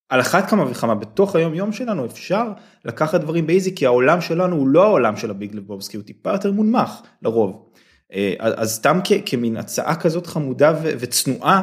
על 0.09 0.21
אחת 0.21 0.51
כמה 0.51 0.71
וכמה 0.71 0.95
בתוך 0.95 1.37
היום 1.37 1.55
יום 1.55 1.73
שלנו 1.73 2.07
אפשר 2.07 2.49
לקחת 2.85 3.21
דברים 3.21 3.47
באיזי 3.47 3.75
כי 3.75 3.87
העולם 3.87 4.21
שלנו 4.21 4.57
הוא 4.57 4.69
לא 4.69 4.83
העולם 4.85 5.17
של 5.17 5.31
הביג 5.31 5.55
לבובסקי 5.55 5.97
הוא 5.97 6.05
טיפה 6.05 6.33
יותר 6.33 6.53
מונמך 6.53 6.91
לרוב. 7.23 7.69
אה, 8.13 8.35
אז 8.39 8.75
סתם 8.75 8.99
כמין 9.27 9.57
הצעה 9.57 9.97
כזאת 9.97 10.27
חמודה 10.27 10.73
וצנועה 10.83 11.63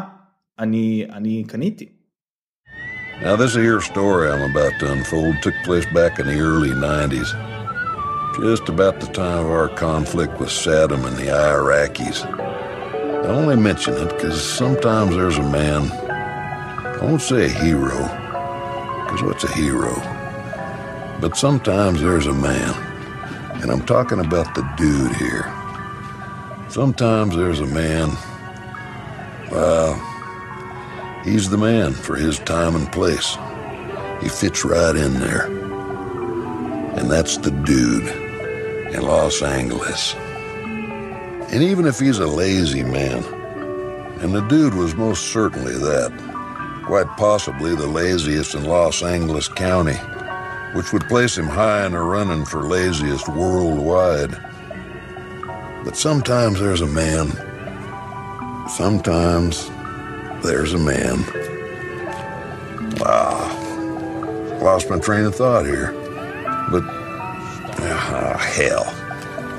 אני 0.59 1.07
אני 1.13 1.45
קניתי. 1.49 1.89
Now 3.23 3.35
this 3.35 3.55
here 3.55 3.81
story 3.81 4.31
I'm 4.31 4.51
about 4.51 4.75
to 4.81 4.93
unfold 4.93 5.35
took 5.43 5.55
place 5.65 5.87
back 5.99 6.19
in 6.19 6.27
the 6.27 6.39
early 6.39 6.71
90s. 6.71 7.31
Just 8.39 8.69
about 8.69 9.01
the 9.01 9.07
time 9.07 9.47
of 9.47 9.51
our 9.51 9.71
conflict 9.71 10.39
with 10.39 10.51
Saddam 10.51 11.07
and 11.09 11.17
the 11.17 11.29
Iraqis. 11.29 12.19
I 13.25 13.29
only 13.41 13.57
mention 13.57 13.95
it 13.95 14.11
because 14.11 14.39
sometimes 14.63 15.17
there's 15.17 15.39
a 15.39 15.49
man, 15.61 15.91
I 15.91 17.03
won't 17.03 17.23
say 17.23 17.47
a 17.47 17.49
hero, 17.49 17.99
Because 19.03 19.23
what's 19.23 19.45
a 19.45 19.53
hero? 19.53 19.95
But 21.23 21.37
sometimes 21.37 22.03
there's 22.03 22.27
a 22.27 22.35
man 22.35 22.75
And 23.63 23.71
I'm 23.71 23.85
talking 23.87 24.21
about 24.21 24.55
the 24.55 24.63
dude 24.77 25.17
here. 25.17 25.51
Sometimes 26.69 27.35
there's 27.35 27.61
a 27.61 27.67
man, 27.67 28.11
well, 29.51 29.95
he's 31.24 31.50
the 31.50 31.58
man 31.58 31.94
for 31.94 32.16
his 32.16 32.40
time 32.40 32.76
and 32.76 32.92
place. 32.92 33.38
He 34.22 34.30
fits 34.30 34.64
right 34.64 34.96
in 34.96 35.20
there. 35.20 35.46
And 36.98 37.10
that's 37.10 37.38
the 37.38 37.52
dude 37.52 38.08
in 38.94 39.02
Los 39.02 39.42
Angeles. 39.42 40.14
And 40.16 41.64
even 41.64 41.86
if 41.86 42.00
he's 42.00 42.20
a 42.20 42.28
lazy 42.28 42.84
man, 42.84 43.24
and 44.22 44.36
the 44.36 44.46
dude 44.48 44.76
was 44.76 44.96
most 44.96 45.32
certainly 45.34 45.74
that, 45.74 46.12
quite 46.86 47.08
possibly 47.18 47.76
the 47.76 47.88
laziest 47.88 48.54
in 48.54 48.66
Los 48.66 49.02
Angeles 49.02 49.48
County, 49.48 49.98
which 50.76 50.94
would 50.94 51.08
place 51.08 51.38
him 51.38 51.48
high 51.48 51.86
in 51.86 51.94
the 51.94 52.00
running 52.00 52.46
for 52.46 52.64
laziest 52.64 53.28
worldwide. 53.30 54.32
But 55.84 55.98
sometimes 55.98 56.60
there's 56.60 56.82
a 56.82 56.88
man. 56.88 57.32
Sometimes 58.70 59.70
there's 60.43 60.75
a 60.75 60.79
man. 60.79 61.17
Wow. 63.01 63.65
Lost 64.63 64.91
my 64.91 64.99
train 64.99 65.25
of 65.25 65.35
thought 65.35 65.67
here. 65.67 65.93
But, 66.73 66.85
ah, 66.87 68.39
hell. 68.57 68.87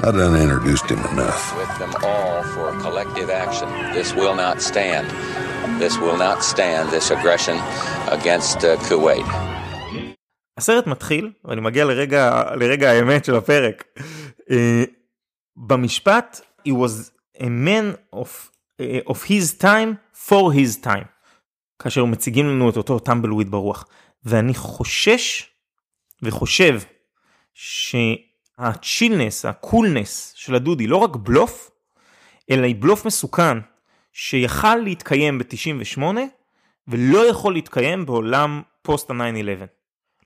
I 0.03 0.11
done 0.11 0.35
introduced 0.35 0.87
him 0.89 0.99
enough. 1.13 1.55
With 1.57 1.73
them 1.79 1.93
all 2.03 2.43
for 2.53 2.71
collective 2.81 3.29
action. 3.29 3.67
This 3.93 4.13
will 4.13 4.35
not 4.35 4.61
stand. 4.61 5.07
This 5.81 5.97
will 5.97 6.17
not 6.17 6.43
stand, 6.43 6.89
this 6.91 7.11
aggression 7.11 7.57
against 8.11 8.63
uh, 8.63 8.77
Kuwait. 8.87 9.25
הסרט 10.57 10.87
מתחיל, 10.87 11.31
ואני 11.45 11.61
מגיע 11.61 11.85
לרגע, 11.85 12.43
לרגע 12.55 12.91
האמת 12.91 13.25
של 13.25 13.35
הפרק. 13.35 13.83
Uh, 14.39 14.53
במשפט, 15.57 16.41
he 16.67 16.71
was 16.71 17.11
a 17.37 17.49
man 17.49 17.97
of, 18.13 18.27
uh, 18.27 18.47
of 19.08 19.16
his 19.28 19.62
time 19.62 20.18
for 20.28 20.52
his 20.54 20.84
time. 20.84 21.04
כאשר 21.78 22.04
מציגים 22.04 22.46
לנו 22.46 22.70
את 22.70 22.76
אותו 22.76 22.98
tumbleweed 22.98 23.50
ברוח. 23.50 23.86
ואני 24.24 24.54
חושש 24.54 25.50
וחושב 26.22 26.80
שה 27.54 27.98
chillness, 27.98 29.44
ה 29.44 29.54
coolness 29.54 30.32
של 30.36 30.54
הדודי 30.54 30.86
לא 30.86 30.96
רק 30.96 31.16
בלוף, 31.16 31.70
אלא 32.50 32.66
היא 32.66 32.76
בלוף 32.78 33.06
מסוכן 33.06 33.58
שיכל 34.12 34.76
להתקיים 34.76 35.38
ב-98 35.38 36.02
ולא 36.88 37.28
יכול 37.28 37.52
להתקיים 37.52 38.06
בעולם 38.06 38.62
פוסט 38.82 39.10
ה-9-11. 39.10 39.66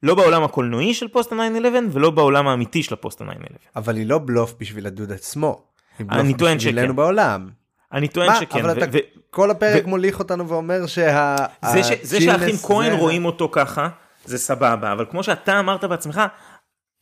לא 0.03 0.15
בעולם 0.15 0.43
הקולנועי 0.43 0.95
של 0.95 1.09
פוסט 1.09 1.33
ה-9-11 1.33 1.67
ולא 1.93 2.11
בעולם 2.11 2.49
האמיתי 2.49 2.83
של 2.83 2.95
הפוסט 2.95 3.21
ה-9-11. 3.21 3.57
אבל 3.77 3.97
היא 3.97 4.07
לא 4.07 4.19
בלוף 4.19 4.55
בשביל 4.59 4.87
הדוד 4.87 5.13
עצמו. 5.13 5.67
אני 6.01 6.35
טוען 6.35 6.59
שכן. 6.59 6.69
בשבילנו 6.69 6.97
בעולם. 6.97 7.51
אני 7.97 8.09
טוען 8.09 8.29
מה? 8.31 8.41
שכן. 8.41 8.59
אבל 8.61 8.69
ו- 8.69 8.73
אתה 8.73 8.87
ו- 8.93 8.99
כל 9.31 9.51
הפרק 9.51 9.85
ו- 9.85 9.89
מוליך 9.89 10.19
אותנו 10.19 10.49
ואומר 10.49 10.87
שה... 10.87 11.37
זה, 11.73 11.85
ש, 11.85 11.87
זה 12.03 12.17
הצ'ילנס 12.17 12.39
שהאחים 12.41 12.57
כהן 12.57 12.91
זה- 12.91 12.97
רואים 12.97 13.25
אותו 13.25 13.49
ככה, 13.53 13.89
זה 14.25 14.39
סבבה, 14.39 14.93
אבל 14.93 15.05
כמו 15.11 15.23
שאתה 15.23 15.59
אמרת 15.61 15.85
בעצמך, 15.85 16.21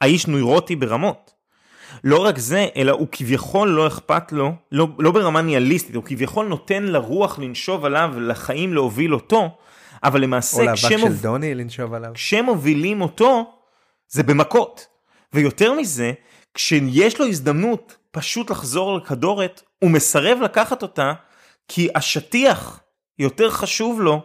האיש 0.01 0.26
נוירוטי 0.26 0.76
ברמות. 0.76 1.30
לא 2.05 2.24
רק 2.24 2.38
זה, 2.38 2.66
אלא 2.76 2.92
הוא 2.92 3.09
כביכול 3.12 3.68
לא 3.68 3.86
אכפת 3.86 4.32
לו, 4.32 4.53
לא, 4.72 4.88
לא 4.99 5.11
ברמה 5.11 5.42
ניהליסטית, 5.42 5.95
הוא 5.95 6.05
כביכול 6.05 6.47
נותן 6.47 6.82
לרוח 6.82 7.38
לנשוב 7.38 7.84
עליו, 7.84 8.14
לחיים 8.20 8.74
להוביל 8.74 9.14
אותו, 9.14 9.51
אבל 10.05 10.20
למעשה 10.20 10.57
או 10.61 10.64
לאבק 10.66 10.76
של. 10.78 11.12
דוני 11.20 11.55
לנשוב 11.55 11.95
עליו. 11.95 12.11
כשמובילים 12.14 13.01
אותו, 13.01 13.53
זה 14.09 14.22
במכות. 14.22 14.86
ויותר 15.32 15.72
מזה, 15.72 16.12
כשיש 16.55 17.20
לו 17.20 17.26
הזדמנות 17.26 17.97
פשוט 18.11 18.51
לחזור 18.51 18.97
לכדורת, 18.97 19.62
הוא 19.85 19.91
מסרב 19.91 20.39
לקחת 20.43 20.82
אותה, 20.82 21.12
כי 21.68 21.89
השטיח 21.95 22.80
יותר 23.18 23.51
חשוב 23.51 24.01
לו 24.01 24.22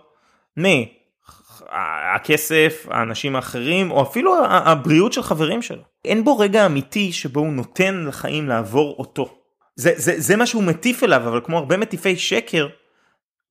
מהכסף, 1.71 2.85
האנשים 2.89 3.35
האחרים, 3.35 3.91
או 3.91 4.03
אפילו 4.03 4.35
הבריאות 4.49 5.13
של 5.13 5.23
חברים 5.23 5.61
שלו. 5.61 5.81
אין 6.05 6.23
בו 6.23 6.37
רגע 6.37 6.65
אמיתי 6.65 7.11
שבו 7.11 7.39
הוא 7.39 7.53
נותן 7.53 8.05
לחיים 8.07 8.47
לעבור 8.47 8.95
אותו. 8.99 9.37
זה, 9.75 9.93
זה, 9.95 10.13
זה 10.17 10.35
מה 10.35 10.45
שהוא 10.45 10.63
מטיף 10.63 11.03
אליו, 11.03 11.27
אבל 11.27 11.41
כמו 11.43 11.57
הרבה 11.57 11.77
מטיפי 11.77 12.17
שקר, 12.17 12.67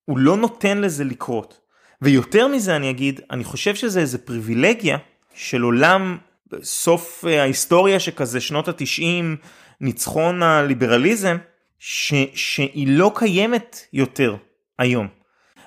הוא 0.05 0.19
לא 0.19 0.37
נותן 0.37 0.79
לזה 0.79 1.05
לקרות. 1.05 1.61
ויותר 2.03 2.49
מזה 2.49 2.77
אני 2.77 2.91
אגיד, 2.91 3.21
אני 3.31 3.45
חושב 3.45 3.75
שזה 3.75 4.01
איזה 4.01 4.19
פריבילגיה 4.19 4.99
של 5.35 5.63
עולם 5.63 6.19
סוף 6.63 7.25
אה, 7.29 7.43
ההיסטוריה 7.43 8.01
שכזה 8.01 8.41
שנות 8.41 8.69
התשעים, 8.69 9.37
ניצחון 9.81 10.43
הליברליזם, 10.43 11.37
ש, 11.79 12.15
שהיא 12.35 12.89
לא 12.89 13.13
קיימת 13.15 13.81
יותר 13.93 14.37
היום. 14.79 15.09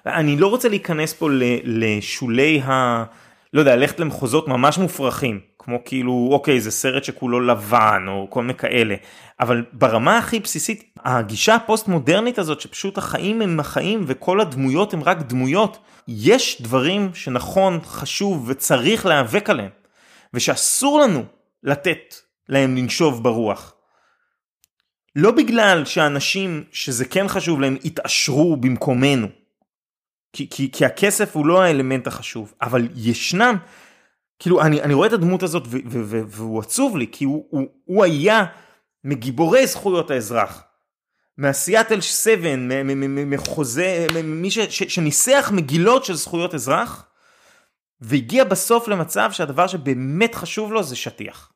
אני 0.06 0.38
לא 0.38 0.48
רוצה 0.48 0.70
להיכנס 0.70 1.14
פה 1.14 1.30
ל- 1.30 1.60
לשולי 1.64 2.62
ה... 2.62 3.04
לא 3.54 3.60
יודע, 3.60 3.76
ללכת 3.76 4.00
למחוזות 4.00 4.48
ממש 4.48 4.78
מופרכים, 4.78 5.40
כמו 5.60 5.78
כאילו, 5.86 6.30
אוקיי, 6.32 6.62
זה 6.62 6.72
סרט 6.72 7.04
שכולו 7.04 7.40
לבן, 7.40 8.06
או 8.08 8.28
כל 8.30 8.42
מיני 8.42 8.56
כאלה, 8.56 8.96
אבל 9.40 9.66
ברמה 9.74 10.18
הכי 10.18 10.40
בסיסית, 10.40 10.84
הגישה 11.06 11.56
הפוסט 11.56 11.88
מודרנית 11.88 12.40
הזאת, 12.40 12.62
שפשוט 12.62 12.98
החיים 12.98 13.42
הם 13.42 13.60
החיים 13.60 14.04
וכל 14.08 14.42
הדמויות 14.42 14.94
הם 14.94 15.04
רק 15.04 15.22
דמויות, 15.22 15.78
יש 16.08 16.62
דברים 16.62 17.10
שנכון, 17.14 17.80
חשוב 17.84 18.50
וצריך 18.50 19.06
להיאבק 19.06 19.50
עליהם, 19.50 19.70
ושאסור 20.34 21.00
לנו 21.00 21.24
לתת 21.64 22.16
להם 22.50 22.76
לנשוב 22.76 23.24
ברוח. 23.24 23.74
לא 25.16 25.32
בגלל 25.32 25.86
שאנשים 25.86 26.64
שזה 26.72 27.06
כן 27.06 27.28
חשוב 27.28 27.62
להם 27.62 27.78
יתעשרו 27.84 28.58
במקומנו, 28.58 29.28
כי, 30.34 30.50
כי, 30.50 30.72
כי 30.72 30.86
הכסף 30.86 31.36
הוא 31.36 31.46
לא 31.46 31.62
האלמנט 31.62 32.08
החשוב, 32.08 32.54
אבל 32.62 32.88
ישנם, 32.96 33.56
כאילו 34.40 34.62
אני, 34.62 34.82
אני 34.82 34.94
רואה 34.94 35.08
את 35.08 35.14
הדמות 35.14 35.44
הזאת 35.44 35.64
ו, 35.68 35.78
ו, 35.90 36.02
ו, 36.06 36.22
והוא 36.28 36.60
עצוב 36.60 36.98
לי, 36.98 37.08
כי 37.12 37.26
הוא, 37.26 37.46
הוא, 37.50 37.68
הוא 37.86 38.04
היה 38.04 38.46
מגיבורי 39.04 39.68
זכויות 39.68 40.12
האזרח, 40.12 40.64
מהסיאטל 41.38 42.02
7, 42.02 42.56
מ- 42.56 42.88
מ- 42.88 43.16
מ- 43.16 43.30
מחוזה, 43.30 44.08
מי 44.24 44.52
שניסח 44.70 45.52
מגילות 45.54 46.06
של 46.06 46.16
זכויות 46.16 46.54
אזרח, 46.54 47.06
והגיע 48.02 48.44
בסוף 48.44 48.88
למצב 48.88 49.32
שהדבר 49.32 49.68
שבאמת 49.68 50.36
חשוב 50.36 50.72
לו 50.72 50.84
זה 50.84 50.96
שטיח. 50.96 51.52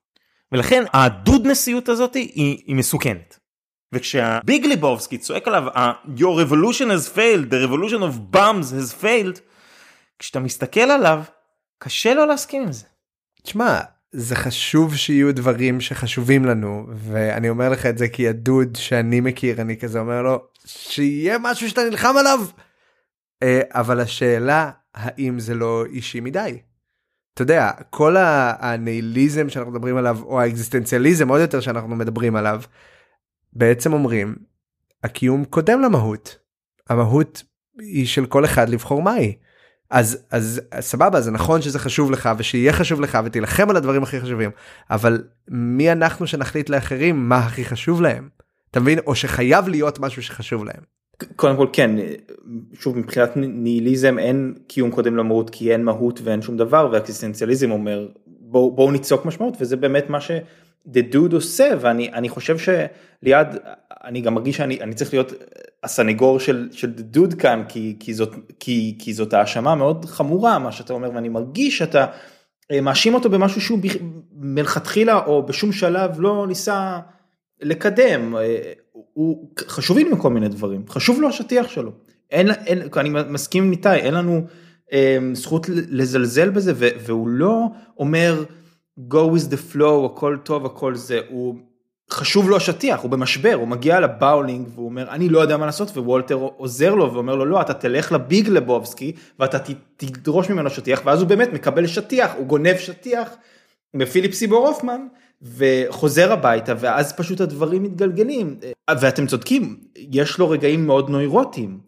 ולכן 0.51 0.83
הדוד 0.93 1.47
נשיאות 1.47 1.89
הזאת 1.89 2.13
היא, 2.13 2.63
היא 2.67 2.75
מסוכנת. 2.75 3.44
וכשהביג 3.93 4.65
ליבובסקי 4.65 5.17
צועק 5.17 5.47
עליו 5.47 5.67
"Uh, 5.67 5.79
your 6.17 6.49
revolution 6.49 6.89
has 6.89 7.17
failed, 7.17 7.49
the 7.49 7.67
revolution 7.67 8.01
of 8.01 8.35
bombs 8.35 8.71
has 8.71 9.03
failed, 9.03 9.39
כשאתה 10.19 10.39
מסתכל 10.39 10.79
עליו, 10.79 11.23
קשה 11.79 12.13
לו 12.13 12.25
להסכים 12.25 12.61
עם 12.61 12.71
זה. 12.71 12.85
תשמע, 13.43 13.79
זה 14.11 14.35
חשוב 14.35 14.95
שיהיו 14.95 15.35
דברים 15.35 15.81
שחשובים 15.81 16.45
לנו, 16.45 16.87
ואני 16.95 17.49
אומר 17.49 17.69
לך 17.69 17.85
את 17.85 17.97
זה 17.97 18.07
כי 18.07 18.27
הדוד 18.27 18.75
שאני 18.75 19.19
מכיר, 19.19 19.61
אני 19.61 19.77
כזה 19.77 19.99
אומר 19.99 20.21
לו, 20.21 20.43
שיהיה 20.65 21.37
משהו 21.39 21.69
שאתה 21.69 21.81
נלחם 21.89 22.13
עליו. 22.19 22.39
אה, 23.43 23.61
אבל 23.69 23.99
השאלה, 23.99 24.71
האם 24.95 25.39
זה 25.39 25.53
לא 25.53 25.85
אישי 25.85 26.19
מדי? 26.19 26.59
אתה 27.33 27.41
יודע, 27.41 27.71
כל 27.89 28.15
הניהיליזם 28.19 29.49
שאנחנו 29.49 29.71
מדברים 29.71 29.97
עליו, 29.97 30.19
או 30.23 30.41
האקזיסטנציאליזם 30.41 31.27
עוד 31.27 31.41
יותר 31.41 31.59
שאנחנו 31.59 31.95
מדברים 31.95 32.35
עליו, 32.35 32.61
בעצם 33.55 33.93
אומרים, 33.93 34.35
הקיום 35.03 35.45
קודם 35.45 35.81
למהות. 35.81 36.37
המהות 36.89 37.43
היא 37.79 38.05
של 38.05 38.25
כל 38.25 38.45
אחד 38.45 38.69
לבחור 38.69 39.01
מהי. 39.01 39.35
אז 39.89 40.25
אז 40.31 40.61
סבבה 40.79 41.21
זה 41.21 41.31
נכון 41.31 41.61
שזה 41.61 41.79
חשוב 41.79 42.11
לך 42.11 42.29
ושיהיה 42.37 42.73
חשוב 42.73 43.01
לך 43.01 43.17
ותילחם 43.25 43.69
על 43.69 43.75
הדברים 43.75 44.03
הכי 44.03 44.21
חשובים 44.21 44.51
אבל 44.91 45.23
מי 45.47 45.91
אנחנו 45.91 46.27
שנחליט 46.27 46.69
לאחרים 46.69 47.29
מה 47.29 47.37
הכי 47.37 47.65
חשוב 47.65 48.01
להם 48.01 48.29
אתה 48.71 48.79
מבין 48.79 48.99
או 48.99 49.15
שחייב 49.15 49.67
להיות 49.67 49.99
משהו 49.99 50.23
שחשוב 50.23 50.65
להם. 50.65 50.81
קודם 51.35 51.57
כל 51.57 51.67
כן 51.73 51.91
שוב 52.73 52.97
מבחינת 52.97 53.31
ניהיליזם 53.35 54.19
אין 54.19 54.53
קיום 54.67 54.91
קודם 54.91 55.17
למהות 55.17 55.49
כי 55.49 55.71
אין 55.71 55.83
מהות 55.83 56.19
ואין 56.23 56.41
שום 56.41 56.57
דבר 56.57 56.89
ואקסיסטנציאליזם 56.91 57.71
אומר 57.71 58.07
בואו 58.27 58.75
בוא 58.75 58.91
ניצוק 58.91 59.25
משמעות 59.25 59.57
וזה 59.59 59.75
באמת 59.75 60.09
מה 60.09 60.21
שדה 60.87 61.01
דוד 61.01 61.33
עושה 61.33 61.69
ואני 61.79 62.09
אני 62.13 62.29
חושב 62.29 62.57
שליד 62.57 63.47
אני 64.03 64.21
גם 64.21 64.33
מרגיש 64.33 64.57
שאני 64.57 64.81
אני 64.81 64.93
צריך 64.93 65.13
להיות 65.13 65.33
הסנגור 65.83 66.39
של 66.39 66.69
של 66.71 66.91
דה 66.91 67.03
דוד 67.03 67.33
כאן 67.33 67.63
כי 67.69 67.95
כי 67.99 68.13
זאת 68.13 68.35
כי 68.59 68.95
כי 68.99 69.13
זאת 69.13 69.33
האשמה 69.33 69.75
מאוד 69.75 70.05
חמורה 70.05 70.59
מה 70.59 70.71
שאתה 70.71 70.93
אומר 70.93 71.11
ואני 71.13 71.29
מרגיש 71.29 71.77
שאתה 71.77 72.05
אה, 72.71 72.81
מאשים 72.81 73.13
אותו 73.13 73.29
במשהו 73.29 73.61
שהוא 73.61 73.79
מלכתחילה 74.31 75.25
או 75.25 75.45
בשום 75.45 75.71
שלב 75.71 76.19
לא 76.19 76.45
ניסה 76.47 76.99
לקדם. 77.61 78.35
אה, 78.35 78.73
הוא 78.91 79.51
חשובים 79.67 80.09
לו 80.11 80.19
כל 80.19 80.29
מיני 80.29 80.47
דברים. 80.47 80.83
חשוב 80.89 81.21
לו 81.21 81.27
השטיח 81.29 81.69
שלו. 81.69 81.91
אין, 82.31 82.51
אין 82.51 82.81
אני 82.97 83.09
מסכים 83.09 83.63
עם 83.63 83.69
ניתאי 83.69 83.99
אין 83.99 84.13
לנו 84.13 84.41
אה, 84.93 85.17
זכות 85.33 85.69
לזלזל 85.69 86.49
בזה 86.49 86.73
ו, 86.75 86.87
והוא 87.05 87.27
לא 87.27 87.65
אומר 87.99 88.43
go 88.99 89.29
with 89.35 89.51
the 89.51 89.75
flow, 89.75 90.05
הכל 90.05 90.37
טוב, 90.43 90.65
הכל 90.65 90.95
זה, 90.95 91.19
הוא 91.29 91.55
חשוב 92.11 92.49
לו 92.49 92.57
השטיח, 92.57 92.99
הוא 92.99 93.11
במשבר, 93.11 93.53
הוא 93.53 93.67
מגיע 93.67 93.99
לבאולינג 93.99 94.67
והוא 94.75 94.85
אומר, 94.85 95.09
אני 95.09 95.29
לא 95.29 95.39
יודע 95.39 95.57
מה 95.57 95.65
לעשות, 95.65 95.97
ווולטר 95.97 96.35
עוזר 96.35 96.95
לו 96.95 97.13
ואומר 97.13 97.35
לו, 97.35 97.45
לא, 97.45 97.61
אתה 97.61 97.73
תלך 97.73 98.11
לביג 98.11 98.49
לבובסקי, 98.49 99.13
ואתה 99.39 99.57
תדרוש 99.97 100.49
ממנו 100.49 100.69
שטיח, 100.69 101.01
ואז 101.05 101.21
הוא 101.21 101.29
באמת 101.29 101.53
מקבל 101.53 101.87
שטיח, 101.87 102.31
הוא 102.37 102.45
גונב 102.45 102.77
שטיח 102.77 103.29
מפיליפ 103.93 104.33
סיבור 104.33 104.67
הופמן, 104.67 105.01
וחוזר 105.41 106.31
הביתה, 106.31 106.73
ואז 106.79 107.13
פשוט 107.13 107.41
הדברים 107.41 107.83
מתגלגלים. 107.83 108.59
ואתם 108.99 109.27
צודקים, 109.27 109.77
יש 109.95 110.37
לו 110.37 110.49
רגעים 110.49 110.87
מאוד 110.87 111.09
נוירוטיים, 111.09 111.79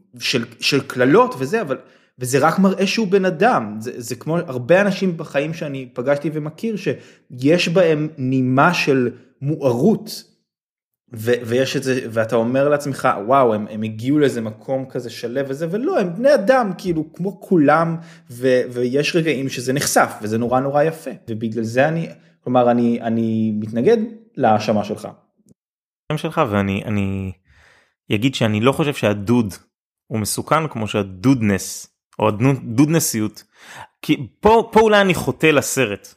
של 0.59 0.81
קללות 0.87 1.35
וזה, 1.37 1.61
אבל... 1.61 1.77
וזה 2.19 2.39
רק 2.39 2.59
מראה 2.59 2.87
שהוא 2.87 3.07
בן 3.07 3.25
אדם, 3.25 3.75
זה, 3.79 3.91
זה 3.95 4.15
כמו 4.15 4.37
הרבה 4.37 4.81
אנשים 4.81 5.17
בחיים 5.17 5.53
שאני 5.53 5.89
פגשתי 5.93 6.29
ומכיר, 6.33 6.75
שיש 6.77 7.69
בהם 7.69 8.07
נימה 8.17 8.73
של 8.73 9.09
מוארות, 9.41 10.23
ו, 11.13 11.31
ויש 11.45 11.77
את 11.77 11.83
זה, 11.83 11.99
ואתה 12.11 12.35
אומר 12.35 12.69
לעצמך, 12.69 13.07
וואו, 13.25 13.53
הם, 13.53 13.67
הם 13.69 13.83
הגיעו 13.83 14.19
לאיזה 14.19 14.41
מקום 14.41 14.85
כזה 14.89 15.09
שלב 15.09 15.45
וזה, 15.49 15.67
ולא, 15.71 15.99
הם 15.99 16.15
בני 16.15 16.33
אדם, 16.33 16.71
כאילו, 16.77 17.13
כמו 17.13 17.41
כולם, 17.41 17.97
ו, 18.31 18.47
ויש 18.71 19.15
רגעים 19.15 19.49
שזה 19.49 19.73
נחשף, 19.73 20.13
וזה 20.21 20.37
נורא 20.37 20.59
נורא 20.59 20.83
יפה, 20.83 21.11
ובגלל 21.29 21.63
זה 21.63 21.87
אני, 21.87 22.09
כלומר, 22.43 22.71
אני, 22.71 23.01
אני 23.01 23.51
מתנגד 23.59 23.97
להאשמה 24.37 24.83
שלך. 24.83 25.07
שלך, 26.15 26.41
ואני 26.51 26.83
אני 26.85 27.31
אגיד 28.15 28.35
שאני 28.35 28.61
לא 28.61 28.71
חושב 28.71 28.93
שהדוד 28.93 29.53
הוא 30.07 30.19
מסוכן 30.19 30.67
כמו 30.67 30.87
שהדודנס 30.87 31.96
או 32.19 32.27
הדודנסיות 32.27 33.43
כי 34.01 34.27
פה 34.39 34.69
פה 34.71 34.79
אולי 34.79 35.01
אני 35.01 35.13
חוטא 35.13 35.47
לסרט 35.47 36.13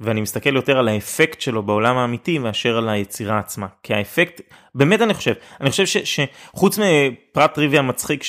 ואני 0.00 0.20
מסתכל 0.20 0.56
יותר 0.56 0.78
על 0.78 0.88
האפקט 0.88 1.40
שלו 1.40 1.62
בעולם 1.62 1.96
האמיתי 1.96 2.38
מאשר 2.38 2.76
על 2.76 2.88
היצירה 2.88 3.38
עצמה 3.38 3.66
כי 3.82 3.94
האפקט 3.94 4.40
באמת 4.74 5.00
אני 5.02 5.14
חושב 5.14 5.34
אני 5.60 5.70
חושב 5.70 5.86
ש, 5.86 5.96
שחוץ 5.96 6.78
מפרט 6.78 7.54
טריוויה 7.54 7.82
מצחיק 7.82 8.22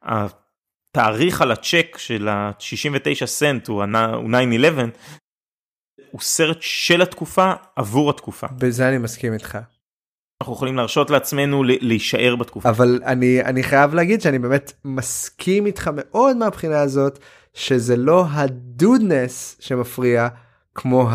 שהתאריך 0.00 1.42
על 1.42 1.52
הצ'ק 1.52 1.96
של 1.98 2.28
ה-69 2.28 3.26
סנט 3.26 3.68
הוא 3.68 3.84
9-11 3.84 3.84
הוא 6.10 6.20
סרט 6.20 6.58
של 6.60 7.02
התקופה 7.02 7.52
עבור 7.76 8.10
התקופה. 8.10 8.46
בזה 8.58 8.88
אני 8.88 8.98
מסכים 8.98 9.32
איתך. 9.32 9.58
אנחנו 10.40 10.54
יכולים 10.54 10.76
להרשות 10.76 11.10
לעצמנו 11.10 11.64
להישאר 11.64 12.36
בתקופה. 12.36 12.68
אבל 12.68 13.00
אני 13.04 13.42
אני 13.44 13.62
חייב 13.62 13.94
להגיד 13.94 14.20
שאני 14.20 14.38
באמת 14.38 14.72
מסכים 14.84 15.66
איתך 15.66 15.90
מאוד 15.94 16.36
מהבחינה 16.36 16.80
הזאת 16.80 17.18
שזה 17.54 17.96
לא 17.96 18.26
הדודנס 18.30 19.56
שמפריע 19.60 20.28
כמו 20.74 21.08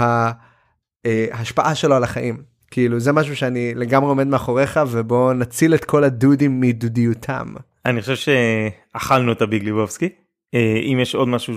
ההשפעה 1.05 1.75
שלו 1.75 1.95
על 1.95 2.03
החיים. 2.03 2.43
כאילו 2.71 2.99
זה 2.99 3.11
משהו 3.11 3.35
שאני 3.35 3.73
לגמרי 3.75 4.09
עומד 4.09 4.27
מאחוריך 4.27 4.79
ובוא 4.89 5.33
נציל 5.33 5.73
את 5.73 5.85
כל 5.85 6.03
הדודים 6.03 6.61
מדודיותם. 6.61 7.47
אני 7.85 8.01
חושב 8.01 8.15
שאכלנו 8.15 9.31
את 9.31 9.41
הביג 9.41 9.63
ליבובסקי. 9.63 10.09
אה, 10.55 10.79
אם 10.83 10.99
יש 11.01 11.15
עוד 11.15 11.27
משהו 11.27 11.53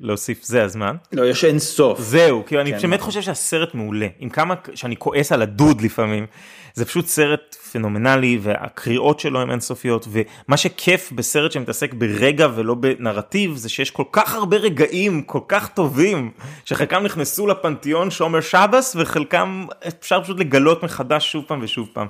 להוסיף 0.00 0.42
זה 0.42 0.64
הזמן. 0.64 0.96
לא 1.12 1.30
יש 1.30 1.44
אין 1.44 1.58
סוף. 1.58 2.00
זהו 2.00 2.42
כי 2.46 2.60
אני 2.60 2.72
כן. 2.72 2.78
באמת 2.82 3.00
חושב 3.00 3.22
שהסרט 3.22 3.74
מעולה 3.74 4.06
עם 4.18 4.28
כמה 4.28 4.54
שאני 4.74 4.96
כועס 4.96 5.32
על 5.32 5.42
הדוד 5.42 5.80
לפעמים 5.80 6.26
זה 6.74 6.84
פשוט 6.84 7.06
סרט 7.06 7.56
פנומנלי 7.72 8.38
והקריאות 8.42 9.20
שלו 9.20 9.40
הן 9.40 9.50
אינסופיות 9.50 10.08
ומה 10.10 10.56
שכיף 10.56 11.12
בסרט 11.12 11.52
שמתעסק 11.52 11.94
ברגע 11.94 12.48
ולא 12.54 12.74
בנרטיב 12.74 13.56
זה 13.56 13.68
שיש 13.68 13.90
כל 13.90 14.04
כך 14.12 14.34
הרבה 14.34 14.56
רגעים 14.56 15.22
כל 15.22 15.40
כך 15.48 15.68
טובים 15.68 16.30
שחלקם 16.64 17.02
נכנסו 17.02 17.46
לפנתיאון 17.46 18.10
שומר 18.10 18.40
שבס 18.40 18.96
וחלקם 18.98 19.66
אפשר 19.88 20.22
פשוט 20.22 20.40
לגלות 20.40 20.82
מחדש 20.82 21.32
שוב 21.32 21.44
פעם 21.46 21.58
ושוב 21.62 21.88
פעם. 21.92 22.06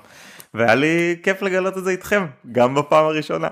והיה 0.56 0.74
לי 0.74 1.16
כיף 1.22 1.42
לגלות 1.42 1.78
את 1.78 1.84
זה 1.84 1.90
איתכם 1.90 2.26
גם 2.52 2.74
בפעם 2.74 3.04
הראשונה. 3.04 3.48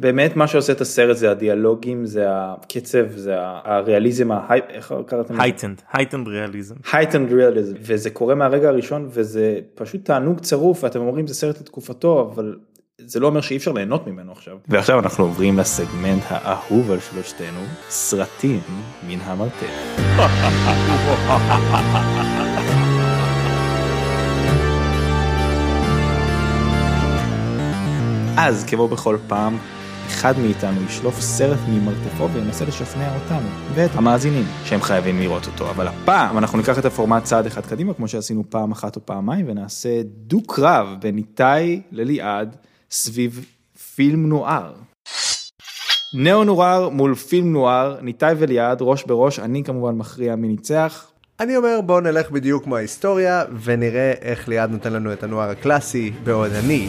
באמת 0.00 0.36
מה 0.36 0.46
שעושה 0.46 0.72
את 0.72 0.80
הסרט 0.80 1.16
זה 1.16 1.30
הדיאלוגים 1.30 2.06
זה 2.06 2.24
הקצב 2.28 3.06
זה 3.16 3.34
הריאליזם 3.38 4.28
איך 4.68 4.94
קראתם 5.06 5.34
לזה? 5.34 5.42
heightened 5.42 5.82
heightened 5.92 6.28
realism. 6.28 6.74
heightened 6.92 7.32
realism 7.32 7.74
וזה 7.80 8.10
קורה 8.10 8.34
מהרגע 8.34 8.68
הראשון 8.68 9.08
וזה 9.10 9.58
פשוט 9.74 10.04
תענוג 10.04 10.40
צרוף 10.40 10.84
ואתם 10.84 11.00
אומרים 11.00 11.26
זה 11.26 11.34
סרט 11.34 11.60
לתקופתו 11.60 12.30
אבל 12.34 12.56
זה 12.98 13.20
לא 13.20 13.26
אומר 13.26 13.40
שאי 13.40 13.56
אפשר 13.56 13.72
ליהנות 13.72 14.06
ממנו 14.06 14.32
עכשיו. 14.32 14.56
ועכשיו 14.68 14.98
אנחנו 14.98 15.24
עוברים 15.24 15.58
לסגמנט 15.58 16.22
האהוב 16.28 16.90
על 16.90 17.00
שלושתנו 17.00 17.60
סרטים 17.88 18.60
מן 19.08 19.18
המרתף. 19.20 19.96
אז 28.38 28.64
כמו 28.64 28.88
בכל 28.88 29.16
פעם, 29.28 29.58
אחד 30.06 30.38
מאיתנו 30.38 30.82
ישלוף 30.82 31.20
סרט 31.20 31.58
ממרתפו 31.68 32.30
וינסה 32.30 32.64
לשכנע 32.64 33.14
אותנו 33.14 33.48
ואת 33.74 33.90
המאזינים 33.94 34.44
שהם 34.64 34.82
חייבים 34.82 35.20
לראות 35.20 35.46
אותו. 35.46 35.70
אבל 35.70 35.88
הפעם 35.88 36.38
אנחנו 36.38 36.58
ניקח 36.58 36.78
את 36.78 36.84
הפורמט 36.84 37.24
צעד 37.24 37.46
אחד 37.46 37.66
קדימה 37.66 37.94
כמו 37.94 38.08
שעשינו 38.08 38.44
פעם 38.48 38.72
אחת 38.72 38.96
או 38.96 39.06
פעמיים 39.06 39.46
ונעשה 39.48 40.02
דו 40.04 40.42
קרב 40.42 40.88
בין 41.00 41.16
איתי 41.16 41.82
לליעד 41.92 42.56
סביב 42.90 43.44
פילם 43.94 44.28
נוער. 44.28 44.72
נאו 46.14 46.44
נוער 46.44 46.88
מול 46.88 47.14
פילם 47.14 47.52
נוער, 47.52 47.96
ניתאי 48.02 48.34
וליעד 48.38 48.78
ראש 48.80 49.04
בראש, 49.04 49.38
אני 49.38 49.64
כמובן 49.64 49.94
מכריע 49.94 50.36
מי 50.36 50.48
ניצח. 50.48 51.06
אני 51.40 51.56
אומר 51.56 51.80
בואו 51.86 52.00
נלך 52.00 52.30
בדיוק 52.30 52.64
כמו 52.64 52.76
ההיסטוריה 52.76 53.44
ונראה 53.62 54.12
איך 54.20 54.48
ליעד 54.48 54.70
נותן 54.70 54.92
לנו 54.92 55.12
את 55.12 55.22
הנוער 55.22 55.50
הקלאסי 55.50 56.12
בעוד 56.24 56.52
אני 56.52 56.88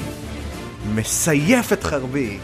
מסייף 0.98 1.74
את 1.74 1.84
חרבי 1.84 2.38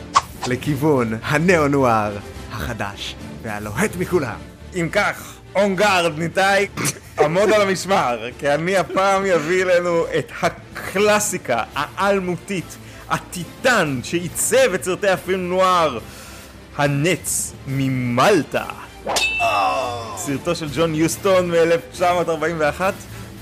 לכיוון 0.48 1.18
הנאו-נואר 1.24 2.18
החדש 2.52 3.16
והלוהט 3.42 3.96
מכולם. 4.00 4.38
אם 4.76 4.90
כך, 4.92 5.34
און 5.56 5.76
גארד 5.76 6.20
ניתאי, 6.20 6.68
עמוד 7.20 7.52
על 7.52 7.62
המשמר, 7.62 8.30
כי 8.40 8.50
אני 8.50 8.78
הפעם 8.78 9.26
אביא 9.26 9.64
אלינו 9.64 10.06
את 10.18 10.32
הקלאסיקה 10.42 11.64
האלמותית, 11.76 12.78
הטיטן 13.10 14.00
שעיצב 14.04 14.74
את 14.74 14.84
סרטי 14.84 15.10
הפילם 15.10 15.50
נואר, 15.50 16.00
הנץ 16.78 17.54
ממלטה. 17.68 18.66
סרטו 20.18 20.56
של 20.56 20.68
ג'ון 20.76 20.96
יוסטון 20.96 21.52
מ-1941 21.52 22.82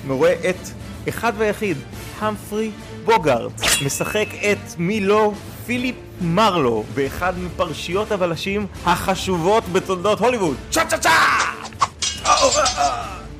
מורה 0.08 0.34
את 0.50 0.68
אחד 1.10 1.34
ויחיד, 1.38 1.78
המפרי 2.20 2.72
בוגארט 3.06 3.52
משחק 3.86 4.26
את 4.52 4.58
מי 4.78 5.00
לא 5.00 5.34
פיליפ 5.66 5.96
מרלו 6.22 6.84
באחד 6.94 7.34
מפרשיות 7.40 8.12
הבלשים 8.12 8.68
החשובות 8.86 9.64
בתולדות 9.70 10.20
הוליווד. 10.20 10.56
צ'ה 10.72 10.86
צ'ה 10.86 10.98
צ'ה! 10.98 11.10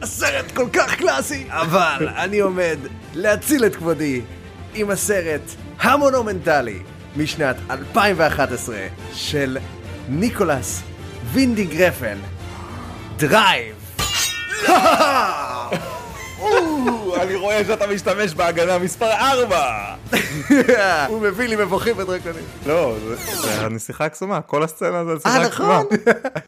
הסרט 0.02 0.52
כל 0.52 0.68
כך 0.74 0.96
קלאסי, 0.96 1.46
אבל 1.50 2.08
אני 2.16 2.40
עומד 2.40 2.78
להציל 3.14 3.66
את 3.66 3.76
כבודי 3.76 4.22
עם 4.74 4.90
הסרט 4.90 5.42
המונומנטלי 5.80 6.80
משנת 7.16 7.56
2011 7.70 8.76
של 9.14 9.58
ניקולס 10.10 10.82
וינדינג 11.32 11.66
רפן, 11.66 12.18
דרייב. 13.18 13.76
אני 17.16 17.36
רואה 17.36 17.66
שאתה 17.66 17.88
משתמש 17.88 18.34
בהגנה 18.34 18.78
מספר 18.78 19.12
4! 19.12 19.96
הוא 21.08 21.22
מביא 21.22 21.48
לי 21.48 21.56
מבוכים 21.56 21.98
ודרקונים. 21.98 22.44
לא, 22.66 22.96
זה 23.42 23.66
הנסיכה 23.66 24.06
הקסומה, 24.06 24.42
כל 24.42 24.64
הסצנה 24.64 25.06
זה 25.06 25.12
הנסיכה 25.12 25.42
הקסומה. 25.42 25.74
אה, 25.74 25.80
נכון. 25.80 25.98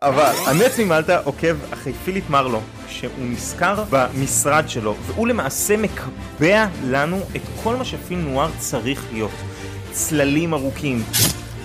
אבל 0.01 0.31
הנץ 0.45 0.79
ממלטה 0.79 1.19
עוקב 1.23 1.55
אחרי 1.73 1.93
פיליפ 1.93 2.29
מרלו, 2.29 2.61
שהוא 2.87 3.11
נזכר 3.19 3.83
במשרד 3.89 4.69
שלו, 4.69 4.95
והוא 5.05 5.27
למעשה 5.27 5.77
מקבע 5.77 6.65
לנו 6.83 7.19
את 7.35 7.41
כל 7.63 7.75
מה 7.75 7.85
שפילם 7.85 8.21
נואר 8.21 8.49
צריך 8.59 9.05
להיות. 9.11 9.31
צללים 9.91 10.53
ארוכים, 10.53 11.03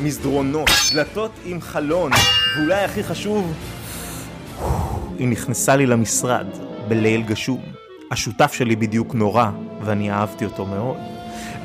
מסדרונות, 0.00 0.70
דלתות 0.92 1.32
עם 1.44 1.60
חלון, 1.60 2.12
ואולי 2.56 2.84
הכי 2.84 3.04
חשוב, 3.04 3.54
היא 5.18 5.28
נכנסה 5.28 5.76
לי 5.76 5.86
למשרד 5.86 6.46
בליל 6.88 7.22
גשום. 7.22 7.77
השותף 8.10 8.52
שלי 8.52 8.76
בדיוק 8.76 9.14
נורא, 9.14 9.50
ואני 9.84 10.10
אהבתי 10.10 10.44
אותו 10.44 10.66
מאוד. 10.66 10.96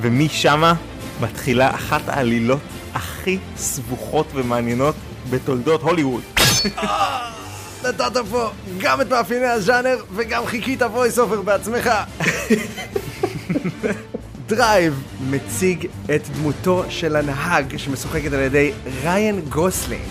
ומשמה 0.01 0.73
מתחילה 1.21 1.75
אחת 1.75 2.01
העלילות 2.07 2.59
הכי 2.93 3.37
סבוכות 3.57 4.27
ומעניינות 4.33 4.95
בתולדות 5.29 5.81
הוליווד. 5.81 6.23
נתת 7.83 8.17
פה 8.31 8.49
גם 8.77 9.01
את 9.01 9.09
מאפייני 9.09 9.45
הז'אנר 9.45 9.97
וגם 10.15 10.45
חיכית 10.45 10.81
voice 10.81 11.19
over 11.19 11.41
בעצמך. 11.41 11.89
דרייב 14.47 15.03
מציג 15.29 15.87
את 16.15 16.29
דמותו 16.29 16.83
של 16.89 17.15
הנהג 17.15 17.77
שמשוחקת 17.77 18.33
על 18.33 18.39
ידי 18.39 18.71
ריאן 19.03 19.39
גוסלינג. 19.39 20.09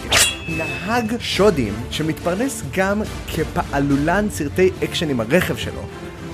נהג 0.48 1.16
שודים 1.18 1.74
שמתפרנס 1.90 2.62
גם 2.72 3.02
כפעלולן 3.26 4.30
סרטי 4.30 4.70
אקשן 4.84 5.10
עם 5.10 5.20
הרכב 5.20 5.56
שלו. 5.56 5.82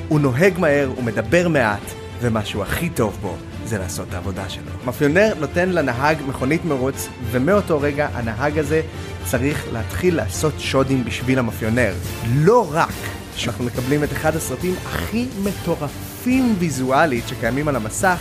הוא 0.08 0.20
נוהג 0.20 0.58
מהר, 0.58 0.88
הוא 0.96 1.04
מדבר 1.04 1.48
מעט, 1.48 1.82
ומה 2.20 2.44
שהוא 2.44 2.62
הכי 2.62 2.90
טוב 2.90 3.18
בו 3.20 3.36
זה 3.64 3.78
לעשות 3.78 4.08
את 4.08 4.14
העבודה 4.14 4.48
שלו. 4.48 4.72
מאפיונר 4.84 5.32
נותן 5.40 5.68
לנהג 5.68 6.18
מכונית 6.28 6.64
מרוץ, 6.64 7.08
ומאותו 7.30 7.80
רגע 7.80 8.08
הנהג 8.14 8.58
הזה 8.58 8.82
צריך 9.24 9.64
להתחיל 9.72 10.16
לעשות 10.16 10.54
שודים 10.58 11.04
בשביל 11.04 11.38
המאפיונר. 11.38 11.92
לא 12.34 12.68
רק 12.72 12.94
שאנחנו 13.36 13.64
מקבלים 13.64 14.04
את 14.04 14.12
אחד 14.12 14.36
הסרטים 14.36 14.74
הכי 14.86 15.26
מטורפים 15.42 16.54
ויזואלית 16.58 17.28
שקיימים 17.28 17.68
על 17.68 17.76
המסך, 17.76 18.18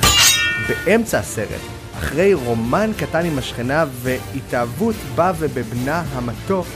באמצע 0.68 1.20
הסרט, 1.20 1.62
אחרי 2.00 2.34
רומן 2.34 2.92
קטן 2.98 3.26
עם 3.26 3.38
השכנה 3.38 3.86
והתאהבות 4.02 4.96
בה 5.16 5.32
ובבנה 5.40 6.04
המתוק, 6.14 6.68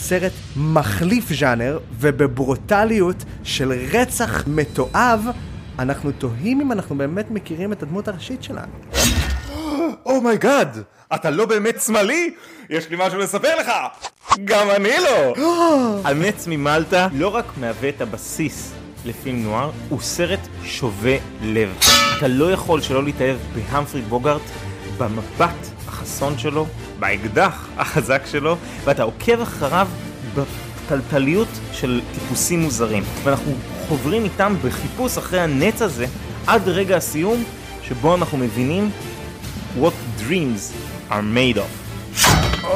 הסרט 0.00 0.32
מחליף 0.56 1.32
ז'אנר, 1.32 1.78
ובברוטליות 1.92 3.24
של 3.44 3.72
רצח 3.92 4.44
מתועב, 4.46 5.26
אנחנו 5.78 6.12
תוהים 6.12 6.60
אם 6.60 6.72
אנחנו 6.72 6.98
באמת 6.98 7.30
מכירים 7.30 7.72
את 7.72 7.82
הדמות 7.82 8.08
הראשית 8.08 8.42
שלנו. 8.42 8.72
Oh 10.06 10.23
my 10.23 10.41
God, 10.41 10.76
oh 10.76 11.14
אתה 11.14 11.30
לא 11.30 11.46
באמת 11.46 11.80
שמאלי? 11.80 12.34
יש 12.70 12.90
לי 12.90 12.96
משהו 12.98 13.18
לספר 13.18 13.60
לך! 13.60 13.70
גם 14.44 14.70
אני 14.70 14.92
לא! 15.02 15.34
הנץ 16.08 16.46
ממלטה 16.46 17.08
לא 17.12 17.34
רק 17.34 17.44
מהווה 17.56 17.88
את 17.88 18.00
הבסיס 18.00 18.72
לפילם 19.04 19.42
נוער, 19.42 19.70
הוא 19.88 20.00
סרט 20.00 20.48
שובה 20.64 21.16
לב. 21.42 21.78
אתה 22.18 22.28
לא 22.28 22.52
יכול 22.52 22.80
שלא 22.80 23.04
להתאהב 23.04 23.36
בהמפרי 23.54 24.00
בוגארט, 24.00 24.42
במבט 24.98 25.66
החסון 26.00 26.38
שלו, 26.38 26.66
באקדח 26.98 27.68
החזק 27.76 28.22
שלו, 28.26 28.56
ואתה 28.84 29.02
עוקב 29.02 29.40
אחריו 29.40 29.88
בטלטליות 30.34 31.48
של 31.72 32.00
טיפוסים 32.14 32.60
מוזרים. 32.60 33.02
ואנחנו 33.22 33.52
חוברים 33.88 34.24
איתם 34.24 34.54
בחיפוש 34.64 35.18
אחרי 35.18 35.40
הנץ 35.40 35.82
הזה 35.82 36.06
עד 36.46 36.68
רגע 36.68 36.96
הסיום 36.96 37.44
שבו 37.82 38.14
אנחנו 38.14 38.38
מבינים 38.38 38.90
what 39.80 40.22
dreams 40.22 40.72
are 41.10 41.22
made 41.34 41.58
of. 41.58 42.66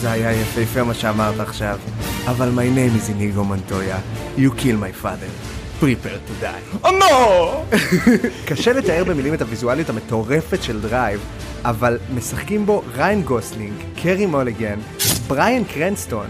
זה 0.00 0.10
היה 0.10 0.32
יפהפה 0.32 0.82
מה 0.82 0.94
שאמרת 0.94 1.40
עכשיו. 1.40 1.78
אבל 2.26 2.52
my 2.56 2.76
name 2.76 3.02
is 3.02 3.08
Inigo 3.10 3.40
Montoya. 3.40 3.98
You 4.38 4.50
kill 4.62 4.76
my 4.76 5.04
father. 5.04 5.59
Prepare 5.80 6.20
to 6.28 6.34
die. 6.42 6.86
oh, 6.86 6.90
נו! 6.90 7.64
קשה 8.48 8.72
לתאר 8.72 9.04
במילים 9.04 9.34
את 9.34 9.42
הוויזואליות 9.42 9.88
המטורפת 9.90 10.62
של 10.62 10.80
דרייב, 10.80 11.20
אבל 11.64 11.98
משחקים 12.14 12.66
בו 12.66 12.82
ריין 12.96 13.22
גוסלינג, 13.22 13.72
קרי 14.02 14.26
מוליגן, 14.26 14.78
בריאן 15.26 15.64
קרנסטון, 15.64 16.26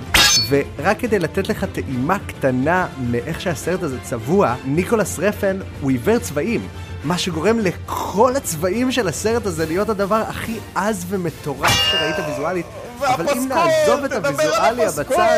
ורק 0.49 0.99
כדי 0.99 1.19
לתת 1.19 1.49
לך 1.49 1.65
טעימה 1.65 2.19
קטנה 2.19 2.87
מאיך 3.11 3.41
שהסרט 3.41 3.83
הזה 3.83 4.01
צבוע, 4.03 4.55
ניקולס 4.65 5.19
רפן 5.19 5.59
הוא 5.81 5.91
עיוור 5.91 6.19
צבעים. 6.19 6.61
מה 7.05 7.19
שגורם 7.19 7.59
לכל 7.59 8.37
הצבעים 8.37 8.93
של 8.93 9.09
הסרט 9.09 9.47
הזה 9.47 9.67
להיות 9.67 9.89
הדבר 9.89 10.23
הכי 10.29 10.59
עז 10.75 11.07
ומטורף 11.09 11.91
שראית 11.91 12.17
ויזואלית. 12.29 12.67
אבל 13.07 13.29
אם 13.29 13.49
נעזוב 13.49 14.05
את 14.05 14.13
הוויזואליה 14.13 14.91
בצד... 14.91 15.37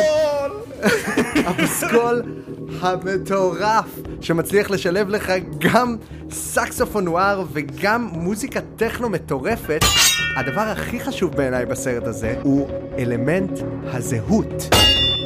הפסקול 1.47 2.23
המטורף 2.81 3.85
שמצליח 4.21 4.69
לשלב 4.69 5.09
לך 5.09 5.31
גם 5.57 5.95
סקסופונואר 6.31 7.43
וגם 7.53 8.09
מוזיקה 8.13 8.59
טכנו 8.75 9.09
מטורפת, 9.09 9.81
הדבר 10.37 10.61
הכי 10.61 10.99
חשוב 10.99 11.35
בעיניי 11.35 11.65
בסרט 11.65 12.07
הזה 12.07 12.35
הוא 12.43 12.69
אלמנט 12.97 13.59
הזהות. 13.83 14.75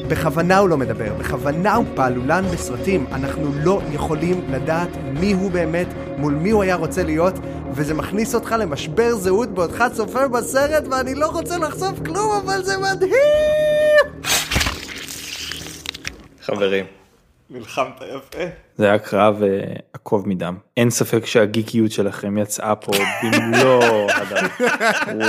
בכוונה 0.07 0.57
הוא 0.57 0.69
לא 0.69 0.77
מדבר, 0.77 1.13
בכוונה 1.19 1.75
הוא 1.75 1.85
פעלולן 1.95 2.45
בסרטים. 2.53 3.05
אנחנו 3.11 3.51
לא 3.63 3.81
יכולים 3.91 4.41
לדעת 4.49 4.89
מי 5.19 5.33
הוא 5.33 5.51
באמת, 5.51 5.87
מול 6.17 6.33
מי 6.33 6.49
הוא 6.49 6.63
היה 6.63 6.75
רוצה 6.75 7.03
להיות, 7.03 7.33
וזה 7.71 7.93
מכניס 7.93 8.35
אותך 8.35 8.55
למשבר 8.59 9.15
זהות 9.15 9.49
בעודך 9.49 9.83
צופה 9.93 10.27
בסרט, 10.27 10.83
ואני 10.91 11.15
לא 11.15 11.27
רוצה 11.27 11.57
לחשוף 11.57 11.99
כלום, 12.05 12.41
אבל 12.45 12.63
זה 12.63 12.77
מדהים! 12.77 14.21
חברים. 16.41 16.96
נלחמת 17.49 18.01
יפה. 18.01 18.43
זה 18.77 18.85
היה 18.85 18.99
קרב 18.99 19.41
uh, 19.41 19.81
עקוב 19.93 20.29
מדם. 20.29 20.57
אין 20.77 20.89
ספק 20.89 21.25
שהגיקיות 21.25 21.91
שלכם 21.91 22.37
יצאה 22.37 22.75
פה 22.75 22.91
במלוא 23.23 23.83
הדם. 24.11 24.47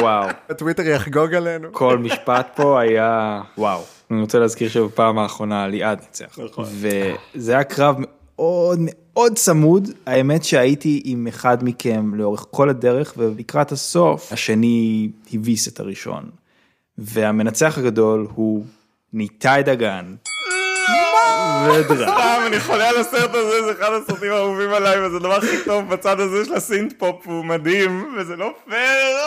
וואו. 0.00 0.28
הטוויטר 0.50 0.82
יחגוג 0.82 1.34
עלינו. 1.34 1.68
כל 1.72 1.98
משפט 1.98 2.50
פה 2.56 2.80
היה 2.80 3.40
וואו. 3.58 3.82
אני 4.10 4.20
רוצה 4.20 4.38
להזכיר 4.38 4.68
שבפעם 4.68 5.18
האחרונה 5.18 5.68
ליעד 5.68 6.00
ניצח. 6.00 6.38
נכון. 6.44 6.64
וזה 6.68 7.52
היה 7.52 7.64
קרב 7.64 7.96
מאוד 7.98 8.78
מאוד 8.82 9.32
צמוד. 9.34 9.88
האמת 10.06 10.44
שהייתי 10.44 11.02
עם 11.04 11.26
אחד 11.26 11.64
מכם 11.64 12.14
לאורך 12.14 12.46
כל 12.50 12.68
הדרך 12.68 13.14
ולקראת 13.16 13.72
הסוף 13.72 14.32
השני 14.32 15.08
הביס 15.32 15.68
את 15.68 15.80
הראשון. 15.80 16.30
והמנצח 16.98 17.78
הגדול 17.78 18.26
הוא 18.34 18.64
ניתאי 19.12 19.62
דגן. 19.62 20.14
סתם, 21.94 22.42
אני 22.46 22.60
חולה 22.60 22.88
על 22.88 22.96
הסרט 22.96 23.34
הזה, 23.34 23.62
זה 23.64 23.72
אחד 23.72 23.92
הסרטים 23.92 24.32
האהובים 24.32 24.72
עליי, 24.72 25.06
וזה 25.06 25.16
הדבר 25.16 25.34
הכי 25.34 25.64
טוב 25.64 25.88
בצד 25.88 26.20
הזה 26.20 26.44
של 26.44 26.54
הסינט 26.54 26.92
פופ, 26.98 27.26
הוא 27.26 27.44
מדהים, 27.44 28.14
וזה 28.18 28.36
לא 28.36 28.54
פייר. 28.68 29.18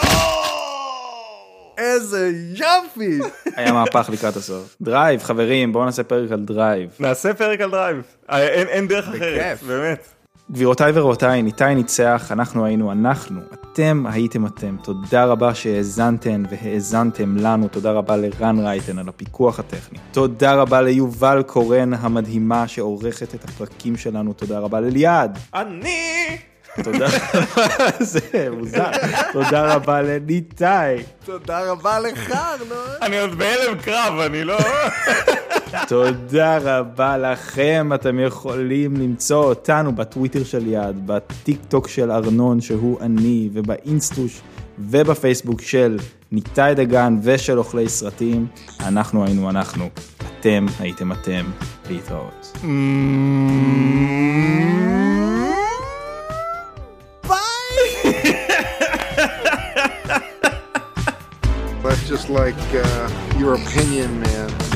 איזה 1.77 2.31
יופי! 2.53 3.19
היה 3.55 3.73
מהפך 3.73 4.09
לקראת 4.13 4.35
הסוף. 4.35 4.75
דרייב, 4.81 5.23
חברים, 5.23 5.73
בואו 5.73 5.85
נעשה 5.85 6.03
פרק 6.03 6.31
על 6.31 6.39
דרייב. 6.39 6.89
נעשה 6.99 7.33
פרק 7.33 7.61
על 7.61 7.71
דרייב, 7.71 8.01
אין, 8.29 8.67
אין 8.67 8.87
דרך 8.87 9.07
אחרת, 9.07 9.63
באמת. 9.63 10.10
גבירותיי 10.51 10.91
ורבותיי, 10.95 11.41
ניתאי 11.41 11.75
ניצח, 11.75 12.31
אנחנו 12.31 12.65
היינו 12.65 12.91
אנחנו, 12.91 13.41
אתם 13.53 14.03
הייתם 14.09 14.45
אתם. 14.45 14.75
תודה 14.83 15.25
רבה 15.25 15.55
שהאזנתן 15.55 16.43
והאזנתם 16.51 17.37
לנו, 17.37 17.67
תודה 17.67 17.91
רבה 17.91 18.17
לרן 18.17 18.59
רייטן 18.59 18.99
על 18.99 19.09
הפיקוח 19.09 19.59
הטכני. 19.59 19.99
תודה 20.11 20.55
רבה 20.55 20.81
ליובל 20.81 21.43
קורן 21.47 21.93
המדהימה 21.93 22.67
שעורכת 22.67 23.35
את 23.35 23.43
הפרקים 23.43 23.97
שלנו, 23.97 24.33
תודה 24.33 24.59
רבה 24.59 24.79
לליעד. 24.79 25.37
אני! 25.53 26.50
תודה 26.83 27.07
רבה, 27.33 27.67
זה 27.99 28.47
מוזר. 28.51 28.91
תודה 29.33 29.75
רבה 29.75 30.01
לניתאי. 30.01 31.03
תודה 31.25 31.71
רבה 31.71 31.99
לך, 31.99 32.31
ארנון. 32.31 32.77
אני 33.01 33.19
עוד 33.19 33.35
בהלם 33.35 33.77
קרב, 33.77 34.19
אני 34.19 34.43
לא... 34.43 34.57
תודה 35.87 36.57
רבה 36.61 37.17
לכם, 37.17 37.89
אתם 37.95 38.19
יכולים 38.19 38.95
למצוא 38.95 39.43
אותנו 39.43 39.95
בטוויטר 39.95 40.43
של 40.43 40.67
יעד, 40.67 41.01
בטיק 41.05 41.59
טוק 41.67 41.87
של 41.87 42.11
ארנון 42.11 42.61
שהוא 42.61 43.01
אני, 43.01 43.49
ובאינסטוש 43.53 44.41
ובפייסבוק 44.79 45.61
של 45.61 45.97
ניתאי 46.31 46.75
דגן 46.75 47.17
ושל 47.23 47.57
אוכלי 47.57 47.89
סרטים. 47.89 48.47
אנחנו 48.79 49.25
היינו 49.25 49.49
אנחנו, 49.49 49.89
אתם 50.39 50.65
הייתם 50.79 51.11
אתם, 51.11 51.45
להתראות. 51.89 52.57
That's 61.91 62.07
just 62.07 62.29
like 62.29 62.55
uh, 62.73 63.35
your 63.37 63.55
opinion, 63.55 64.21
man. 64.21 64.70